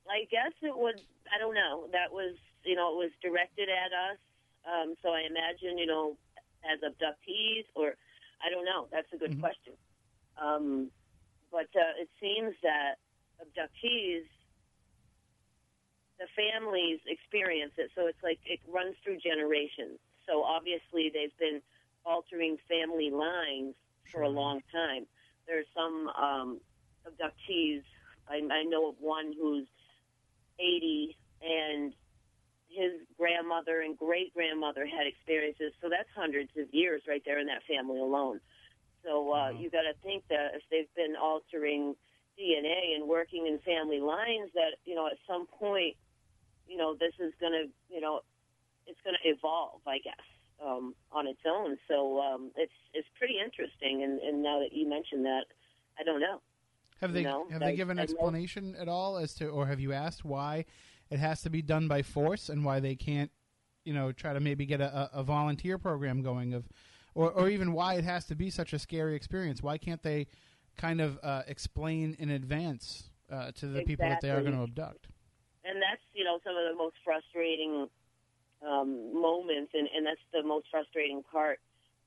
I 0.10 0.26
guess 0.32 0.52
it 0.62 0.76
was, 0.76 0.95
I 1.34 1.39
don't 1.39 1.56
know. 1.56 1.88
That 1.91 2.12
was, 2.12 2.36
you 2.65 2.76
know, 2.76 2.93
it 2.93 2.97
was 2.97 3.12
directed 3.21 3.69
at 3.69 3.91
us. 3.93 4.17
Um, 4.65 4.95
so 5.02 5.10
I 5.10 5.21
imagine, 5.21 5.78
you 5.78 5.86
know, 5.86 6.17
as 6.65 6.80
abductees, 6.82 7.65
or 7.76 7.95
I 8.43 8.50
don't 8.50 8.65
know. 8.65 8.88
That's 8.91 9.08
a 9.13 9.17
good 9.17 9.32
mm-hmm. 9.32 9.41
question. 9.41 9.74
Um, 10.41 10.91
but 11.52 11.69
uh, 11.76 12.02
it 12.02 12.10
seems 12.19 12.54
that 12.63 12.95
abductees, 13.41 14.26
the 16.19 16.28
families 16.38 17.00
experience 17.08 17.74
it. 17.78 17.89
So 17.95 18.06
it's 18.06 18.21
like 18.24 18.39
it 18.45 18.60
runs 18.69 18.95
through 19.04 19.17
generations. 19.17 19.97
So 20.28 20.43
obviously 20.43 21.10
they've 21.10 21.36
been 21.39 21.62
altering 22.06 22.58
family 22.68 23.10
lines 23.10 23.76
for 24.12 24.22
a 24.22 24.30
long 24.30 24.62
time. 24.72 25.06
There's 25.48 25.66
some 25.76 26.10
um, 26.10 26.60
abductees. 27.08 27.84
I, 28.28 28.42
I 28.52 28.64
know 28.64 28.90
of 28.90 28.96
one 29.00 29.34
who's 29.38 29.68
80 30.60 31.18
and 31.42 31.94
his 32.70 32.92
grandmother 33.18 33.82
and 33.82 33.98
great 33.98 34.34
grandmother 34.34 34.86
had 34.86 35.08
experiences. 35.08 35.74
So 35.82 35.90
that's 35.90 36.08
hundreds 36.16 36.52
of 36.58 36.74
years 36.74 37.02
right 37.08 37.22
there 37.26 37.40
in 37.40 37.48
that 37.48 37.64
family 37.68 38.00
alone. 38.00 38.40
So 39.04 39.34
uh, 39.34 39.50
mm-hmm. 39.50 39.62
you 39.62 39.70
got 39.70 39.82
to 39.82 39.94
think 40.04 40.24
that 40.30 40.56
if 40.56 40.62
they've 40.70 40.94
been 40.96 41.16
altering 41.16 41.96
DNA 42.40 42.96
and 42.96 43.10
working 43.10 43.48
in 43.48 43.60
family 43.60 44.00
lines, 44.00 44.52
that 44.54 44.78
you 44.86 44.96
know 44.96 45.08
at 45.08 45.18
some 45.28 45.48
point, 45.48 45.98
you 46.68 46.78
know 46.78 46.96
this 46.96 47.14
is 47.20 47.34
going 47.42 47.52
to, 47.52 47.94
you 47.94 48.00
know, 48.00 48.22
it's 48.88 49.00
going 49.04 49.16
to 49.22 49.30
evolve, 49.30 49.82
I 49.88 49.98
guess 49.98 50.31
um, 50.65 50.95
on 51.12 51.28
its 51.28 51.41
own. 51.47 51.78
So 51.88 52.19
um, 52.19 52.52
it's 52.56 52.74
it's 52.93 53.08
pretty 53.17 53.36
interesting. 53.43 54.04
And, 54.04 54.19
and 54.19 54.41
now 54.41 54.60
that 54.60 54.74
you 54.74 54.88
mentioned 54.88 55.26
that, 55.26 55.45
I 56.00 56.04
don't 56.04 56.19
know. 56.19 56.41
Have 57.02 57.13
they 57.13 57.21
you 57.21 57.26
know, 57.26 57.47
have 57.52 57.62
they 57.62 57.76
given 57.76 57.97
an 57.97 58.04
explanation 58.04 58.76
at 58.80 58.88
all 58.88 59.17
as 59.17 59.34
to, 59.36 59.47
or 59.47 59.65
have 59.65 59.80
you 59.80 59.91
asked 59.91 60.24
why 60.24 60.65
it 61.10 61.17
has 61.17 61.41
to 61.41 61.50
be 61.50 61.62
done 61.62 61.88
by 61.88 62.04
force 62.04 62.47
and 62.47 62.63
why 62.63 62.80
they 62.80 62.95
can't 62.95 63.32
you 63.84 63.93
know 63.93 64.12
try 64.12 64.34
to 64.34 64.39
maybe 64.39 64.65
get 64.65 64.82
a, 64.82 65.10
a 65.13 65.24
volunteer 65.24 65.78
program 65.78 66.21
going 66.21 66.54
of, 66.54 66.69
or 67.15 67.32
or 67.32 67.50
even 67.50 67.74
why 67.74 67.95
it 67.95 68.04
has 68.04 68.26
to 68.26 68.36
be 68.36 68.50
such 68.50 68.74
a 68.74 68.80
scary 68.80 69.15
experience. 69.15 69.63
Why 69.63 69.78
can't 69.78 70.04
they 70.04 70.28
kind 70.78 71.02
of 71.02 71.19
uh, 71.24 71.41
explain 71.47 72.15
in 72.19 72.30
advance 72.30 73.10
uh, 73.32 73.52
to 73.54 73.67
the 73.67 73.84
people 73.84 74.08
that 74.08 74.21
they 74.21 74.30
are 74.30 74.41
going 74.41 74.56
to 74.56 74.63
abduct? 74.63 75.08
And 75.65 75.78
that's 75.82 76.02
you 76.13 76.24
know 76.24 76.39
some 76.43 76.56
of 76.56 76.71
the 76.71 76.78
most 76.78 76.95
frustrating 77.04 77.88
um, 78.65 79.13
moments, 79.13 79.71
and, 79.74 79.88
and 79.95 80.06
that's 80.06 80.21
the 80.34 80.43
most 80.43 80.67
frustrating 80.71 81.24
part 81.32 81.60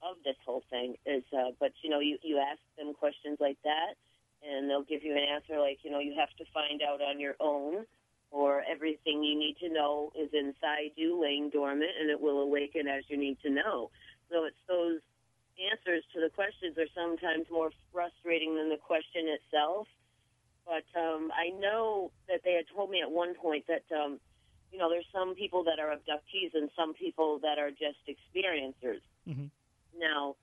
of 0.03 0.17
this 0.25 0.37
whole 0.45 0.63
thing 0.71 0.95
is. 1.07 1.25
Uh, 1.33 1.51
but 1.59 1.73
you 1.83 1.91
know, 1.91 2.01
you 2.01 2.19
you 2.23 2.39
ask 2.39 2.61
them 2.79 2.95
questions 2.95 3.39
like 3.41 3.59
that, 3.65 3.95
and 4.47 4.69
they'll 4.69 4.85
give 4.85 5.03
you 5.03 5.13
an 5.13 5.25
answer 5.35 5.61
like 5.61 5.79
you 5.83 5.91
know 5.91 5.99
you 6.01 6.15
have 6.19 6.31
to 6.39 6.45
find 6.53 6.83
out 6.83 7.01
on 7.01 7.19
your 7.19 7.35
own, 7.41 7.85
or 8.31 8.63
everything 8.71 9.23
you 9.23 9.39
need 9.39 9.57
to 9.61 9.69
know 9.69 10.13
is 10.19 10.31
inside 10.33 10.93
you, 10.97 11.21
laying 11.21 11.51
dormant, 11.51 11.91
and 12.01 12.11
it 12.11 12.21
will 12.21 12.41
awaken 12.41 12.87
as 12.87 13.05
you 13.09 13.17
need 13.17 13.39
to 13.43 13.51
know. 13.51 13.91
So 14.31 14.45
it's 14.45 14.63
those 14.69 15.01
answers 15.71 16.03
to 16.15 16.21
the 16.21 16.31
questions 16.31 16.77
are 16.79 16.91
sometimes 16.95 17.47
more 17.51 17.71
frustrating 17.93 18.57
than 18.57 18.69
the 18.71 18.77
question 18.77 19.29
itself. 19.29 19.87
But 20.67 20.89
um, 20.99 21.31
I 21.37 21.51
know 21.61 22.11
that 22.29 22.41
they 22.45 22.55
had 22.55 22.65
told 22.75 22.91
me 22.91 23.03
at 23.03 23.11
one 23.11 23.35
point 23.35 23.67
that 23.69 23.85
um, 23.95 24.19
you 24.75 24.81
know, 24.81 24.91
there's 24.91 25.07
some 25.13 25.37
people 25.37 25.63
that 25.63 25.79
are 25.79 25.95
abductees 25.95 26.51
and 26.53 26.69
some 26.77 26.95
people 26.95 27.39
that 27.43 27.59
are 27.59 27.71
just 27.71 28.03
experiencers. 28.11 28.99
Mm-hmm. 29.23 29.47
Now, 30.01 30.35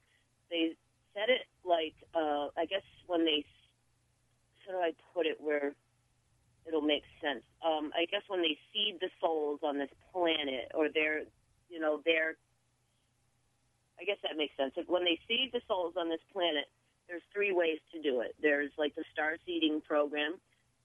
they 0.50 0.72
said 1.13 1.28
it 1.28 1.41
like, 1.65 1.96
uh, 2.15 2.48
I 2.56 2.63
guess 2.63 2.88
when 3.08 3.26
they, 3.26 3.44
how 4.65 4.72
do 4.72 4.78
I 4.78 4.94
put 5.13 5.26
it 5.26 5.36
where 5.41 5.74
it'll 6.65 6.80
make 6.80 7.04
sense? 7.22 7.44
Um, 7.60 7.91
I 7.94 8.06
guess 8.10 8.22
when 8.30 8.41
they 8.41 8.58
seed 8.72 9.00
the 9.02 9.10
souls 9.20 9.60
on 9.63 9.78
this 9.78 9.91
planet 10.13 10.72
or 10.74 10.88
they're, 10.88 11.24
you 11.70 11.82
know, 11.82 12.00
they're, 12.06 12.36
I 14.00 14.06
guess 14.06 14.17
that 14.24 14.38
makes 14.38 14.56
sense. 14.56 14.72
When 14.88 15.04
they 15.04 15.20
seed 15.28 15.50
the 15.52 15.62
souls 15.67 15.96
on 16.00 16.08
this 16.08 16.24
planet, 16.32 16.72
there's 17.10 17.22
three 17.34 17.52
ways 17.52 17.80
to 17.94 18.02
do 18.02 18.22
it. 18.22 18.34
There's 18.41 18.72
like 18.78 18.96
the 18.96 19.04
star 19.12 19.36
seeding 19.46 19.82
program, 19.82 20.36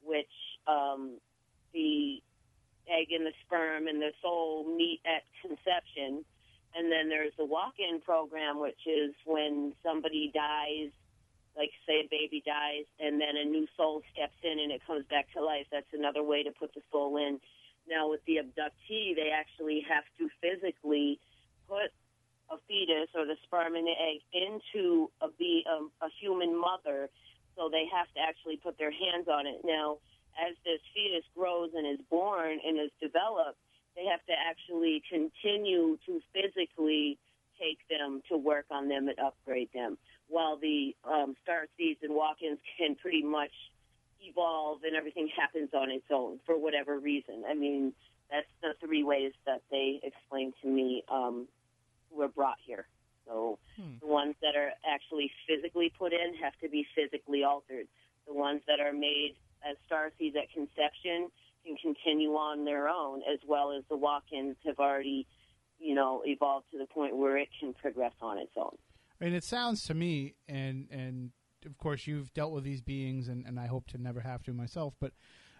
which 0.03 0.27
um, 0.67 1.21
the 1.73 2.21
egg 2.89 3.13
and 3.13 3.27
the 3.27 3.33
sperm 3.45 3.87
and 3.87 4.01
the 4.01 4.13
soul 4.23 4.65
meet 4.77 5.01
at 5.05 5.23
conception. 5.43 6.25
And 6.75 6.93
then 6.93 7.09
there's 7.09 7.33
the 7.39 7.45
walk-in 7.45 8.01
program, 8.01 8.61
which 8.61 8.87
is 8.87 9.15
when 9.25 9.73
somebody 9.83 10.31
dies, 10.35 10.91
like 11.57 11.71
say 11.87 12.05
a 12.05 12.09
baby 12.11 12.43
dies, 12.45 12.85
and 13.01 13.21
then 13.21 13.37
a 13.37 13.45
new 13.45 13.67
soul 13.77 14.03
steps 14.13 14.37
in 14.43 14.59
and 14.59 14.71
it 14.73 14.83
comes 14.87 15.05
back 15.09 15.33
to 15.33 15.43
life. 15.43 15.67
That's 15.73 15.93
another 15.93 16.23
way 16.23 16.43
to 16.43 16.51
put 16.51 16.75
the 16.75 16.83
soul 16.93 17.17
in. 17.17 17.41
Now 17.89 18.11
with 18.11 18.21
the 18.27 18.39
abductee, 18.43 19.15
they 19.15 19.31
actually 19.33 19.87
have 19.89 20.05
to 20.19 20.29
physically 20.43 21.19
put 21.69 21.91
a 22.51 22.57
fetus 22.69 23.09
or 23.15 23.25
the 23.25 23.37
sperm 23.45 23.75
and 23.75 23.87
the 23.87 23.97
egg 23.97 24.21
into 24.33 25.11
a 25.21 25.29
be 25.29 25.65
a, 25.67 26.05
a 26.05 26.09
human 26.21 26.59
mother, 26.59 27.09
so 27.57 27.69
they 27.71 27.89
have 27.91 28.07
to 28.15 28.21
actually 28.21 28.57
put 28.57 28.79
their 28.79 28.91
hands 28.91 29.29
on 29.29 29.47
it. 29.47 29.63
Now 29.65 29.99
as 30.39 30.55
this 30.65 30.81
fetus 30.95 31.25
grows 31.37 31.71
and 31.75 31.87
is 31.87 32.05
born 32.11 32.59
and 32.65 32.79
is 32.79 32.91
developed, 33.01 33.59
they 33.97 34.05
have 34.05 34.25
to 34.27 34.33
actually 34.33 35.03
continue 35.09 35.99
to 36.07 36.21
physically 36.33 37.19
take 37.59 37.79
them 37.89 38.23
to 38.29 38.37
work 38.37 38.67
on 38.71 38.89
them 38.89 39.09
and 39.09 39.19
upgrade 39.19 39.71
them. 39.73 39.97
While 40.29 40.57
the 40.57 40.95
um, 41.05 41.35
star 41.43 41.67
seeds 41.77 42.01
and 42.03 42.15
walk-ins 42.15 42.59
can 42.77 42.97
pretty 42.97 43.23
much 43.23 43.53
evolve 44.21 44.81
and 44.85 44.95
everything 44.97 45.29
happens 45.35 45.71
on 45.73 45.91
its 45.91 46.05
own 46.11 46.41
for 46.45 46.59
whatever 46.59 46.99
reason. 46.99 47.45
I 47.49 47.55
mean, 47.55 47.93
that's 48.31 48.47
the 48.61 48.75
three 48.85 49.05
ways 49.05 49.33
that 49.47 49.63
they 49.71 50.01
explained 50.03 50.55
to 50.63 50.69
me 50.69 51.05
um, 51.11 51.47
were 52.11 52.29
brought 52.29 52.59
here. 52.67 52.87
So 53.27 53.59
hmm. 53.77 53.99
the 54.01 54.07
ones 54.07 54.35
that 54.43 54.57
are 54.57 54.73
actually 54.87 55.31
physically 55.49 55.93
put 55.97 56.13
in 56.13 56.35
have 56.43 56.53
to 56.63 56.69
be 56.69 56.87
physically 56.95 57.45
altered. 57.45 57.87
The 58.27 58.35
ones 58.35 58.63
that 58.67 58.81
are 58.81 58.93
made 58.93 59.37
as 59.69 59.77
star 59.87 60.11
seeds 60.19 60.37
at 60.37 60.51
conception 60.53 61.31
can 61.65 61.77
continue 61.77 62.31
on 62.35 62.65
their 62.65 62.89
own, 62.89 63.23
as 63.31 63.41
well 63.47 63.73
as 63.73 63.83
the 63.89 63.97
walk-ins 63.97 64.57
have 64.65 64.79
already, 64.79 65.27
you 65.79 65.95
know, 65.95 66.23
evolved 66.25 66.67
to 66.73 66.79
the 66.79 66.87
point 66.87 67.17
where 67.17 67.37
it 67.37 67.49
can 67.59 67.75
progress 67.75 68.13
on 68.21 68.39
its 68.39 68.53
own. 68.57 68.77
I 69.21 69.25
mean, 69.25 69.35
it 69.35 69.45
sounds 69.45 69.85
to 69.87 69.95
me, 69.95 70.35
and 70.49 70.87
and 70.91 71.31
of 71.65 71.77
course 71.79 72.07
you've 72.07 72.33
dealt 72.35 72.53
with 72.53 72.65
these 72.65 72.83
beings, 72.83 73.29
and, 73.29 73.45
and 73.47 73.59
I 73.59 73.67
hope 73.67 73.87
to 73.89 73.99
never 73.99 74.21
have 74.21 74.43
to 74.45 74.53
myself, 74.53 74.95
but 75.01 75.13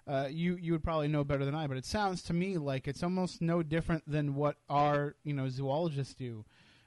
uh, 0.07 0.29
you 0.31 0.57
you 0.61 0.73
would 0.73 0.85
probably 0.85 1.09
know 1.09 1.25
better 1.25 1.45
than 1.45 1.55
I. 1.55 1.67
But 1.67 1.79
it 1.79 1.85
sounds 1.85 2.23
to 2.25 2.33
me 2.33 2.59
like 2.59 2.87
it's 2.87 3.03
almost 3.03 3.41
no 3.43 3.63
different 3.63 4.05
than 4.07 4.35
what 4.35 4.57
our 4.69 5.17
you 5.25 5.33
know 5.33 5.49
zoologists 5.49 6.15
do 6.15 6.45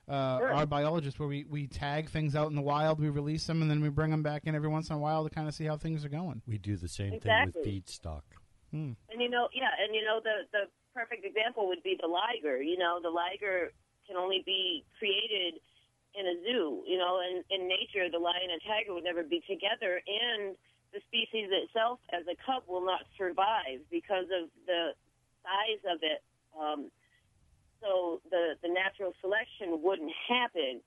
uh, 0.09 0.39
sure. 0.39 0.53
our 0.53 0.65
biologists, 0.65 1.19
where 1.19 1.29
we, 1.29 1.45
we 1.47 1.67
tag 1.67 2.09
things 2.09 2.35
out 2.35 2.49
in 2.49 2.55
the 2.55 2.61
wild, 2.61 2.99
we 2.99 3.09
release 3.09 3.45
them, 3.45 3.61
and 3.61 3.69
then 3.69 3.81
we 3.81 3.89
bring 3.89 4.11
them 4.11 4.23
back 4.23 4.43
in 4.45 4.55
every 4.55 4.69
once 4.69 4.89
in 4.89 4.95
a 4.95 4.99
while 4.99 5.23
to 5.23 5.29
kind 5.29 5.47
of 5.47 5.53
see 5.53 5.65
how 5.65 5.77
things 5.77 6.03
are 6.03 6.09
going. 6.09 6.41
We 6.47 6.57
do 6.57 6.75
the 6.75 6.87
same 6.87 7.13
exactly. 7.13 7.51
thing 7.51 7.73
with 7.73 7.85
feedstock. 7.85 8.23
Hmm. 8.71 8.93
And 9.11 9.21
you 9.21 9.29
know, 9.29 9.49
yeah, 9.53 9.69
and 9.81 9.95
you 9.95 10.03
know, 10.03 10.19
the 10.23 10.45
the 10.51 10.65
perfect 10.93 11.25
example 11.25 11.67
would 11.67 11.83
be 11.83 11.97
the 11.99 12.07
liger. 12.07 12.61
You 12.61 12.77
know, 12.77 12.99
the 13.01 13.09
liger 13.09 13.71
can 14.07 14.17
only 14.17 14.43
be 14.45 14.83
created 14.97 15.61
in 16.13 16.25
a 16.25 16.35
zoo. 16.43 16.83
You 16.85 16.97
know, 16.97 17.21
in 17.21 17.43
in 17.49 17.67
nature, 17.67 18.09
the 18.11 18.19
lion 18.19 18.49
and 18.51 18.61
tiger 18.65 18.93
would 18.93 19.03
never 19.03 19.23
be 19.23 19.41
together, 19.47 20.01
and 20.05 20.55
the 20.93 21.01
species 21.07 21.49
itself, 21.49 21.99
as 22.13 22.25
a 22.25 22.35
cub, 22.45 22.63
will 22.67 22.85
not 22.85 23.05
survive 23.17 23.81
because 23.91 24.25
of 24.33 24.49
the 24.65 24.93
size 25.43 25.81
of 25.85 25.99
it. 26.01 26.21
Um, 26.57 26.91
so 27.81 28.21
the 28.29 28.55
the 28.61 28.69
natural 28.69 29.13
selection 29.21 29.81
wouldn't 29.81 30.11
happen. 30.27 30.81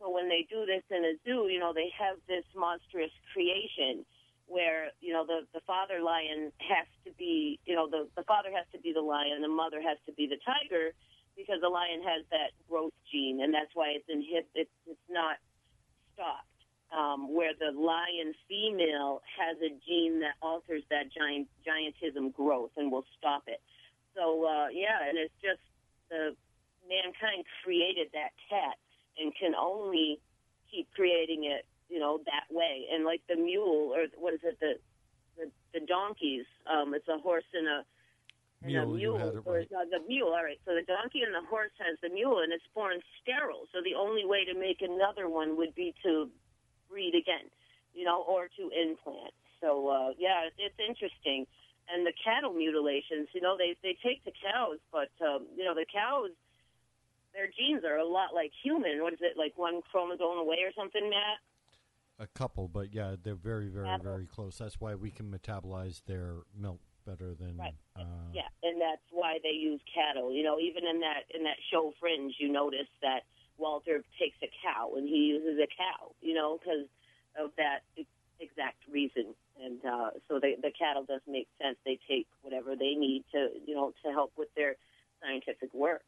So 0.00 0.10
when 0.10 0.28
they 0.28 0.46
do 0.48 0.64
this 0.64 0.82
in 0.90 1.04
a 1.04 1.14
zoo, 1.24 1.48
you 1.50 1.58
know, 1.58 1.72
they 1.74 1.90
have 1.98 2.16
this 2.28 2.44
monstrous 2.54 3.10
creation 3.32 4.06
where 4.46 4.90
you 5.00 5.12
know 5.12 5.26
the 5.26 5.46
the 5.52 5.60
father 5.66 6.00
lion 6.00 6.52
has 6.58 6.86
to 7.04 7.10
be, 7.18 7.60
you 7.66 7.74
know, 7.74 7.88
the 7.88 8.08
the 8.16 8.22
father 8.24 8.48
has 8.54 8.64
to 8.72 8.80
be 8.80 8.92
the 8.92 9.00
lion, 9.00 9.42
the 9.42 9.48
mother 9.48 9.80
has 9.82 9.98
to 10.06 10.12
be 10.12 10.26
the 10.26 10.38
tiger, 10.44 10.92
because 11.36 11.60
the 11.60 11.68
lion 11.68 12.02
has 12.02 12.24
that 12.30 12.50
growth 12.68 12.96
gene, 13.10 13.40
and 13.42 13.52
that's 13.52 13.70
why 13.74 13.94
it's 13.94 14.08
inhib 14.08 14.44
it's, 14.54 14.70
it's 14.86 15.08
not 15.10 15.36
stopped. 16.14 16.46
Um, 16.88 17.34
where 17.34 17.52
the 17.52 17.76
lion 17.78 18.32
female 18.48 19.20
has 19.36 19.58
a 19.60 19.68
gene 19.84 20.20
that 20.20 20.40
alters 20.40 20.82
that 20.88 21.12
giant 21.12 21.46
giantism 21.60 22.32
growth 22.32 22.70
and 22.78 22.90
will 22.90 23.04
stop 23.18 23.42
it. 23.46 23.60
So 24.16 24.46
uh, 24.48 24.68
yeah, 24.72 25.04
and 25.06 25.18
it's 25.18 25.34
just 25.42 25.60
the 26.10 26.36
mankind 26.88 27.44
created 27.62 28.08
that 28.12 28.32
cat 28.48 28.76
and 29.18 29.32
can 29.34 29.54
only 29.54 30.20
keep 30.70 30.88
creating 30.94 31.44
it, 31.44 31.66
you 31.88 31.98
know, 31.98 32.20
that 32.24 32.48
way. 32.50 32.86
And 32.92 33.04
like 33.04 33.22
the 33.28 33.36
mule 33.36 33.92
or 33.94 34.06
what 34.16 34.34
is 34.34 34.40
it, 34.42 34.58
the 34.60 34.74
the, 35.38 35.50
the 35.72 35.86
donkeys, 35.86 36.46
um, 36.66 36.94
it's 36.94 37.06
a 37.06 37.18
horse 37.18 37.46
and 37.54 37.68
a 37.68 37.84
and 38.62 38.72
mule, 38.72 38.82
a 38.82 38.96
mule, 39.22 39.42
or 39.46 39.54
right. 39.54 39.68
uh, 39.70 39.86
the 39.86 40.02
mule. 40.06 40.34
All 40.34 40.42
right, 40.42 40.58
so 40.66 40.74
the 40.74 40.82
donkey 40.82 41.22
and 41.22 41.32
the 41.32 41.46
horse 41.48 41.70
has 41.78 41.96
the 42.02 42.08
mule, 42.08 42.40
and 42.42 42.52
it's 42.52 42.66
born 42.74 42.98
sterile. 43.22 43.70
So 43.72 43.78
the 43.82 43.94
only 43.94 44.26
way 44.26 44.44
to 44.44 44.58
make 44.58 44.82
another 44.82 45.28
one 45.28 45.56
would 45.56 45.74
be 45.74 45.94
to 46.02 46.28
breed 46.90 47.14
again, 47.14 47.46
you 47.94 48.04
know, 48.04 48.24
or 48.26 48.48
to 48.58 48.62
implant. 48.74 49.34
So 49.60 49.88
uh, 49.88 50.10
yeah, 50.18 50.50
it's, 50.50 50.58
it's 50.58 50.80
interesting. 50.82 51.46
And 51.88 52.06
the 52.06 52.12
cattle 52.22 52.52
mutilations, 52.52 53.28
you 53.32 53.40
know, 53.40 53.56
they 53.56 53.76
they 53.82 53.96
take 54.04 54.24
the 54.24 54.32
cows, 54.32 54.78
but 54.92 55.08
um, 55.24 55.46
you 55.56 55.64
know, 55.64 55.74
the 55.74 55.86
cows 55.88 56.30
their 57.34 57.48
genes 57.56 57.84
are 57.84 57.98
a 57.98 58.04
lot 58.04 58.34
like 58.34 58.50
human. 58.62 59.02
What 59.02 59.12
is 59.12 59.20
it, 59.22 59.36
like 59.36 59.52
one 59.56 59.80
chromosome 59.90 60.38
away 60.38 60.58
or 60.64 60.72
something, 60.76 61.08
Matt? 61.08 61.38
A 62.18 62.26
couple, 62.26 62.66
but 62.66 62.92
yeah, 62.92 63.14
they're 63.22 63.36
very, 63.36 63.68
very, 63.68 63.96
very 64.02 64.26
close. 64.26 64.58
That's 64.58 64.80
why 64.80 64.96
we 64.96 65.10
can 65.10 65.30
metabolize 65.30 66.02
their 66.04 66.38
milk 66.58 66.80
better 67.06 67.34
than. 67.34 67.56
Right. 67.56 67.74
Uh, 67.96 68.02
yeah, 68.34 68.50
and 68.64 68.80
that's 68.80 69.06
why 69.12 69.38
they 69.44 69.54
use 69.54 69.80
cattle. 69.94 70.34
You 70.34 70.42
know, 70.42 70.58
even 70.58 70.84
in 70.84 70.98
that 71.00 71.30
in 71.32 71.44
that 71.44 71.56
show 71.70 71.92
Fringe, 72.00 72.34
you 72.40 72.50
notice 72.50 72.90
that 73.02 73.20
Walter 73.56 74.02
takes 74.18 74.36
a 74.42 74.50
cow 74.62 74.94
and 74.96 75.08
he 75.08 75.30
uses 75.30 75.60
a 75.62 75.68
cow. 75.68 76.10
You 76.20 76.34
know, 76.34 76.58
because 76.58 76.86
of 77.38 77.52
that 77.56 77.86
exact 78.40 78.82
reason. 78.90 79.34
And 79.62 79.78
uh, 79.84 80.10
so 80.28 80.38
the 80.40 80.54
the 80.62 80.70
cattle 80.78 81.04
does 81.06 81.20
make 81.26 81.48
sense. 81.60 81.76
They 81.84 81.98
take 82.08 82.26
whatever 82.42 82.76
they 82.76 82.94
need 82.94 83.24
to, 83.32 83.48
you 83.66 83.74
know, 83.74 83.92
to 84.04 84.12
help 84.12 84.32
with 84.36 84.48
their 84.56 84.76
scientific 85.22 85.72
work. 85.74 86.02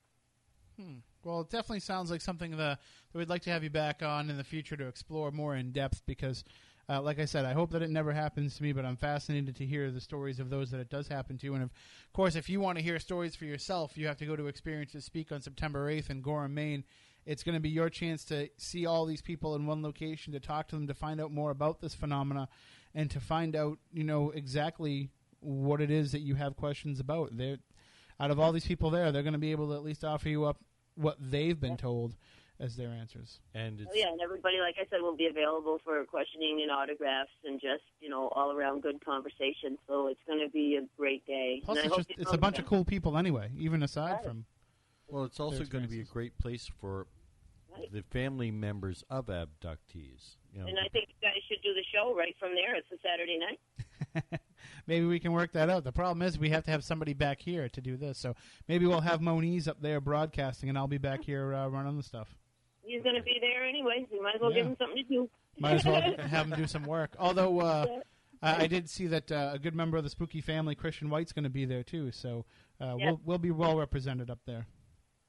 Hmm. 0.81 0.99
Well, 1.25 1.43
it 1.43 1.51
definitely 1.51 1.81
sounds 1.81 2.11
like 2.11 2.23
something 2.23 2.53
that, 2.53 2.79
that 3.13 3.19
we'd 3.19 3.29
like 3.29 3.43
to 3.43 3.51
have 3.51 3.63
you 3.63 3.71
back 3.71 4.03
on 4.03 4.31
in 4.31 4.37
the 4.37 4.45
future 4.45 4.77
to 4.77 4.87
explore 4.87 5.31
more 5.31 5.55
in 5.55 5.73
depth 5.73 6.03
because, 6.07 6.45
uh, 6.89 7.03
like 7.03 7.19
I 7.19 7.27
said, 7.27 7.45
I 7.45 7.53
hope 7.53 7.71
that 7.73 7.83
it 7.83 7.91
never 7.91 8.13
happens 8.13 8.57
to 8.57 8.63
me, 8.63 8.73
but 8.73 8.87
I'm 8.87 8.97
fascinated 8.97 9.57
to 9.57 9.67
hear 9.67 9.91
the 9.91 10.01
stories 10.01 10.41
of 10.41 10.49
those 10.49 10.71
that 10.71 10.81
it 10.81 10.89
does 10.89 11.09
happen 11.09 11.37
to. 11.39 11.55
And 11.55 11.63
of 11.65 11.71
course, 12.15 12.37
if 12.37 12.49
you 12.49 12.61
want 12.61 12.79
to 12.79 12.85
hear 12.85 12.99
stories 12.99 13.35
for 13.35 13.45
yourself, 13.45 13.99
you 13.99 14.07
have 14.07 14.17
to 14.19 14.27
go 14.27 14.37
to 14.37 14.45
Experiencers 14.45 15.03
Speak 15.03 15.31
on 15.31 15.43
September 15.43 15.93
8th 15.93 16.09
in 16.09 16.23
Gorham, 16.23 16.55
Maine. 16.55 16.85
It's 17.27 17.43
going 17.43 17.55
to 17.55 17.61
be 17.61 17.69
your 17.71 17.91
chance 17.91 18.25
to 18.27 18.49
see 18.57 18.87
all 18.87 19.07
these 19.07 19.23
people 19.23 19.55
in 19.55 19.67
one 19.67 19.83
location, 19.83 20.33
to 20.33 20.41
talk 20.41 20.69
to 20.69 20.77
them, 20.77 20.87
to 20.89 20.95
find 20.95 21.21
out 21.21 21.31
more 21.33 21.51
about 21.51 21.81
this 21.81 21.95
phenomena, 21.95 22.49
and 22.95 23.11
to 23.11 23.21
find 23.21 23.55
out, 23.55 23.79
you 23.93 24.05
know, 24.05 24.31
exactly 24.31 25.11
what 25.41 25.81
it 25.81 25.91
is 25.91 26.13
that 26.13 26.21
you 26.21 26.35
have 26.35 26.57
questions 26.57 26.99
about. 27.01 27.37
They're, 27.37 27.59
out 28.19 28.31
of 28.31 28.41
all 28.41 28.53
these 28.53 28.67
people 28.67 28.91
there, 28.91 29.13
they're 29.13 29.23
going 29.23 29.33
to 29.35 29.39
be 29.39 29.53
able 29.53 29.69
to 29.69 29.75
at 29.75 29.83
least 29.83 30.05
offer 30.05 30.29
you 30.29 30.45
up 30.45 30.59
what 30.97 31.17
they've 31.21 31.59
been 31.59 31.77
told 31.77 32.17
as 32.59 32.77
their 32.77 32.91
answers. 32.91 33.41
And 33.55 33.81
it's, 33.81 33.91
Oh, 33.91 33.97
yeah, 33.99 34.09
and 34.13 34.21
everybody, 34.21 34.59
like 34.61 34.75
I 34.79 34.85
said, 34.91 35.01
will 35.01 35.17
be 35.17 35.27
available 35.27 35.79
for 35.83 36.05
questioning 36.05 36.61
and 36.63 36.71
autographs 36.71 37.31
and 37.45 37.59
just 37.59 37.85
you 38.01 38.11
know 38.11 38.29
all 38.35 38.53
around 38.53 38.83
good 38.83 39.03
conversation. 39.03 39.79
So 39.89 40.09
it's 40.09 40.21
going 40.27 40.41
to 40.45 40.51
be 40.51 40.77
a 40.77 40.87
great 40.99 41.27
day. 41.27 41.63
Plus, 41.65 41.79
Plus, 41.79 41.87
it's 41.87 41.97
just 42.09 42.21
it's 42.21 42.33
a 42.35 42.39
bunch 42.39 42.59
of 42.59 42.67
cool 42.67 42.85
people 42.85 43.17
anyway. 43.17 43.51
Even 43.57 43.83
aside 43.83 44.13
Right. 44.17 44.25
from 44.25 44.45
well, 45.11 45.25
it's 45.25 45.41
also 45.41 45.65
going 45.65 45.85
to 45.85 45.91
be 45.91 46.01
a 46.01 46.05
great 46.05 46.39
place 46.39 46.71
for 46.81 47.07
Right. 47.73 47.93
the 47.93 48.03
family 48.03 48.51
members 48.51 49.05
of 49.09 49.27
abductees. 49.27 50.37
You 50.53 50.61
know, 50.63 50.67
And 50.67 50.77
I 50.79 50.89
think 50.93 51.09
you 51.09 51.15
guys 51.23 51.37
should 51.49 51.63
do 51.63 51.73
the 51.73 51.85
show 51.95 52.15
right 52.17 52.35
from 52.41 52.51
there. 52.57 52.75
It's 52.75 52.91
a 52.91 52.97
Saturday 53.01 53.39
night. 53.39 54.41
maybe 54.89 55.07
we 55.07 55.21
can 55.21 55.31
work 55.33 55.53
that 55.53 55.71
out. 55.71 55.85
The 55.85 55.93
problem 55.93 56.23
is 56.27 56.37
we 56.37 56.51
have 56.51 56.65
to 56.65 56.71
have 56.73 56.83
somebody 56.83 57.13
back 57.15 57.41
here 57.41 57.69
to 57.69 57.81
do 57.81 57.97
this. 57.97 58.19
So 58.19 58.35
maybe 58.67 58.87
we'll 58.87 59.03
have 59.03 59.21
Moniz 59.21 59.69
up 59.69 59.81
there 59.81 60.01
broadcasting, 60.01 60.69
and 60.69 60.77
I'll 60.77 60.89
be 60.89 60.99
back 60.99 61.23
here 61.23 61.55
uh, 61.55 61.69
running 61.69 61.97
the 61.97 62.03
stuff. 62.03 62.35
He's 62.83 63.03
going 63.05 63.15
to 63.15 63.23
be 63.23 63.39
there 63.41 63.65
anyway. 63.65 64.05
So 64.11 64.17
you 64.17 64.23
might 64.23 64.35
as 64.35 64.41
well 64.41 64.51
Yeah. 64.51 64.57
give 64.59 64.67
him 64.67 64.77
something 64.79 64.97
to 64.97 65.03
do. 65.05 65.31
Might 65.61 65.75
as 65.75 65.85
well 65.85 66.01
have 66.19 66.47
him 66.47 66.55
do 66.57 66.67
some 66.67 66.83
work. 66.83 67.15
Although 67.21 67.61
uh, 67.61 67.87
I, 68.43 68.65
I 68.65 68.67
did 68.67 68.91
see 68.91 69.07
that 69.07 69.31
uh, 69.31 69.51
a 69.55 69.59
good 69.61 69.77
member 69.77 69.97
of 69.97 70.03
the 70.03 70.11
spooky 70.11 70.41
family, 70.41 70.75
Christian 70.75 71.09
White's 71.09 71.33
going 71.33 71.45
to 71.45 71.51
be 71.51 71.67
there 71.67 71.85
too. 71.85 72.11
So 72.11 72.47
uh, 72.81 72.97
Yeah. 72.99 73.07
we'll 73.11 73.21
we'll 73.25 73.39
be 73.39 73.53
well 73.53 73.77
represented 73.79 74.29
up 74.29 74.41
there. 74.45 74.67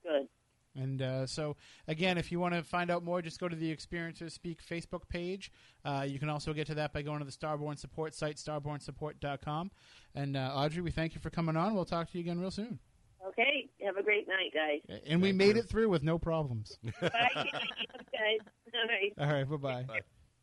Good. 0.03 0.27
And 0.73 1.01
uh, 1.01 1.27
so, 1.27 1.57
again, 1.89 2.17
if 2.17 2.31
you 2.31 2.39
want 2.39 2.53
to 2.53 2.63
find 2.63 2.89
out 2.89 3.03
more, 3.03 3.21
just 3.21 3.39
go 3.41 3.49
to 3.49 3.55
the 3.57 3.75
Experiencers 3.75 4.31
Speak 4.31 4.59
Facebook 4.65 5.01
page. 5.09 5.51
Uh, 5.83 6.05
you 6.07 6.17
can 6.17 6.29
also 6.29 6.53
get 6.53 6.65
to 6.67 6.75
that 6.75 6.93
by 6.93 7.01
going 7.01 7.19
to 7.19 7.25
the 7.25 7.31
Starborn 7.31 7.77
support 7.77 8.15
site, 8.15 8.37
starbornsupport.com. 8.37 9.69
And 10.15 10.37
uh, 10.37 10.51
Audrey, 10.55 10.81
we 10.81 10.91
thank 10.91 11.13
you 11.13 11.19
for 11.19 11.29
coming 11.29 11.57
on. 11.57 11.73
We'll 11.75 11.83
talk 11.83 12.09
to 12.11 12.17
you 12.17 12.21
again 12.23 12.39
real 12.39 12.51
soon. 12.51 12.79
Okay. 13.27 13.67
Have 13.83 13.97
a 13.97 14.03
great 14.03 14.27
night, 14.29 14.53
guys. 14.53 14.99
And 15.05 15.21
we 15.21 15.33
made 15.33 15.55
you. 15.55 15.61
it 15.61 15.67
through 15.69 15.89
with 15.89 16.03
no 16.03 16.17
problems. 16.17 16.77
Bye, 17.01 17.09
guys. 17.11 18.39
All 18.73 18.87
right. 18.87 19.13
All 19.19 19.27
right, 19.27 19.49
bye 19.49 19.57
bye. 19.57 19.83
Bye. 19.83 19.99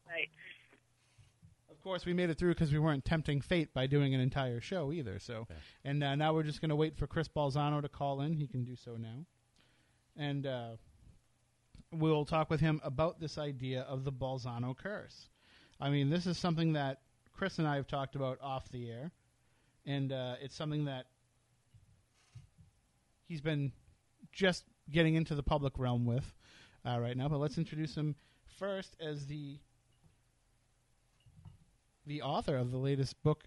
Bye. 0.07 0.27
Of 1.71 1.81
course, 1.83 2.05
we 2.05 2.13
made 2.13 2.29
it 2.29 2.39
through 2.39 2.51
because 2.55 2.73
we 2.73 2.79
weren't 2.79 3.05
tempting 3.05 3.41
fate 3.41 3.73
by 3.73 3.87
doing 3.87 4.15
an 4.15 4.21
entire 4.21 4.61
show 4.61 4.93
either. 4.93 5.19
So, 5.19 5.47
Yeah. 5.49 5.57
and 5.85 6.05
uh, 6.05 6.15
now 6.17 6.35
we're 6.35 6.43
just 6.43 6.61
going 6.61 6.69
to 6.71 6.77
wait 6.77 6.97
for 6.99 7.07
Chris 7.07 7.29
Balzano 7.29 7.81
to 7.81 7.89
call 7.89 8.21
in. 8.21 8.35
He 8.35 8.47
can 8.47 8.65
do 8.65 8.77
so 8.77 8.97
now, 8.97 9.25
and 10.19 10.47
uh, 10.47 10.71
we'll 11.93 12.25
talk 12.25 12.51
with 12.51 12.61
him 12.61 12.81
about 12.85 13.21
this 13.21 13.39
idea 13.39 13.83
of 13.83 14.05
the 14.05 14.13
Balzano 14.13 14.77
curse. 14.77 15.29
I 15.81 15.91
mean, 15.91 16.11
this 16.11 16.27
is 16.27 16.37
something 16.37 16.73
that 16.73 16.99
Chris 17.33 17.59
and 17.59 17.69
I 17.69 17.77
have 17.77 17.87
talked 17.87 18.17
about 18.17 18.39
off 18.43 18.69
the 18.71 18.91
air, 18.91 19.13
and 19.87 20.13
uh, 20.13 20.35
it's 20.43 20.57
something 20.57 20.87
that 20.87 21.07
he's 23.29 23.41
been 23.41 23.73
just 24.33 24.65
getting 24.91 25.15
into 25.15 25.35
the 25.35 25.43
public 25.43 25.79
realm 25.79 26.05
with 26.05 26.35
uh, 26.85 26.99
right 26.99 27.17
now. 27.17 27.29
But 27.29 27.39
let's 27.39 27.59
introduce 27.59 27.95
him 27.95 28.17
first 28.59 28.97
as 29.01 29.27
the 29.27 29.59
the 32.07 32.23
author 32.23 32.57
of 32.57 32.71
the 32.73 32.79
latest 32.79 33.23
book, 33.23 33.45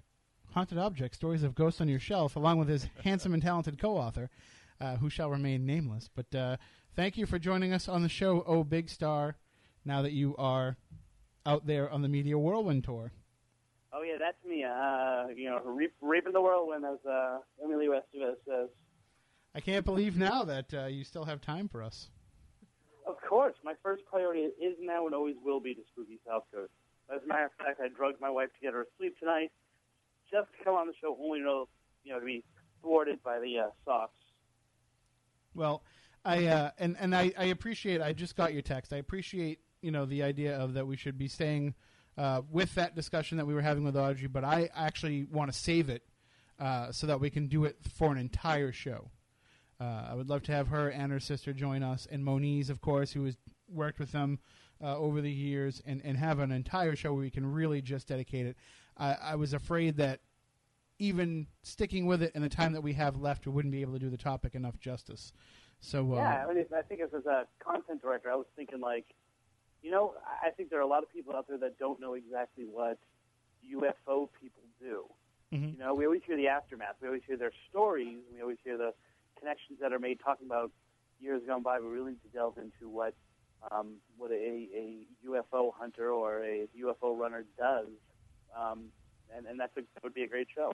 Haunted 0.53 0.77
Objects: 0.77 1.17
Stories 1.17 1.43
of 1.43 1.53
Ghosts 1.53 1.81
on 1.81 1.89
Your 1.89 1.99
Shelf, 1.99 2.37
along 2.37 2.59
with 2.59 2.69
his 2.69 2.87
handsome 3.03 3.33
and 3.33 3.43
talented 3.43 3.77
co-author, 3.77 4.29
uh, 4.81 4.97
who 4.97 5.09
shall 5.09 5.29
remain 5.29 5.65
nameless. 5.65 6.09
But 6.13 6.35
uh, 6.35 6.57
thank 6.95 7.17
you 7.17 7.25
for 7.25 7.39
joining 7.39 7.71
us 7.71 7.87
on 7.87 8.01
the 8.01 8.09
show, 8.09 8.43
oh 8.47 8.63
big 8.63 8.89
star. 8.89 9.37
Now 9.85 10.01
that 10.01 10.11
you 10.11 10.35
are 10.37 10.77
out 11.45 11.65
there 11.65 11.89
on 11.89 12.01
the 12.01 12.09
media 12.09 12.37
whirlwind 12.37 12.83
tour. 12.83 13.11
Oh 13.93 14.03
yeah, 14.03 14.17
that's 14.19 14.43
me. 14.45 14.63
Uh, 14.63 15.27
you 15.35 15.49
know, 15.49 15.61
reap, 15.65 15.93
reaping 16.01 16.33
the 16.33 16.41
whirlwind, 16.41 16.85
as 16.85 17.03
uh, 17.05 17.39
Emily 17.63 17.87
Estevez 17.87 18.35
says. 18.47 18.69
I 19.53 19.59
can't 19.59 19.85
believe 19.85 20.17
now 20.17 20.43
that 20.43 20.73
uh, 20.73 20.85
you 20.85 21.03
still 21.03 21.25
have 21.25 21.41
time 21.41 21.67
for 21.67 21.83
us. 21.83 22.09
Of 23.05 23.15
course, 23.27 23.55
my 23.65 23.73
first 23.83 24.03
priority 24.05 24.41
is 24.41 24.77
now 24.79 25.05
and 25.07 25.15
always 25.15 25.35
will 25.43 25.59
be 25.59 25.73
the 25.73 25.81
spooky 25.91 26.19
South 26.25 26.43
Coast. 26.53 26.71
As 27.13 27.21
a 27.23 27.27
matter 27.27 27.45
of 27.45 27.51
fact, 27.57 27.81
I 27.83 27.89
drugged 27.89 28.21
my 28.21 28.29
wife 28.29 28.47
to 28.53 28.59
get 28.61 28.73
her 28.73 28.83
to 28.83 28.89
sleep 28.97 29.19
tonight, 29.19 29.51
just 30.31 30.47
to 30.57 30.63
come 30.63 30.75
on 30.75 30.87
the 30.87 30.93
show, 31.01 31.17
only 31.19 31.39
to 31.39 31.45
know, 31.45 31.67
you 32.03 32.13
know, 32.13 32.19
to 32.19 32.25
be 32.25 32.43
thwarted 32.81 33.21
by 33.23 33.39
the 33.39 33.59
uh, 33.59 33.69
Sox. 33.83 34.13
Well, 35.53 35.83
I 36.23 36.45
uh, 36.45 36.71
and 36.77 36.95
and 36.99 37.15
I, 37.15 37.31
I 37.37 37.45
appreciate. 37.45 38.01
I 38.01 38.13
just 38.13 38.35
got 38.35 38.53
your 38.53 38.61
text. 38.61 38.93
I 38.93 38.97
appreciate 38.97 39.59
you 39.81 39.91
know 39.91 40.05
the 40.05 40.23
idea 40.23 40.57
of 40.57 40.73
that 40.73 40.87
we 40.87 40.95
should 40.95 41.17
be 41.17 41.27
staying 41.27 41.73
uh, 42.17 42.41
with 42.51 42.75
that 42.75 42.95
discussion 42.95 43.37
that 43.37 43.47
we 43.47 43.53
were 43.53 43.61
having 43.61 43.83
with 43.83 43.95
Audrey, 43.95 44.27
but 44.27 44.43
I 44.43 44.69
actually 44.75 45.25
want 45.25 45.51
to 45.51 45.57
save 45.57 45.89
it 45.89 46.03
uh, 46.59 46.91
so 46.91 47.07
that 47.07 47.19
we 47.19 47.29
can 47.29 47.47
do 47.47 47.65
it 47.65 47.77
for 47.95 48.11
an 48.11 48.17
entire 48.17 48.71
show. 48.71 49.09
Uh, 49.79 50.05
I 50.11 50.13
would 50.13 50.29
love 50.29 50.43
to 50.43 50.51
have 50.51 50.67
her 50.67 50.89
and 50.89 51.11
her 51.11 51.19
sister 51.19 51.53
join 51.53 51.81
us, 51.81 52.07
and 52.11 52.23
Moniz, 52.23 52.69
of 52.69 52.81
course, 52.81 53.11
who 53.11 53.25
has 53.25 53.35
worked 53.67 53.99
with 53.99 54.11
them 54.11 54.39
uh, 54.83 54.95
over 54.97 55.21
the 55.21 55.31
years, 55.31 55.81
and, 55.85 56.01
and 56.03 56.17
have 56.17 56.39
an 56.39 56.51
entire 56.51 56.95
show 56.95 57.13
where 57.13 57.23
we 57.23 57.31
can 57.31 57.51
really 57.51 57.81
just 57.81 58.07
dedicate 58.07 58.45
it. 58.45 58.57
I, 58.97 59.13
I 59.13 59.35
was 59.35 59.53
afraid 59.53 59.97
that 59.97 60.19
even 61.01 61.47
sticking 61.63 62.05
with 62.05 62.21
it 62.21 62.31
in 62.35 62.43
the 62.43 62.49
time 62.49 62.73
that 62.73 62.81
we 62.81 62.93
have 62.93 63.17
left, 63.17 63.47
we 63.47 63.51
wouldn't 63.51 63.71
be 63.71 63.81
able 63.81 63.93
to 63.93 63.99
do 63.99 64.09
the 64.09 64.17
topic 64.17 64.53
enough 64.53 64.79
justice. 64.79 65.33
So 65.79 66.13
uh, 66.13 66.17
Yeah, 66.17 66.45
I 66.47 66.53
mean, 66.53 66.63
I 66.77 66.83
think 66.83 67.01
as, 67.01 67.11
a 67.11 67.47
content 67.57 68.03
director, 68.03 68.31
I 68.31 68.35
was 68.35 68.45
thinking 68.55 68.79
like, 68.79 69.05
you 69.81 69.89
know, 69.89 70.13
I 70.45 70.51
think 70.51 70.69
there 70.69 70.77
are 70.77 70.83
a 70.83 70.87
lot 70.87 71.01
of 71.01 71.11
people 71.11 71.35
out 71.35 71.47
there 71.47 71.57
that 71.57 71.79
don't 71.79 71.99
know 71.99 72.13
exactly 72.13 72.65
what 72.65 72.99
UFO 73.67 74.29
people 74.39 74.61
do. 74.79 75.05
Mhm. 75.51 75.73
You 75.73 75.79
know, 75.79 75.95
we 75.95 76.05
always 76.05 76.21
hear 76.23 76.37
the 76.37 76.47
aftermath. 76.47 76.97
We 77.01 77.07
always 77.07 77.23
hear 77.25 77.35
their 77.35 77.51
stories. 77.69 78.19
We 78.31 78.41
always 78.43 78.59
hear 78.63 78.77
the 78.77 78.93
connections 79.39 79.79
that 79.81 79.91
are 79.91 79.99
made 79.99 80.19
talking 80.23 80.45
about 80.45 80.71
years 81.19 81.41
gone 81.47 81.63
by. 81.63 81.79
We 81.79 81.87
really 81.87 82.11
need 82.11 82.21
to 82.21 82.29
delve 82.29 82.59
into 82.59 82.87
what 82.87 83.15
um, 83.71 83.95
what 84.17 84.31
a, 84.31 84.35
a 84.35 85.07
UFO 85.27 85.71
hunter 85.73 86.11
or 86.11 86.43
a 86.43 86.67
UFO 86.79 87.17
runner 87.17 87.43
does, 87.57 87.87
um, 88.57 88.85
and, 89.35 89.45
and 89.45 89.59
that's 89.59 89.75
a, 89.77 89.81
that 89.81 90.03
would 90.03 90.13
be 90.13 90.23
a 90.23 90.27
great 90.27 90.47
show. 90.55 90.73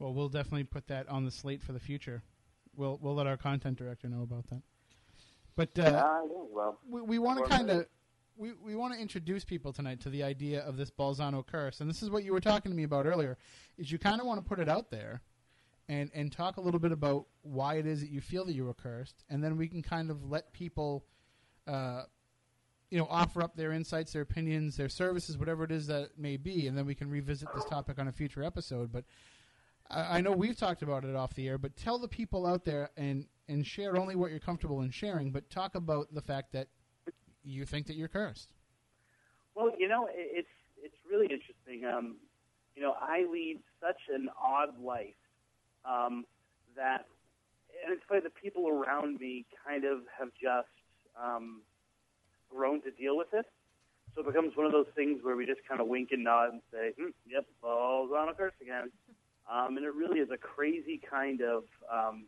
Well, 0.00 0.14
we'll 0.14 0.30
definitely 0.30 0.64
put 0.64 0.88
that 0.88 1.08
on 1.08 1.24
the 1.24 1.30
slate 1.30 1.62
for 1.62 1.72
the 1.72 1.78
future. 1.78 2.22
We'll 2.74 2.98
we'll 3.00 3.14
let 3.14 3.26
our 3.26 3.36
content 3.36 3.76
director 3.76 4.08
know 4.08 4.22
about 4.22 4.48
that. 4.48 4.62
But 5.54 5.78
uh, 5.78 6.02
Ah, 6.04 6.20
yeah, 6.24 6.42
well, 6.50 6.78
we, 6.88 7.02
we 7.02 7.18
want 7.18 7.38
to 7.38 7.48
kind 7.48 7.70
of 7.70 7.86
we, 8.36 8.52
we 8.54 8.74
want 8.74 8.94
to 8.94 8.98
introduce 9.00 9.44
people 9.44 9.72
tonight 9.72 10.00
to 10.00 10.08
the 10.08 10.22
idea 10.22 10.62
of 10.62 10.78
this 10.78 10.90
Balzano 10.90 11.46
curse, 11.46 11.80
and 11.82 11.90
this 11.90 12.02
is 12.02 12.08
what 12.08 12.24
you 12.24 12.32
were 12.32 12.40
talking 12.40 12.72
to 12.72 12.76
me 12.76 12.84
about 12.84 13.04
earlier. 13.04 13.36
Is 13.76 13.92
you 13.92 13.98
kind 13.98 14.20
of 14.20 14.26
want 14.26 14.42
to 14.42 14.48
put 14.48 14.58
it 14.58 14.68
out 14.68 14.90
there, 14.90 15.20
and 15.88 16.10
and 16.14 16.32
talk 16.32 16.56
a 16.56 16.60
little 16.62 16.80
bit 16.80 16.92
about 16.92 17.26
why 17.42 17.74
it 17.74 17.86
is 17.86 18.00
that 18.00 18.08
you 18.08 18.22
feel 18.22 18.46
that 18.46 18.54
you 18.54 18.64
were 18.64 18.74
cursed, 18.74 19.22
and 19.28 19.44
then 19.44 19.58
we 19.58 19.68
can 19.68 19.82
kind 19.82 20.10
of 20.10 20.30
let 20.30 20.50
people, 20.54 21.04
uh, 21.66 22.04
you 22.90 22.96
know, 22.98 23.06
offer 23.10 23.42
up 23.42 23.54
their 23.54 23.72
insights, 23.72 24.14
their 24.14 24.22
opinions, 24.22 24.78
their 24.78 24.88
services, 24.88 25.36
whatever 25.36 25.64
it 25.64 25.70
is 25.72 25.88
that 25.88 26.04
it 26.04 26.12
may 26.16 26.38
be, 26.38 26.68
and 26.68 26.78
then 26.78 26.86
we 26.86 26.94
can 26.94 27.10
revisit 27.10 27.48
this 27.54 27.66
topic 27.66 27.98
on 27.98 28.08
a 28.08 28.12
future 28.12 28.42
episode. 28.42 28.90
But 28.90 29.04
I, 29.90 30.18
I 30.18 30.20
know 30.20 30.32
we've 30.32 30.56
talked 30.56 30.82
about 30.82 31.04
it 31.04 31.14
off 31.16 31.34
the 31.34 31.48
air, 31.48 31.58
but 31.58 31.76
tell 31.76 31.98
the 31.98 32.08
people 32.08 32.46
out 32.46 32.64
there 32.64 32.90
and 32.96 33.26
and 33.48 33.66
share 33.66 33.96
only 33.96 34.14
what 34.14 34.30
you're 34.30 34.38
comfortable 34.38 34.82
in 34.82 34.90
sharing, 34.92 35.32
but 35.32 35.50
talk 35.50 35.74
about 35.74 36.14
the 36.14 36.22
fact 36.22 36.52
that 36.52 36.68
you 37.42 37.64
think 37.64 37.86
that 37.88 37.96
you're 37.96 38.06
cursed. 38.08 38.52
Well, 39.56 39.72
you 39.76 39.88
know, 39.88 40.06
it- 40.06 40.30
it's 40.46 40.48
it's 40.82 40.96
really 41.10 41.26
interesting. 41.26 41.84
Um, 41.84 42.16
you 42.76 42.82
know, 42.82 42.94
I 43.00 43.24
lead 43.30 43.60
such 43.80 44.00
an 44.08 44.28
odd 44.40 44.78
life 44.80 45.14
um, 45.84 46.24
that, 46.76 47.06
and 47.84 47.92
it's 47.92 48.02
funny. 48.08 48.20
The 48.20 48.30
people 48.30 48.68
around 48.68 49.18
me 49.20 49.44
kind 49.66 49.84
of 49.84 50.00
have 50.18 50.28
just 50.40 50.68
um, 51.20 51.62
grown 52.48 52.80
to 52.82 52.90
deal 52.92 53.16
with 53.16 53.34
it. 53.34 53.46
So 54.14 54.22
it 54.22 54.26
becomes 54.26 54.56
one 54.56 54.64
of 54.66 54.72
those 54.72 54.86
things 54.94 55.22
where 55.22 55.36
we 55.36 55.44
just 55.46 55.60
kind 55.68 55.80
of 55.80 55.86
wink 55.88 56.10
and 56.12 56.24
nod 56.24 56.52
and 56.52 56.62
say, 56.72 56.92
hmm, 56.98 57.10
"Yep, 57.26 57.46
Balzano 57.62 58.36
curse 58.36 58.54
again." 58.62 58.90
Um, 59.50 59.76
and 59.76 59.84
it 59.84 59.94
really 59.94 60.20
is 60.20 60.30
a 60.30 60.36
crazy 60.38 61.00
kind 61.10 61.42
of 61.42 61.64
um, 61.92 62.26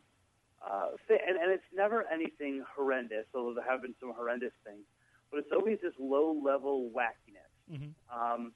uh, 0.61 0.89
thi- 1.07 1.23
and, 1.25 1.37
and 1.37 1.51
it's 1.51 1.63
never 1.73 2.03
anything 2.11 2.63
horrendous, 2.75 3.25
although 3.33 3.53
there 3.53 3.69
have 3.69 3.81
been 3.81 3.95
some 3.99 4.13
horrendous 4.13 4.53
things 4.65 4.83
but 5.33 5.39
it's 5.39 5.51
always 5.51 5.79
this 5.81 5.97
low 5.97 6.37
level 6.45 6.91
wackiness. 6.93 7.49
Mm-hmm. 7.65 7.89
Um, 8.13 8.53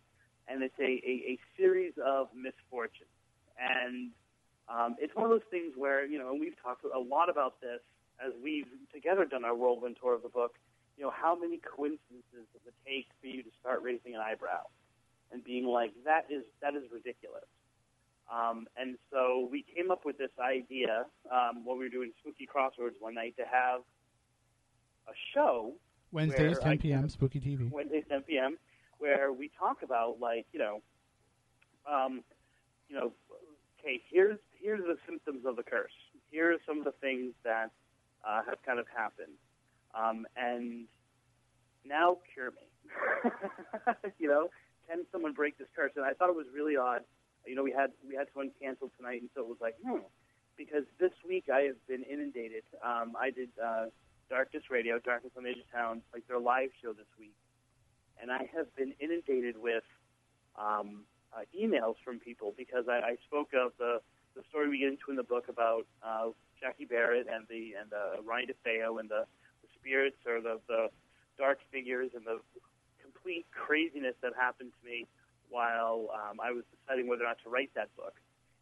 and 0.48 0.62
it's 0.62 0.78
a, 0.80 0.84
a, 0.84 1.34
a 1.34 1.40
series 1.58 1.94
of 2.06 2.28
misfortunes. 2.38 3.10
And 3.58 4.12
um, 4.70 4.96
it's 5.00 5.14
one 5.16 5.26
of 5.26 5.32
those 5.32 5.50
things 5.50 5.74
where, 5.76 6.06
you 6.06 6.20
know, 6.20 6.30
and 6.30 6.40
we've 6.40 6.56
talked 6.62 6.86
a 6.86 7.00
lot 7.00 7.30
about 7.30 7.60
this 7.60 7.82
as 8.24 8.32
we've 8.42 8.70
together 8.94 9.26
done 9.26 9.44
our 9.44 9.56
whirlwind 9.56 9.98
tour 10.00 10.14
of 10.14 10.22
the 10.22 10.30
book. 10.30 10.54
You 10.98 11.06
know, 11.06 11.12
how 11.12 11.36
many 11.36 11.58
coincidences 11.58 12.46
does 12.54 12.62
it 12.66 12.74
take 12.86 13.08
for 13.20 13.28
you 13.28 13.42
to 13.42 13.50
start 13.60 13.82
raising 13.82 14.14
an 14.14 14.22
eyebrow 14.22 14.70
and 15.32 15.44
being 15.44 15.66
like, 15.66 15.92
that 16.06 16.28
is, 16.30 16.44
that 16.62 16.76
is 16.76 16.84
ridiculous? 16.94 17.50
Um, 18.34 18.68
and 18.76 18.98
so 19.12 19.48
we 19.50 19.64
came 19.76 19.90
up 19.90 20.04
with 20.06 20.18
this 20.18 20.32
idea 20.40 21.06
um, 21.32 21.64
while 21.64 21.78
we 21.78 21.86
were 21.86 21.90
doing 21.90 22.12
Spooky 22.20 22.46
Crossroads 22.46 22.96
one 23.00 23.14
night 23.14 23.36
to 23.38 23.44
have 23.44 23.82
a 25.08 25.14
show 25.34 25.74
Wednesdays, 26.12 26.58
10 26.60 26.80
p.m. 26.80 27.02
can- 27.02 27.10
Spooky 27.10 27.40
TV. 27.40 27.72
Wednesday, 27.72 28.04
10 28.10 28.24
p.m., 28.24 28.58
where 29.00 29.32
we 29.32 29.50
talk 29.58 29.82
about 29.84 30.20
like 30.20 30.46
you 30.52 30.60
know, 30.60 30.82
um, 31.90 32.24
you 32.90 32.96
know, 32.96 33.14
okay, 33.80 34.02
here's 34.10 34.38
here's 34.60 34.82
the 34.82 34.98
symptoms 35.08 35.46
of 35.46 35.56
the 35.56 35.64
curse. 35.64 35.92
here 36.32 36.52
are 36.52 36.58
some 36.68 36.80
of 36.80 36.84
the 36.86 36.94
things 37.00 37.34
that 37.44 37.72
uh, 38.28 38.42
have 38.48 38.58
kind 38.66 38.80
of 38.80 38.86
happened, 38.94 39.38
um, 39.96 40.26
and 40.36 40.86
now 41.86 42.18
cure 42.34 42.52
me. 42.52 43.32
you 44.20 44.28
know, 44.28 44.50
can 44.90 45.06
someone 45.12 45.34
break 45.34 45.58
this 45.58 45.68
curse? 45.76 45.92
And 45.96 46.06
I 46.06 46.14
thought 46.14 46.30
it 46.30 46.36
was 46.36 46.48
really 46.54 46.76
odd. 46.76 47.02
You 47.48 47.56
know, 47.56 47.64
we 47.64 47.72
had 47.72 47.92
we 48.08 48.16
had 48.16 48.28
someone 48.34 48.52
canceled 48.62 48.92
tonight, 48.98 49.22
and 49.22 49.30
so 49.36 49.42
it 49.42 49.48
was 49.48 49.62
like, 49.62 49.76
hmm. 49.84 50.04
Because 50.58 50.84
this 51.00 51.14
week 51.28 51.46
I 51.54 51.70
have 51.70 51.78
been 51.88 52.02
inundated. 52.02 52.64
Um, 52.84 53.14
I 53.14 53.30
did 53.30 53.50
uh, 53.64 53.86
Darkness 54.28 54.64
Radio, 54.72 54.98
Darkness 54.98 55.34
on 55.38 55.44
the 55.44 55.50
Edge 55.50 55.64
Town, 55.72 56.02
like 56.14 56.28
their 56.28 56.40
live 56.40 56.70
show 56.82 56.94
this 56.94 57.08
week, 57.20 57.36
and 58.20 58.32
I 58.32 58.50
have 58.56 58.74
been 58.76 58.94
inundated 59.00 59.56
with 59.56 59.84
um, 60.58 61.06
uh, 61.32 61.46
emails 61.54 61.96
from 62.04 62.20
people 62.20 62.56
because 62.58 62.86
I, 62.90 63.14
I 63.14 63.16
spoke 63.28 63.54
of 63.54 63.72
the 63.78 64.02
the 64.36 64.44
story 64.50 64.70
we 64.70 64.80
get 64.80 64.90
into 64.90 65.10
in 65.10 65.16
the 65.16 65.24
book 65.24 65.46
about 65.50 65.86
uh, 66.06 66.30
Jackie 66.60 66.86
Barrett 66.86 67.28
and 67.32 67.46
the 67.50 67.74
and 67.80 67.92
uh, 67.94 68.22
Ryan 68.24 68.50
DeFeo 68.54 69.00
and 69.00 69.10
the, 69.10 69.26
the 69.62 69.70
spirits 69.80 70.18
or 70.26 70.42
the, 70.42 70.60
the 70.68 70.90
dark 71.38 71.60
figures 71.72 72.12
and 72.16 72.26
the 72.26 72.40
complete 73.02 73.46
craziness 73.52 74.16
that 74.22 74.34
happened 74.38 74.72
to 74.80 74.90
me 74.90 75.08
while 75.50 76.10
um, 76.14 76.40
I 76.42 76.52
was 76.52 76.64
deciding 76.72 77.08
whether 77.08 77.24
or 77.24 77.28
not 77.28 77.38
to 77.44 77.50
write 77.50 77.72
that 77.76 77.96
book. 77.96 78.14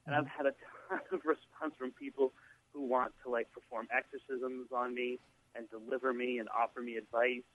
And 0.05 0.15
I've 0.15 0.27
had 0.27 0.45
a 0.45 0.53
ton 0.89 1.01
of 1.11 1.25
response 1.25 1.73
from 1.77 1.91
people 1.91 2.33
who 2.73 2.85
want 2.85 3.13
to 3.23 3.31
like 3.31 3.51
perform 3.51 3.87
exorcisms 3.89 4.69
on 4.75 4.93
me 4.93 5.19
and 5.55 5.69
deliver 5.69 6.13
me 6.13 6.39
and 6.39 6.47
offer 6.49 6.81
me 6.81 6.97
advice 6.97 7.47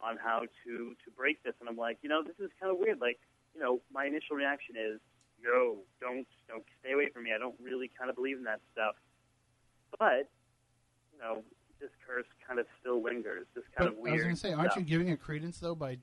on 0.00 0.16
how 0.16 0.40
to 0.40 0.72
to 1.04 1.08
break 1.16 1.42
this. 1.44 1.54
And 1.60 1.68
I'm 1.68 1.76
like, 1.76 1.98
you 2.02 2.08
know, 2.08 2.22
this 2.22 2.34
is 2.40 2.50
kind 2.58 2.72
of 2.72 2.78
weird. 2.78 3.00
Like, 3.00 3.18
you 3.54 3.60
know, 3.60 3.80
my 3.92 4.06
initial 4.06 4.34
reaction 4.36 4.74
is, 4.76 4.98
no, 5.42 5.78
don't 6.00 6.26
don't 6.48 6.64
stay 6.80 6.92
away 6.92 7.08
from 7.12 7.24
me. 7.24 7.32
I 7.34 7.38
don't 7.38 7.54
really 7.62 7.90
kind 7.96 8.10
of 8.10 8.16
believe 8.16 8.38
in 8.38 8.44
that 8.44 8.60
stuff. 8.72 8.96
But 9.98 10.30
you 11.12 11.20
know, 11.20 11.42
this 11.80 11.90
curse 12.06 12.26
kind 12.46 12.58
of 12.58 12.66
still 12.80 13.02
lingers. 13.02 13.46
This 13.54 13.64
kind 13.76 13.90
but 13.90 13.98
of 13.98 14.02
weird. 14.02 14.14
I 14.14 14.16
was 14.16 14.22
going 14.22 14.34
to 14.34 14.40
say, 14.40 14.52
aren't 14.52 14.72
stuff. 14.72 14.82
you 14.82 14.88
giving 14.88 15.08
it 15.08 15.20
credence 15.20 15.58
though 15.58 15.74
by 15.74 15.98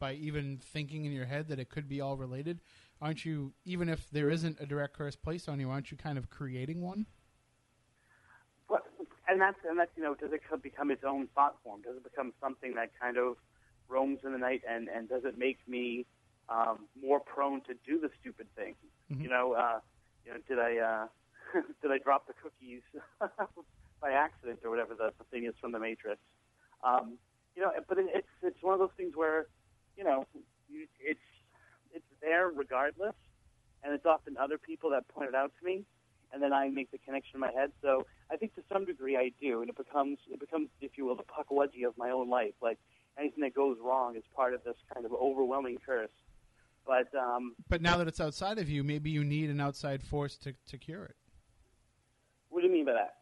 by 0.00 0.14
even 0.14 0.58
thinking 0.58 1.04
in 1.04 1.12
your 1.12 1.26
head 1.26 1.46
that 1.48 1.60
it 1.60 1.68
could 1.68 1.88
be 1.88 2.00
all 2.00 2.16
related? 2.16 2.60
Aren't 3.00 3.24
you 3.24 3.52
even 3.64 3.88
if 3.88 4.10
there 4.10 4.30
isn't 4.30 4.58
a 4.60 4.66
direct 4.66 4.94
curse 4.94 5.14
placed 5.14 5.48
on 5.48 5.60
you? 5.60 5.70
Aren't 5.70 5.90
you 5.92 5.96
kind 5.96 6.18
of 6.18 6.28
creating 6.28 6.82
one? 6.82 7.06
Well, 8.68 8.80
and 9.28 9.40
that's 9.40 9.58
and 9.68 9.78
that's 9.78 9.90
you 9.96 10.02
know, 10.02 10.14
does 10.14 10.32
it 10.32 10.42
become 10.62 10.90
its 10.90 11.04
own 11.04 11.28
thought 11.34 11.56
form? 11.62 11.82
Does 11.82 11.96
it 11.96 12.02
become 12.04 12.32
something 12.40 12.74
that 12.74 12.90
kind 13.00 13.16
of 13.16 13.36
roams 13.88 14.20
in 14.24 14.32
the 14.32 14.38
night, 14.38 14.62
and 14.68 14.88
and 14.88 15.08
does 15.08 15.24
it 15.24 15.38
make 15.38 15.58
me 15.68 16.06
um, 16.48 16.86
more 17.00 17.20
prone 17.20 17.60
to 17.62 17.74
do 17.86 18.00
the 18.00 18.10
stupid 18.20 18.46
thing? 18.56 18.74
Mhm. 19.12 19.22
You 19.22 19.28
know, 19.28 19.52
uh, 19.52 19.80
you 20.24 20.32
know, 20.32 20.38
did 20.48 20.58
I 20.58 20.78
uh, 20.78 21.06
did 21.82 21.90
I 21.90 21.98
drop 21.98 22.26
the 22.26 22.34
cookies 22.34 22.82
by 24.00 24.12
accident 24.12 24.60
or 24.64 24.70
whatever 24.70 24.94
the, 24.94 25.12
the 25.18 25.24
thing 25.30 25.44
is 25.44 25.54
from 25.60 25.72
the 25.72 25.78
Matrix? 25.78 26.20
Um, 26.84 27.18
you 27.56 27.62
know, 27.62 27.72
but 27.88 27.98
it, 27.98 28.06
it's 28.14 28.28
it's 28.42 28.62
one 28.62 28.74
of 28.74 28.80
those 28.80 28.94
things 28.96 29.12
where 29.16 29.46
you 30.00 30.06
know 30.06 30.26
you, 30.68 30.86
it's 30.98 31.20
it's 31.92 32.04
there 32.22 32.48
regardless, 32.48 33.14
and 33.84 33.92
it's 33.92 34.06
often 34.06 34.36
other 34.38 34.56
people 34.56 34.90
that 34.90 35.06
point 35.08 35.28
it 35.28 35.34
out 35.34 35.52
to 35.60 35.66
me, 35.66 35.84
and 36.32 36.42
then 36.42 36.54
I 36.54 36.70
make 36.70 36.90
the 36.90 36.98
connection 36.98 37.32
in 37.34 37.40
my 37.40 37.52
head. 37.52 37.70
So 37.82 38.06
I 38.30 38.36
think 38.36 38.54
to 38.54 38.62
some 38.72 38.86
degree 38.86 39.16
I 39.16 39.30
do, 39.40 39.60
and 39.60 39.68
it 39.68 39.76
becomes 39.76 40.18
it 40.32 40.40
becomes, 40.40 40.68
if 40.80 40.92
you 40.96 41.04
will, 41.04 41.16
the 41.16 41.24
pukwudgie 41.24 41.86
of 41.86 41.98
my 41.98 42.10
own 42.10 42.30
life. 42.30 42.54
Like 42.62 42.78
anything 43.18 43.42
that 43.42 43.54
goes 43.54 43.76
wrong 43.84 44.16
is 44.16 44.22
part 44.34 44.54
of 44.54 44.64
this 44.64 44.76
kind 44.94 45.04
of 45.04 45.12
overwhelming 45.12 45.76
curse. 45.84 46.16
But 46.86 47.14
um, 47.14 47.54
But 47.68 47.82
now 47.82 47.98
that 47.98 48.08
it's 48.08 48.20
outside 48.20 48.58
of 48.58 48.70
you, 48.70 48.82
maybe 48.82 49.10
you 49.10 49.22
need 49.22 49.50
an 49.50 49.60
outside 49.60 50.02
force 50.02 50.38
to, 50.38 50.54
to 50.68 50.78
cure 50.78 51.04
it. 51.04 51.16
what 52.48 52.62
do 52.62 52.68
you 52.68 52.72
mean 52.72 52.86
by 52.86 52.94
that? 52.94 53.16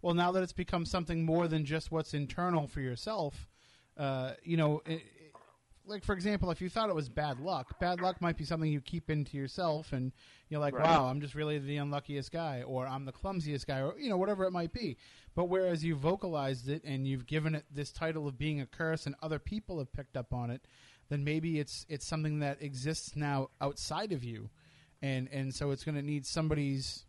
Well, 0.00 0.14
now 0.14 0.30
that 0.32 0.44
it's 0.44 0.52
become 0.52 0.86
something 0.86 1.24
more 1.24 1.48
than 1.48 1.64
just 1.64 1.90
what's 1.90 2.14
internal 2.14 2.66
for 2.68 2.80
yourself, 2.80 3.48
uh, 3.98 4.32
you 4.42 4.56
know, 4.56 4.80
like 5.90 6.04
for 6.04 6.14
example, 6.14 6.50
if 6.50 6.60
you 6.60 6.68
thought 6.70 6.88
it 6.88 6.94
was 6.94 7.08
bad 7.08 7.40
luck, 7.40 7.78
bad 7.80 8.00
luck 8.00 8.20
might 8.22 8.36
be 8.36 8.44
something 8.44 8.70
you 8.70 8.80
keep 8.80 9.10
into 9.10 9.36
yourself, 9.36 9.92
and 9.92 10.12
you're 10.48 10.60
like, 10.60 10.74
Right. 10.74 10.84
"Wow, 10.86 11.06
I'm 11.06 11.20
just 11.20 11.34
really 11.34 11.58
the 11.58 11.76
unluckiest 11.76 12.30
guy," 12.32 12.62
or 12.62 12.86
"I'm 12.86 13.04
the 13.04 13.12
clumsiest 13.12 13.66
guy," 13.66 13.80
or 13.82 13.98
you 13.98 14.08
know, 14.08 14.16
whatever 14.16 14.44
it 14.44 14.52
might 14.52 14.72
be. 14.72 14.96
But 15.34 15.44
whereas 15.46 15.84
you 15.84 15.94
vocalized 15.96 16.68
it 16.68 16.82
and 16.84 17.06
you've 17.06 17.26
given 17.26 17.54
it 17.54 17.64
this 17.70 17.92
title 17.92 18.26
of 18.26 18.38
being 18.38 18.60
a 18.60 18.66
curse, 18.66 19.04
and 19.06 19.14
other 19.20 19.38
people 19.38 19.78
have 19.78 19.92
picked 19.92 20.16
up 20.16 20.32
on 20.32 20.50
it, 20.50 20.66
then 21.08 21.24
maybe 21.24 21.58
it's 21.58 21.84
it's 21.88 22.06
something 22.06 22.38
that 22.38 22.62
exists 22.62 23.14
now 23.16 23.48
outside 23.60 24.12
of 24.12 24.22
you, 24.24 24.48
and 25.02 25.28
and 25.28 25.54
so 25.54 25.70
it's 25.72 25.84
going 25.84 25.96
to 25.96 26.02
need 26.02 26.24
somebody's 26.24 27.04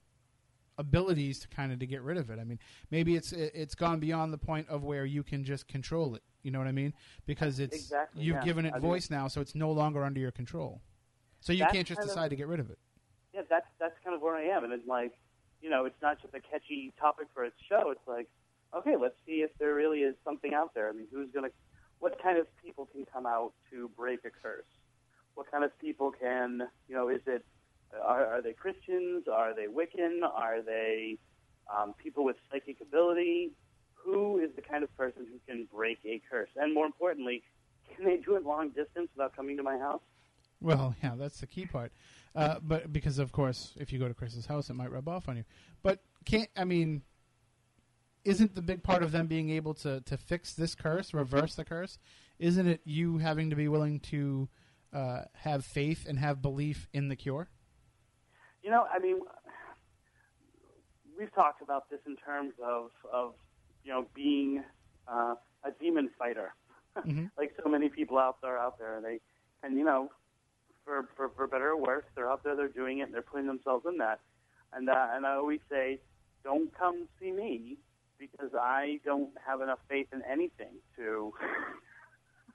abilities 0.77 1.39
to 1.39 1.47
kind 1.47 1.71
of 1.71 1.79
to 1.79 1.85
get 1.85 2.01
rid 2.01 2.17
of 2.17 2.29
it. 2.29 2.39
I 2.39 2.43
mean, 2.43 2.59
maybe 2.89 3.15
it's 3.15 3.31
it- 3.33 3.51
it's 3.53 3.75
gone 3.75 3.99
beyond 3.99 4.33
the 4.33 4.37
point 4.37 4.67
of 4.69 4.83
where 4.83 5.05
you 5.05 5.23
can 5.23 5.43
just 5.43 5.67
control 5.67 6.15
it. 6.15 6.23
You 6.43 6.51
know 6.51 6.59
what 6.59 6.67
I 6.67 6.71
mean? 6.71 6.93
Because 7.25 7.59
it's 7.59 7.75
Exactly, 7.75 8.23
you've 8.23 8.37
yeah. 8.37 8.43
given 8.43 8.65
it 8.65 8.73
I 8.73 8.79
mean- 8.79 8.81
voice 8.81 9.09
now, 9.09 9.27
so 9.27 9.41
it's 9.41 9.55
no 9.55 9.71
longer 9.71 10.03
under 10.03 10.19
your 10.19 10.31
control. 10.31 10.81
So 11.39 11.53
you 11.53 11.65
can't 11.71 11.87
just 11.87 11.99
kind 11.99 12.09
of- 12.09 12.15
decide 12.15 12.29
to 12.29 12.35
get 12.35 12.47
rid 12.47 12.59
of 12.59 12.69
it. 12.69 12.79
yeah, 13.33 13.41
that's 13.49 13.67
that's 13.79 13.97
kind 14.03 14.15
of 14.15 14.21
where 14.21 14.35
I 14.35 14.43
am, 14.43 14.63
and 14.63 14.73
it's 14.73 14.87
like, 14.87 15.13
you 15.61 15.69
know, 15.69 15.85
it's 15.85 16.01
not 16.01 16.21
just 16.21 16.33
a 16.33 16.39
catchy 16.41 16.93
topic 16.99 17.27
for 17.33 17.45
its 17.45 17.55
show. 17.69 17.91
It's 17.91 18.05
like, 18.07 18.27
okay, 18.73 18.95
let's 18.97 19.15
see 19.25 19.41
if 19.41 19.51
there 19.57 19.73
really 19.75 19.99
is 20.01 20.15
something 20.23 20.53
out 20.53 20.73
there. 20.73 20.89
I 20.89 20.91
mean, 20.91 21.07
who's 21.11 21.29
gonna, 21.31 21.49
what 21.99 22.21
kind 22.21 22.37
of 22.37 22.47
people 22.57 22.87
can 22.87 23.05
come 23.05 23.25
out 23.25 23.53
to 23.69 23.89
break 23.95 24.25
a 24.25 24.29
curse? 24.31 24.65
What 25.35 25.49
kind 25.49 25.63
of 25.63 25.77
people 25.79 26.11
can, 26.11 26.67
you 26.89 26.95
know, 26.95 27.07
is 27.09 27.21
it, 27.25 27.45
are, 28.03 28.25
are 28.25 28.41
they 28.41 28.53
Christians? 28.53 29.27
Are 29.31 29.53
they 29.55 29.67
Wiccan? 29.67 30.23
Are 30.23 30.61
they 30.61 31.17
um, 31.73 31.93
people 31.93 32.25
with 32.25 32.35
psychic 32.51 32.81
ability? 32.81 33.51
Who 34.03 34.39
is 34.39 34.49
the 34.55 34.61
kind 34.61 34.83
of 34.83 34.95
person 34.97 35.27
who 35.31 35.39
can 35.47 35.67
break 35.73 35.99
a 36.05 36.21
curse? 36.29 36.49
And 36.55 36.73
more 36.73 36.85
importantly, 36.85 37.43
can 37.95 38.05
they 38.05 38.17
do 38.17 38.35
it 38.35 38.45
long 38.45 38.69
distance 38.69 39.09
without 39.15 39.35
coming 39.35 39.57
to 39.57 39.63
my 39.63 39.77
house? 39.77 40.01
Well, 40.61 40.95
yeah, 41.03 41.13
that's 41.17 41.39
the 41.39 41.47
key 41.47 41.65
part. 41.65 41.91
Uh, 42.35 42.55
but 42.61 42.93
because 42.93 43.19
of 43.19 43.31
course, 43.31 43.73
if 43.77 43.91
you 43.91 43.99
go 43.99 44.07
to 44.07 44.13
Chris's 44.13 44.45
house, 44.45 44.69
it 44.69 44.75
might 44.75 44.91
rub 44.91 45.07
off 45.07 45.27
on 45.27 45.37
you. 45.37 45.43
But 45.83 45.99
can't 46.25 46.49
I 46.55 46.65
mean? 46.65 47.01
Isn't 48.23 48.53
the 48.53 48.61
big 48.61 48.83
part 48.83 49.01
of 49.01 49.11
them 49.11 49.25
being 49.25 49.49
able 49.49 49.73
to, 49.75 50.01
to 50.01 50.15
fix 50.15 50.53
this 50.53 50.75
curse, 50.75 51.11
reverse 51.11 51.55
the 51.55 51.65
curse? 51.65 51.97
Isn't 52.37 52.67
it 52.67 52.81
you 52.85 53.17
having 53.17 53.49
to 53.49 53.55
be 53.55 53.67
willing 53.67 53.99
to 54.11 54.47
uh, 54.93 55.21
have 55.33 55.65
faith 55.65 56.05
and 56.07 56.19
have 56.19 56.39
belief 56.39 56.87
in 56.93 57.07
the 57.07 57.15
cure? 57.15 57.49
You 58.61 58.69
know, 58.69 58.85
I 58.93 58.99
mean, 58.99 59.21
we've 61.17 61.33
talked 61.33 61.63
about 61.63 61.89
this 61.89 61.99
in 62.05 62.15
terms 62.15 62.53
of, 62.63 62.91
of 63.11 63.33
you 63.83 63.91
know, 63.91 64.05
being 64.15 64.63
uh, 65.07 65.35
a 65.63 65.71
demon 65.79 66.09
fighter. 66.17 66.53
Mhm. 67.07 67.31
like 67.37 67.53
so 67.63 67.69
many 67.69 67.87
people 67.87 68.17
out 68.17 68.41
there, 68.41 68.57
out 68.57 68.77
there, 68.77 68.97
and 68.97 69.05
they, 69.05 69.21
and 69.63 69.77
you 69.77 69.85
know, 69.85 70.11
for, 70.83 71.07
for 71.15 71.29
for 71.29 71.47
better 71.47 71.69
or 71.69 71.77
worse, 71.77 72.03
they're 72.15 72.29
out 72.29 72.43
there, 72.43 72.53
they're 72.55 72.67
doing 72.67 72.99
it, 72.99 73.03
and 73.03 73.13
they're 73.13 73.21
putting 73.21 73.47
themselves 73.47 73.85
in 73.87 73.97
that. 73.99 74.19
And 74.73 74.89
uh, 74.89 75.07
and 75.13 75.25
I 75.25 75.35
always 75.35 75.61
say, 75.69 75.99
don't 76.43 76.69
come 76.77 77.07
see 77.17 77.31
me 77.31 77.77
because 78.19 78.51
I 78.53 78.99
don't 79.05 79.31
have 79.45 79.61
enough 79.61 79.79
faith 79.89 80.07
in 80.11 80.21
anything 80.29 80.75
to. 80.97 81.33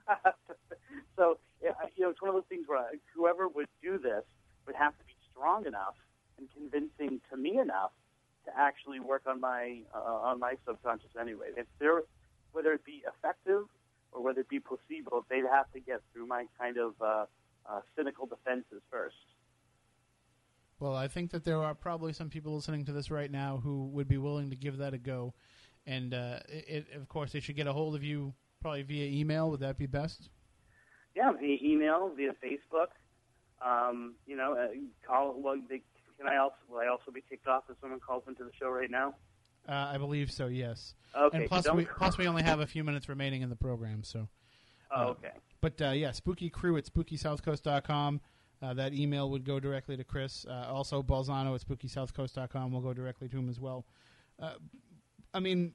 so 1.17 1.39
you 1.63 1.71
know, 2.05 2.11
it's 2.11 2.21
one 2.21 2.29
of 2.29 2.35
those 2.35 2.49
things 2.49 2.65
where 2.67 2.91
whoever 3.15 3.49
would 3.49 3.69
do 3.83 3.99
this 3.99 4.23
would 4.67 4.77
have 4.77 4.93
to 4.99 5.05
be 5.05 5.15
strong 5.31 5.67
enough 5.67 5.95
and 6.39 6.49
convincing 6.55 7.21
to 7.31 7.37
me 7.37 7.59
enough 7.59 7.91
to 8.47 8.53
actually 8.57 9.01
work 9.01 9.23
on 9.27 9.41
my 9.41 9.81
uh, 9.95 9.99
on 9.99 10.41
my 10.41 10.55
subconscious 10.67 11.11
anyway. 11.21 11.49
If 11.57 11.67
they're 11.79 12.03
whether 12.53 12.73
it 12.73 12.85
be 12.85 13.03
effective 13.07 13.65
or 14.13 14.23
whether 14.23 14.41
it 14.41 14.49
be 14.49 14.61
placebo, 14.61 15.25
they'd 15.29 15.45
have 15.51 15.71
to 15.73 15.81
get 15.81 16.01
through 16.13 16.27
my 16.27 16.47
kind 16.59 16.79
of 16.79 16.95
uh, 17.01 17.27
uh, 17.69 17.81
cynical 17.95 18.27
defenses 18.27 18.81
first. 18.91 19.17
Well, 20.79 20.95
I 20.95 21.09
think 21.09 21.31
that 21.31 21.45
there 21.45 21.63
are 21.63 21.75
probably 21.75 22.13
some 22.13 22.29
people 22.29 22.55
listening 22.55 22.85
to 22.87 22.93
this 22.93 23.11
right 23.11 23.31
now 23.31 23.61
who 23.63 23.87
would 23.89 24.09
be 24.09 24.19
willing 24.19 24.51
to 24.51 24.57
give 24.57 24.79
that 24.79 24.95
a 24.95 24.99
go, 24.99 25.35
and 25.87 26.15
uh, 26.15 26.41
it, 26.49 26.87
it, 26.93 26.97
of 26.97 27.09
course 27.09 27.33
they 27.33 27.41
should 27.41 27.57
get 27.57 27.67
a 27.67 27.73
hold 27.73 27.95
of 27.95 28.05
you 28.05 28.35
probably 28.61 28.83
via 28.83 29.07
email. 29.07 29.51
Would 29.51 29.61
that 29.61 29.79
be 29.79 29.87
best? 29.87 30.29
Yeah, 31.15 31.33
via 31.33 31.57
email, 31.63 32.13
via 32.15 32.33
Facebook. 32.45 32.89
Um, 33.65 34.15
you 34.27 34.37
know, 34.37 34.55
uh, 34.55 34.69
call. 35.07 35.35
Well, 35.39 35.57
they, 35.69 35.81
can 36.19 36.29
I 36.29 36.37
also 36.39 36.57
will 36.71 36.79
I 36.79 36.89
also 36.89 37.11
be 37.13 37.23
kicked 37.29 37.47
off 37.47 37.65
if 37.71 37.77
someone 37.81 38.01
calls 38.01 38.25
into 38.27 38.45
the 38.45 38.51
show 38.59 38.69
right 38.69 38.91
now? 38.91 39.15
Uh, 39.69 39.91
I 39.93 39.99
believe 39.99 40.31
so. 40.31 40.47
Yes. 40.47 40.95
Okay. 41.17 41.39
and 41.39 41.49
plus, 41.49 41.65
so 41.65 41.75
we 41.75 41.85
plus 41.85 42.19
we 42.19 42.27
only 42.29 42.43
have 42.43 42.61
a 42.61 42.67
few 42.67 42.85
minutes 42.85 43.09
remaining 43.09 43.43
in 43.43 43.51
the 43.51 43.57
program, 43.57 44.05
so. 44.05 44.29
oh, 44.95 45.09
okay. 45.09 45.33
But 45.61 45.81
uh, 45.83 45.91
yeah, 45.91 46.13
Spooky 46.13 46.51
Crew 46.51 46.77
at 46.77 46.85
SpookySouthCoast.com. 46.85 48.21
Uh, 48.63 48.73
that 48.73 48.95
email 48.95 49.29
would 49.31 49.45
go 49.45 49.61
directly 49.61 49.97
to 49.97 50.05
Chris. 50.05 50.47
Uh, 50.49 50.67
also, 50.73 51.03
Balzano 51.03 51.55
at 51.55 51.61
SpookySouthCoast.com 51.61 52.73
will 52.73 52.81
go 52.81 52.95
directly 52.95 53.29
to 53.29 53.37
him 53.37 53.51
as 53.51 53.61
well. 53.61 53.85
Uh, 54.41 54.55
I 55.35 55.41
mean, 55.41 55.75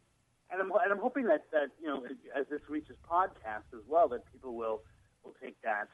And 0.49 0.61
I'm, 0.61 0.71
and 0.71 0.91
I'm 0.91 0.99
hoping 0.99 1.25
that, 1.25 1.45
that 1.51 1.69
you 1.79 1.87
know, 1.87 2.03
as 2.35 2.47
this 2.49 2.61
reaches 2.67 2.95
podcast 3.09 3.69
as 3.73 3.83
well, 3.87 4.07
that 4.09 4.21
people 4.31 4.55
will 4.55 4.81
will 5.23 5.35
take 5.41 5.61
that 5.63 5.89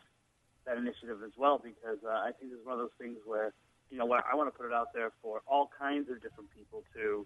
that 0.66 0.78
initiative 0.78 1.20
as 1.26 1.32
well, 1.38 1.60
because 1.62 1.98
uh, 2.06 2.10
I 2.10 2.32
think 2.40 2.52
this 2.52 2.60
is 2.60 2.66
one 2.66 2.74
of 2.74 2.80
those 2.80 2.96
things 3.00 3.18
where 3.26 3.54
you 3.90 3.98
know 3.98 4.06
where 4.06 4.24
I 4.32 4.36
want 4.36 4.52
to 4.52 4.58
put 4.58 4.66
it 4.66 4.74
out 4.74 4.94
there 4.94 5.12
for 5.22 5.42
all 5.48 5.70
kinds 5.78 6.10
of 6.10 6.22
different 6.22 6.50
people 6.56 6.84
to 6.94 7.26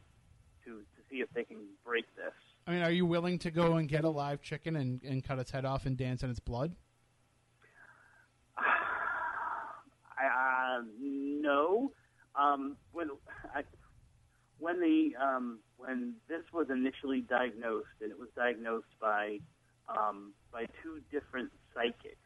to 0.66 0.72
to 0.72 1.02
see 1.10 1.18
if 1.18 1.30
they 1.34 1.44
can 1.44 1.58
break 1.86 2.06
this. 2.16 2.34
I 2.68 2.72
mean, 2.72 2.84
are 2.84 2.92
you 2.92 3.06
willing 3.06 3.40
to 3.40 3.52
go 3.52 3.78
and 3.78 3.90
get 3.90 4.04
a 4.04 4.10
live 4.10 4.42
chicken 4.42 4.76
and, 4.76 5.02
and 5.04 5.24
cut 5.24 5.40
its 5.40 5.50
head 5.50 5.66
off 5.66 5.88
and 5.88 5.98
dance 5.98 6.22
in 6.22 6.30
its 6.30 6.40
blood? 6.40 6.76
I, 8.58 10.78
uh, 10.78 10.82
no. 11.00 11.92
Um, 12.36 12.78
when 12.92 13.10
I, 13.56 13.64
when 14.60 14.80
the 14.80 15.16
um, 15.20 15.60
when 15.78 16.14
this 16.30 16.44
was 16.54 16.68
initially 16.70 17.22
diagnosed, 17.22 17.88
and 18.02 18.12
it 18.12 18.20
was 18.20 18.30
diagnosed 18.36 18.94
by 19.02 19.40
um, 19.90 20.34
by 20.52 20.68
two 20.84 21.02
different 21.12 21.52
psychics 21.74 22.18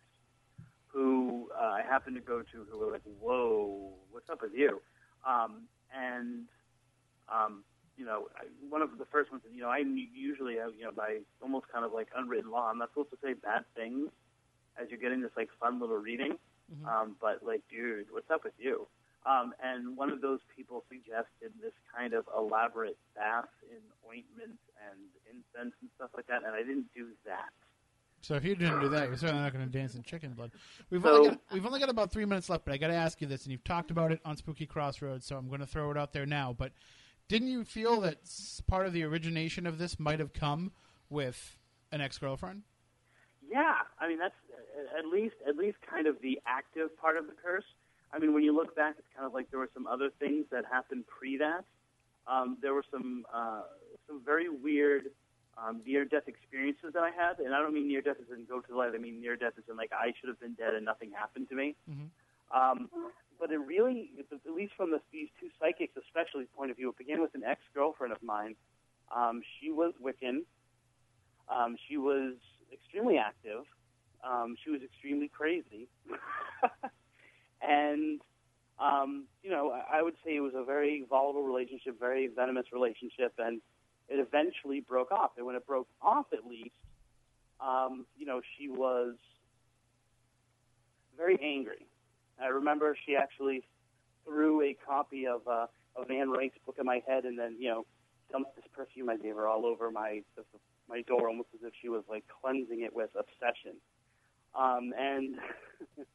who 0.96 1.50
uh, 1.52 1.62
I 1.62 1.82
happened 1.82 2.16
to 2.16 2.22
go 2.22 2.40
to, 2.40 2.66
who 2.72 2.80
were 2.80 2.92
like, 2.92 3.04
"Whoa, 3.20 3.92
what's 4.12 4.30
up 4.30 4.42
with 4.42 4.54
you?" 4.56 4.82
Um, 5.28 5.68
and 5.94 6.48
um, 7.28 7.64
you 7.98 8.06
know, 8.06 8.28
I, 8.38 8.46
one 8.70 8.82
of 8.82 8.98
the 8.98 9.06
first 9.12 9.30
ones, 9.32 9.44
you 9.54 9.62
know, 9.62 9.70
I 9.70 9.80
usually 9.80 10.56
have, 10.56 10.72
you 10.78 10.86
know, 10.86 10.92
by 10.92 11.20
almost 11.42 11.66
kind 11.72 11.84
of 11.84 11.92
like 11.92 12.08
unwritten 12.16 12.50
law, 12.50 12.70
I'm 12.70 12.78
not 12.78 12.90
supposed 12.92 13.12
to 13.12 13.18
say 13.22 13.34
bad 13.34 13.64
things 13.76 14.10
as 14.80 14.88
you're 14.90 15.00
getting 15.00 15.22
this 15.22 15.32
like 15.36 15.50
fun 15.60 15.80
little 15.80 15.98
reading. 15.98 16.38
Mhm. 16.72 16.88
Um, 16.88 17.16
but 17.22 17.44
like, 17.44 17.62
dude, 17.70 18.08
what's 18.12 18.32
up 18.32 18.44
with 18.44 18.58
you? 18.58 18.88
Um, 19.26 19.54
and 19.62 19.98
one 19.98 20.12
of 20.12 20.22
those 20.22 20.40
people 20.56 20.84
suggested 20.88 21.52
this 21.62 21.74
kind 21.96 22.14
of 22.14 22.26
elaborate 22.36 22.98
bath 23.16 23.50
in 23.70 23.82
ointment 24.08 24.60
and 24.80 25.00
incense 25.26 25.74
and 25.82 25.90
stuff 25.96 26.12
like 26.16 26.28
that, 26.28 26.44
and 26.46 26.54
I 26.54 26.62
didn't 26.62 26.94
do 26.94 27.10
that. 27.26 27.50
So 28.26 28.34
if 28.34 28.44
you 28.44 28.56
didn't 28.56 28.80
do 28.80 28.90
that, 28.90 29.08
you're 29.08 29.18
certainly 29.18 29.44
not 29.44 29.54
going 29.54 29.66
to 29.66 29.72
dance 29.72 29.94
in 29.94 30.02
chicken 30.02 30.34
blood. 30.34 30.52
We've 30.90 31.04
So- 31.04 31.16
only 31.16 31.30
got, 31.30 31.40
we've 31.52 31.66
only 31.66 31.80
got 31.80 31.90
about 31.90 32.12
three 32.12 32.26
minutes 32.26 32.50
left, 32.50 32.66
but 32.66 32.74
I 32.74 32.78
got 32.78 32.88
to 32.88 32.96
ask 32.96 33.22
you 33.22 33.28
this, 33.28 33.44
and 33.44 33.52
you've 33.52 33.64
talked 33.64 33.92
about 33.92 34.12
it 34.12 34.20
on 34.26 34.36
Spooky 34.36 34.66
Crossroads, 34.66 35.28
so 35.28 35.38
I'm 35.38 35.48
going 35.48 35.60
to 35.60 35.68
throw 35.68 35.92
it 35.92 35.98
out 35.98 36.12
there 36.12 36.26
now. 36.26 36.52
But 36.52 36.72
didn't 37.28 37.50
you 37.50 37.64
feel 37.64 38.02
that 38.02 38.18
part 38.68 38.88
of 38.88 38.94
the 38.94 39.04
origination 39.04 39.68
of 39.68 39.78
this 39.78 40.00
might 40.00 40.20
have 40.20 40.34
come 40.34 40.72
with 41.10 41.60
an 41.92 42.02
ex 42.02 42.18
girlfriend? 42.18 42.64
Yeah, 43.48 43.76
I 44.00 44.08
mean 44.08 44.18
that's 44.18 44.34
at 44.98 45.06
least 45.06 45.36
at 45.48 45.56
least 45.56 45.78
kind 45.88 46.08
of 46.08 46.20
the 46.22 46.42
active 46.48 46.98
part 46.98 47.16
of 47.18 47.28
the 47.28 47.34
curse. 47.34 47.64
I 48.12 48.18
mean, 48.18 48.34
when 48.34 48.44
you 48.44 48.56
look 48.56 48.76
back, 48.76 48.96
it's 48.98 49.08
kind 49.16 49.26
of 49.28 49.34
like 49.34 49.52
there 49.52 49.60
were 49.60 49.70
some 49.74 49.86
other 49.86 50.10
things 50.20 50.46
that 50.52 50.66
happened 50.66 51.06
pre 51.08 51.38
that. 51.38 51.64
Um, 52.28 52.58
there 52.62 52.74
were 52.74 52.84
some 52.90 53.24
uh, 53.32 53.62
some 54.08 54.22
very 54.26 54.50
weird 54.50 55.12
um, 55.58 55.82
near-death 55.86 56.28
experiences 56.28 56.92
that 56.94 57.04
I 57.04 57.12
had, 57.12 57.40
and 57.40 57.56
I 57.56 57.60
don't 57.60 57.74
mean 57.74 57.88
near-death 57.88 58.18
as 58.20 58.38
in 58.38 58.46
go 58.46 58.60
to 58.60 58.68
the 58.68 58.76
light. 58.76 58.92
I 58.94 58.98
mean 58.98 59.22
near-death 59.22 59.54
as 59.58 59.64
in 59.70 59.78
like 59.78 59.92
I 59.94 60.14
should 60.20 60.30
have 60.30 60.40
been 60.40 60.54
dead 60.54 60.74
and 60.74 60.86
nothing 60.86 61.12
happened 61.12 61.50
to 61.50 61.56
me. 61.56 61.76
Mhm. 61.90 62.10
Um, 62.52 62.90
but 63.40 63.52
it 63.52 63.58
really, 63.58 64.12
at 64.20 64.54
least 64.54 64.74
from 64.76 64.92
the, 64.92 65.02
these 65.12 65.30
two 65.40 65.50
psychics, 65.60 65.94
especially 65.98 66.46
point 66.56 66.72
of 66.72 66.78
view, 66.78 66.90
it 66.90 66.98
began 66.98 67.22
with 67.22 67.36
an 67.36 67.44
ex-girlfriend 67.44 68.14
of 68.14 68.22
mine. 68.24 68.56
Um, 69.16 69.42
she 69.60 69.72
was 69.72 69.94
Wiccan. 70.02 70.46
Um, 71.50 71.76
she 71.88 71.98
was 71.98 72.36
extremely 72.72 73.18
active. 73.18 73.66
Um, 74.24 74.56
she 74.64 74.72
was 74.72 74.82
extremely 74.82 75.28
crazy. 75.28 75.88
and, 77.62 78.22
um, 78.80 79.26
you 79.44 79.50
know, 79.50 79.72
I 79.72 80.00
I 80.00 80.02
would 80.02 80.16
say 80.26 80.36
it 80.36 80.40
was 80.42 80.54
a 80.56 80.64
very 80.64 81.06
volatile 81.10 81.44
relationship, 81.44 82.00
very 82.00 82.28
venomous 82.28 82.66
relationship, 82.74 83.34
and 83.38 83.62
it 84.10 84.20
eventually 84.20 84.82
broke 84.82 85.12
off. 85.12 85.32
And 85.38 85.46
when 85.46 85.56
it 85.56 85.66
broke 85.66 85.88
off, 86.02 86.28
at 86.34 86.46
least, 86.46 86.76
um, 87.60 88.06
you 88.18 88.26
know, 88.26 88.42
she 88.58 88.70
was 88.70 89.16
very 91.18 91.40
angry. 91.42 91.88
I 92.42 92.48
remember 92.48 92.98
she 93.06 93.16
actually 93.16 93.64
threw 94.26 94.62
a 94.62 94.76
copy 94.86 95.26
of 95.28 95.48
uh, 95.48 95.68
of 95.96 96.12
Anne 96.12 96.30
Wright's 96.30 96.58
book 96.66 96.76
at 96.80 96.86
my 96.86 97.02
head, 97.08 97.24
and 97.26 97.40
then 97.40 97.56
you 97.60 97.70
know 97.70 97.86
dumped 98.32 98.56
this 98.56 98.66
perfume 98.76 99.10
I 99.10 99.18
gave 99.18 99.36
her 99.36 99.48
all 99.48 99.66
over 99.66 99.92
my 99.92 100.22
my 100.90 101.02
door, 101.02 101.30
almost 101.30 101.50
as 101.56 101.62
if 101.64 101.74
she 101.82 101.90
was 101.90 102.04
like 102.10 102.26
cleansing 102.42 102.82
it 102.82 102.96
with 102.96 103.10
obsession. 103.18 103.78
Um, 104.54 104.94
and 104.98 105.36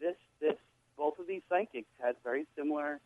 this 0.00 0.16
this 0.40 0.56
both 0.96 1.18
of 1.18 1.26
these 1.26 1.42
psychics 1.48 1.90
had 2.00 2.14
very 2.22 2.46
similar. 2.56 3.00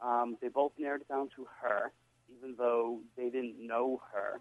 Um, 0.00 0.36
they 0.42 0.48
both 0.48 0.72
narrowed 0.78 1.02
it 1.02 1.08
down 1.08 1.28
to 1.36 1.46
her, 1.62 1.92
even 2.36 2.54
though 2.56 3.00
they 3.16 3.30
didn't 3.30 3.56
know 3.58 4.00
her. 4.12 4.40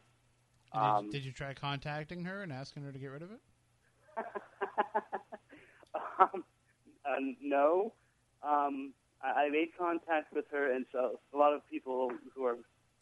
Um, 0.73 1.05
did, 1.05 1.19
did 1.19 1.25
you 1.25 1.31
try 1.31 1.53
contacting 1.53 2.23
her 2.25 2.41
and 2.41 2.51
asking 2.51 2.83
her 2.83 2.91
to 2.91 2.99
get 2.99 3.07
rid 3.07 3.21
of 3.21 3.31
it? 3.31 3.39
um, 6.19 6.43
uh, 7.05 7.15
no. 7.41 7.93
Um, 8.41 8.93
I, 9.21 9.45
I 9.45 9.49
made 9.49 9.69
contact 9.77 10.33
with 10.33 10.45
her, 10.51 10.73
and 10.73 10.85
so 10.91 11.19
a 11.33 11.37
lot 11.37 11.53
of 11.53 11.61
people 11.69 12.11
who 12.35 12.45
are 12.45 12.57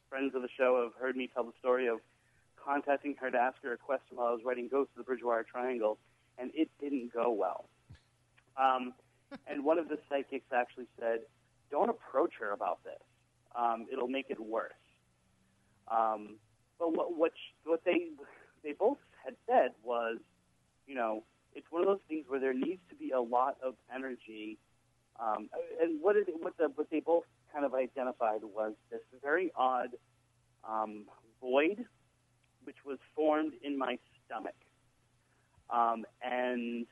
friends 0.09 0.35
of 0.35 0.41
the 0.41 0.49
show 0.57 0.81
have 0.83 1.01
heard 1.01 1.15
me 1.15 1.29
tell 1.33 1.43
the 1.43 1.53
story 1.59 1.87
of 1.87 1.99
contacting 2.63 3.15
her 3.19 3.31
to 3.31 3.37
ask 3.37 3.57
her 3.63 3.73
a 3.73 3.77
question 3.77 4.17
while 4.17 4.27
I 4.27 4.31
was 4.31 4.41
writing 4.45 4.67
Ghost 4.69 4.91
of 4.91 4.97
the 4.97 5.03
Bridgewater 5.03 5.45
Triangle, 5.49 5.97
and 6.37 6.51
it 6.53 6.69
didn't 6.79 7.13
go 7.13 7.31
well. 7.31 7.69
Um, 8.61 8.93
and 9.47 9.63
one 9.63 9.79
of 9.79 9.87
the 9.87 9.97
psychics 10.09 10.47
actually 10.53 10.87
said, 10.99 11.19
"Don't 11.69 11.89
approach 11.89 12.33
her 12.39 12.51
about 12.51 12.83
this. 12.83 13.01
Um, 13.55 13.87
it'll 13.91 14.09
make 14.09 14.29
it 14.29 14.39
worse." 14.39 14.73
Um, 15.91 16.37
but 16.79 16.95
what 16.95 17.17
what 17.17 17.31
what 17.65 17.81
they 17.85 18.09
they 18.63 18.73
both 18.73 18.97
had 19.25 19.35
said 19.47 19.71
was, 19.83 20.17
you 20.87 20.95
know, 20.95 21.23
it's 21.53 21.67
one 21.69 21.81
of 21.81 21.87
those 21.87 21.99
things 22.07 22.25
where 22.27 22.39
there 22.39 22.53
needs 22.53 22.81
to 22.89 22.95
be 22.95 23.11
a 23.11 23.21
lot 23.21 23.57
of 23.63 23.75
energy. 23.93 24.57
Um, 25.19 25.49
and 25.81 26.01
what 26.01 26.15
it, 26.15 26.27
what 26.39 26.57
the 26.57 26.69
what 26.75 26.89
they 26.89 27.01
both 27.01 27.25
kind 27.53 27.65
of 27.65 27.73
identified 27.73 28.41
was 28.43 28.73
this 28.89 29.01
very 29.21 29.51
odd 29.55 29.89
um, 30.67 31.05
void, 31.41 31.85
which 32.63 32.77
was 32.85 32.97
formed 33.15 33.53
in 33.61 33.77
my 33.77 33.97
stomach. 34.25 34.55
Um, 35.69 36.05
and 36.23 36.87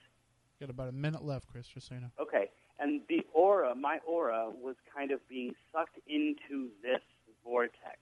Got 0.59 0.69
about 0.69 0.89
a 0.89 0.93
minute 0.93 1.23
left, 1.23 1.47
Chris, 1.47 1.67
just 1.67 1.87
so 1.87 1.95
you 1.95 2.01
know. 2.01 2.11
Okay, 2.19 2.49
and 2.79 3.01
the 3.07 3.21
aura, 3.33 3.73
my 3.75 3.99
aura, 4.05 4.49
was 4.49 4.75
kind 4.93 5.11
of 5.11 5.19
being 5.29 5.53
sucked 5.71 5.99
into 6.07 6.69
this 6.83 7.01
vortex, 7.45 7.99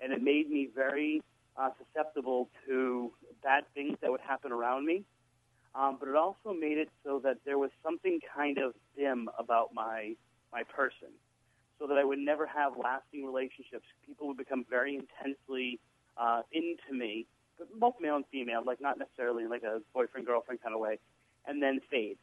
and 0.00 0.12
it 0.12 0.22
made 0.22 0.50
me 0.50 0.68
very 0.74 1.22
uh, 1.56 1.70
susceptible 1.78 2.48
to 2.66 3.12
bad 3.42 3.64
things 3.74 3.96
that 4.02 4.10
would 4.10 4.20
happen 4.20 4.52
around 4.52 4.86
me. 4.86 5.04
Um, 5.74 5.96
but 6.00 6.08
it 6.08 6.16
also 6.16 6.54
made 6.58 6.78
it 6.78 6.88
so 7.04 7.20
that 7.24 7.38
there 7.44 7.58
was 7.58 7.70
something 7.82 8.20
kind 8.34 8.58
of 8.58 8.72
dim 8.96 9.28
about 9.38 9.74
my 9.74 10.14
my 10.52 10.62
person, 10.62 11.08
so 11.78 11.86
that 11.86 11.98
I 11.98 12.04
would 12.04 12.18
never 12.18 12.46
have 12.46 12.72
lasting 12.82 13.26
relationships. 13.26 13.84
People 14.06 14.28
would 14.28 14.38
become 14.38 14.64
very 14.70 14.94
intensely 14.96 15.80
uh, 16.16 16.42
into 16.52 16.92
me, 16.92 17.26
but 17.58 17.68
both 17.78 17.94
male 18.00 18.16
and 18.16 18.24
female, 18.32 18.62
like 18.64 18.80
not 18.80 18.98
necessarily 18.98 19.46
like 19.46 19.64
a 19.64 19.80
boyfriend 19.92 20.26
girlfriend 20.26 20.62
kind 20.62 20.74
of 20.74 20.80
way, 20.80 20.98
and 21.46 21.62
then 21.62 21.80
fade 21.90 22.16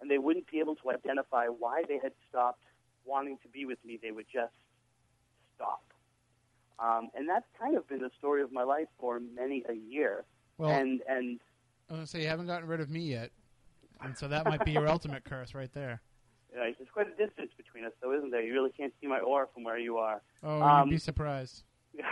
and 0.00 0.10
they 0.10 0.18
wouldn't 0.18 0.50
be 0.50 0.60
able 0.60 0.76
to 0.76 0.90
identify 0.90 1.46
why 1.46 1.82
they 1.88 1.98
had 2.02 2.12
stopped 2.28 2.62
wanting 3.04 3.38
to 3.42 3.48
be 3.48 3.64
with 3.64 3.78
me. 3.84 3.98
They 4.00 4.10
would 4.10 4.26
just 4.32 4.54
stop. 5.54 5.82
Um, 6.78 7.08
and 7.14 7.28
that's 7.28 7.46
kind 7.58 7.76
of 7.76 7.88
been 7.88 8.00
the 8.00 8.10
story 8.18 8.42
of 8.42 8.52
my 8.52 8.62
life 8.62 8.88
for 8.98 9.20
many 9.20 9.64
a 9.68 9.74
year. 9.74 10.24
Well, 10.58 10.70
and 10.70 11.00
and 11.08 11.40
I 11.90 11.94
was 11.94 12.10
to 12.10 12.16
say, 12.16 12.22
you 12.22 12.28
haven't 12.28 12.46
gotten 12.46 12.68
rid 12.68 12.80
of 12.80 12.90
me 12.90 13.00
yet. 13.00 13.30
And 14.02 14.16
so 14.16 14.28
that 14.28 14.44
might 14.44 14.64
be 14.64 14.72
your 14.72 14.88
ultimate 14.88 15.24
curse 15.24 15.54
right 15.54 15.72
there. 15.72 16.02
know, 16.54 16.62
there's 16.62 16.90
quite 16.92 17.06
a 17.06 17.16
distance 17.16 17.50
between 17.56 17.84
us, 17.84 17.92
though, 18.02 18.14
isn't 18.14 18.30
there? 18.30 18.42
You 18.42 18.52
really 18.52 18.72
can't 18.72 18.92
see 19.00 19.06
my 19.06 19.20
aura 19.20 19.46
from 19.54 19.64
where 19.64 19.78
you 19.78 19.96
are. 19.96 20.20
Oh, 20.42 20.60
Um, 20.60 20.88
you'd 20.88 20.96
be 20.96 20.98
surprised. 20.98 21.62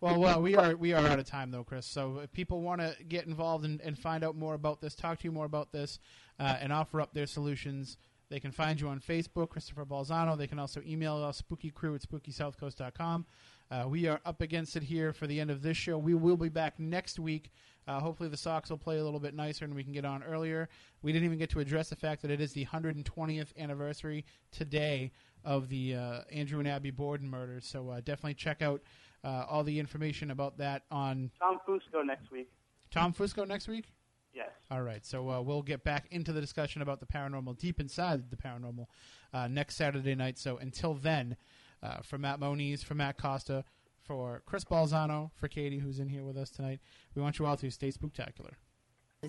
Well, 0.00 0.20
well, 0.20 0.42
we 0.42 0.54
are 0.54 0.76
we 0.76 0.92
are 0.92 1.04
out 1.06 1.18
of 1.18 1.24
time 1.24 1.50
though, 1.50 1.64
Chris. 1.64 1.86
So 1.86 2.18
if 2.18 2.30
people 2.30 2.60
want 2.60 2.80
to 2.82 2.94
get 3.08 3.26
involved 3.26 3.64
and, 3.64 3.80
and 3.80 3.98
find 3.98 4.22
out 4.22 4.36
more 4.36 4.54
about 4.54 4.80
this, 4.80 4.94
talk 4.94 5.18
to 5.20 5.24
you 5.24 5.32
more 5.32 5.46
about 5.46 5.72
this, 5.72 5.98
uh, 6.38 6.56
and 6.60 6.72
offer 6.72 7.00
up 7.00 7.14
their 7.14 7.26
solutions, 7.26 7.96
they 8.28 8.38
can 8.38 8.52
find 8.52 8.80
you 8.80 8.88
on 8.88 9.00
Facebook, 9.00 9.48
Christopher 9.48 9.84
Balzano. 9.84 10.36
They 10.36 10.46
can 10.46 10.58
also 10.58 10.82
email 10.86 11.16
us, 11.24 11.42
spookycrew 11.42 11.94
at 11.94 12.02
spookysouthcoast.com. 12.02 13.26
Uh, 13.70 13.84
we 13.86 14.06
are 14.06 14.20
up 14.24 14.40
against 14.40 14.76
it 14.76 14.82
here 14.82 15.12
for 15.12 15.26
the 15.26 15.38
end 15.40 15.50
of 15.50 15.62
this 15.62 15.76
show. 15.76 15.98
We 15.98 16.14
will 16.14 16.36
be 16.36 16.48
back 16.48 16.78
next 16.78 17.18
week. 17.18 17.50
Uh, 17.86 18.00
hopefully, 18.00 18.28
the 18.28 18.36
Sox 18.36 18.70
will 18.70 18.78
play 18.78 18.98
a 18.98 19.04
little 19.04 19.20
bit 19.20 19.34
nicer 19.34 19.64
and 19.64 19.74
we 19.74 19.84
can 19.84 19.92
get 19.92 20.04
on 20.04 20.22
earlier. 20.22 20.68
We 21.02 21.12
didn't 21.12 21.26
even 21.26 21.38
get 21.38 21.50
to 21.50 21.60
address 21.60 21.90
the 21.90 21.96
fact 21.96 22.22
that 22.22 22.30
it 22.30 22.40
is 22.40 22.52
the 22.52 22.66
120th 22.66 23.56
anniversary 23.56 24.24
today 24.50 25.12
of 25.44 25.68
the 25.68 25.94
uh, 25.94 26.20
Andrew 26.32 26.58
and 26.58 26.68
Abby 26.68 26.90
Borden 26.90 27.28
murders. 27.28 27.66
So 27.66 27.90
uh, 27.90 28.00
definitely 28.00 28.34
check 28.34 28.62
out 28.62 28.82
uh, 29.24 29.44
all 29.48 29.64
the 29.64 29.78
information 29.78 30.30
about 30.30 30.58
that 30.58 30.82
on 30.90 31.30
Tom 31.38 31.58
Fusco 31.66 32.04
next 32.04 32.30
week. 32.30 32.50
Tom 32.90 33.12
Fusco 33.12 33.46
next 33.46 33.68
week. 33.68 33.92
Yes. 34.34 34.50
All 34.70 34.82
right, 34.82 35.04
so 35.04 35.30
uh, 35.30 35.40
we'll 35.40 35.62
get 35.62 35.82
back 35.82 36.06
into 36.10 36.32
the 36.32 36.40
discussion 36.40 36.82
about 36.82 37.00
the 37.00 37.06
paranormal, 37.06 37.58
deep 37.58 37.80
inside 37.80 38.30
the 38.30 38.36
paranormal, 38.36 38.86
uh, 39.32 39.48
next 39.48 39.76
Saturday 39.76 40.14
night. 40.14 40.38
So 40.38 40.58
until 40.58 40.94
then, 40.94 41.36
uh, 41.82 41.98
for 42.02 42.18
Matt 42.18 42.40
Moniz, 42.40 42.82
for 42.82 42.94
Matt 42.94 43.18
Costa, 43.18 43.64
for 44.02 44.42
Chris 44.46 44.64
Balzano, 44.64 45.30
for 45.34 45.48
Katie, 45.48 45.78
who's 45.78 45.98
in 45.98 46.08
here 46.08 46.24
with 46.24 46.36
us 46.36 46.50
tonight, 46.50 46.80
we 47.14 47.22
want 47.22 47.38
you 47.38 47.46
all 47.46 47.56
to 47.56 47.70
stay 47.70 47.90
spooktacular. 47.90 48.54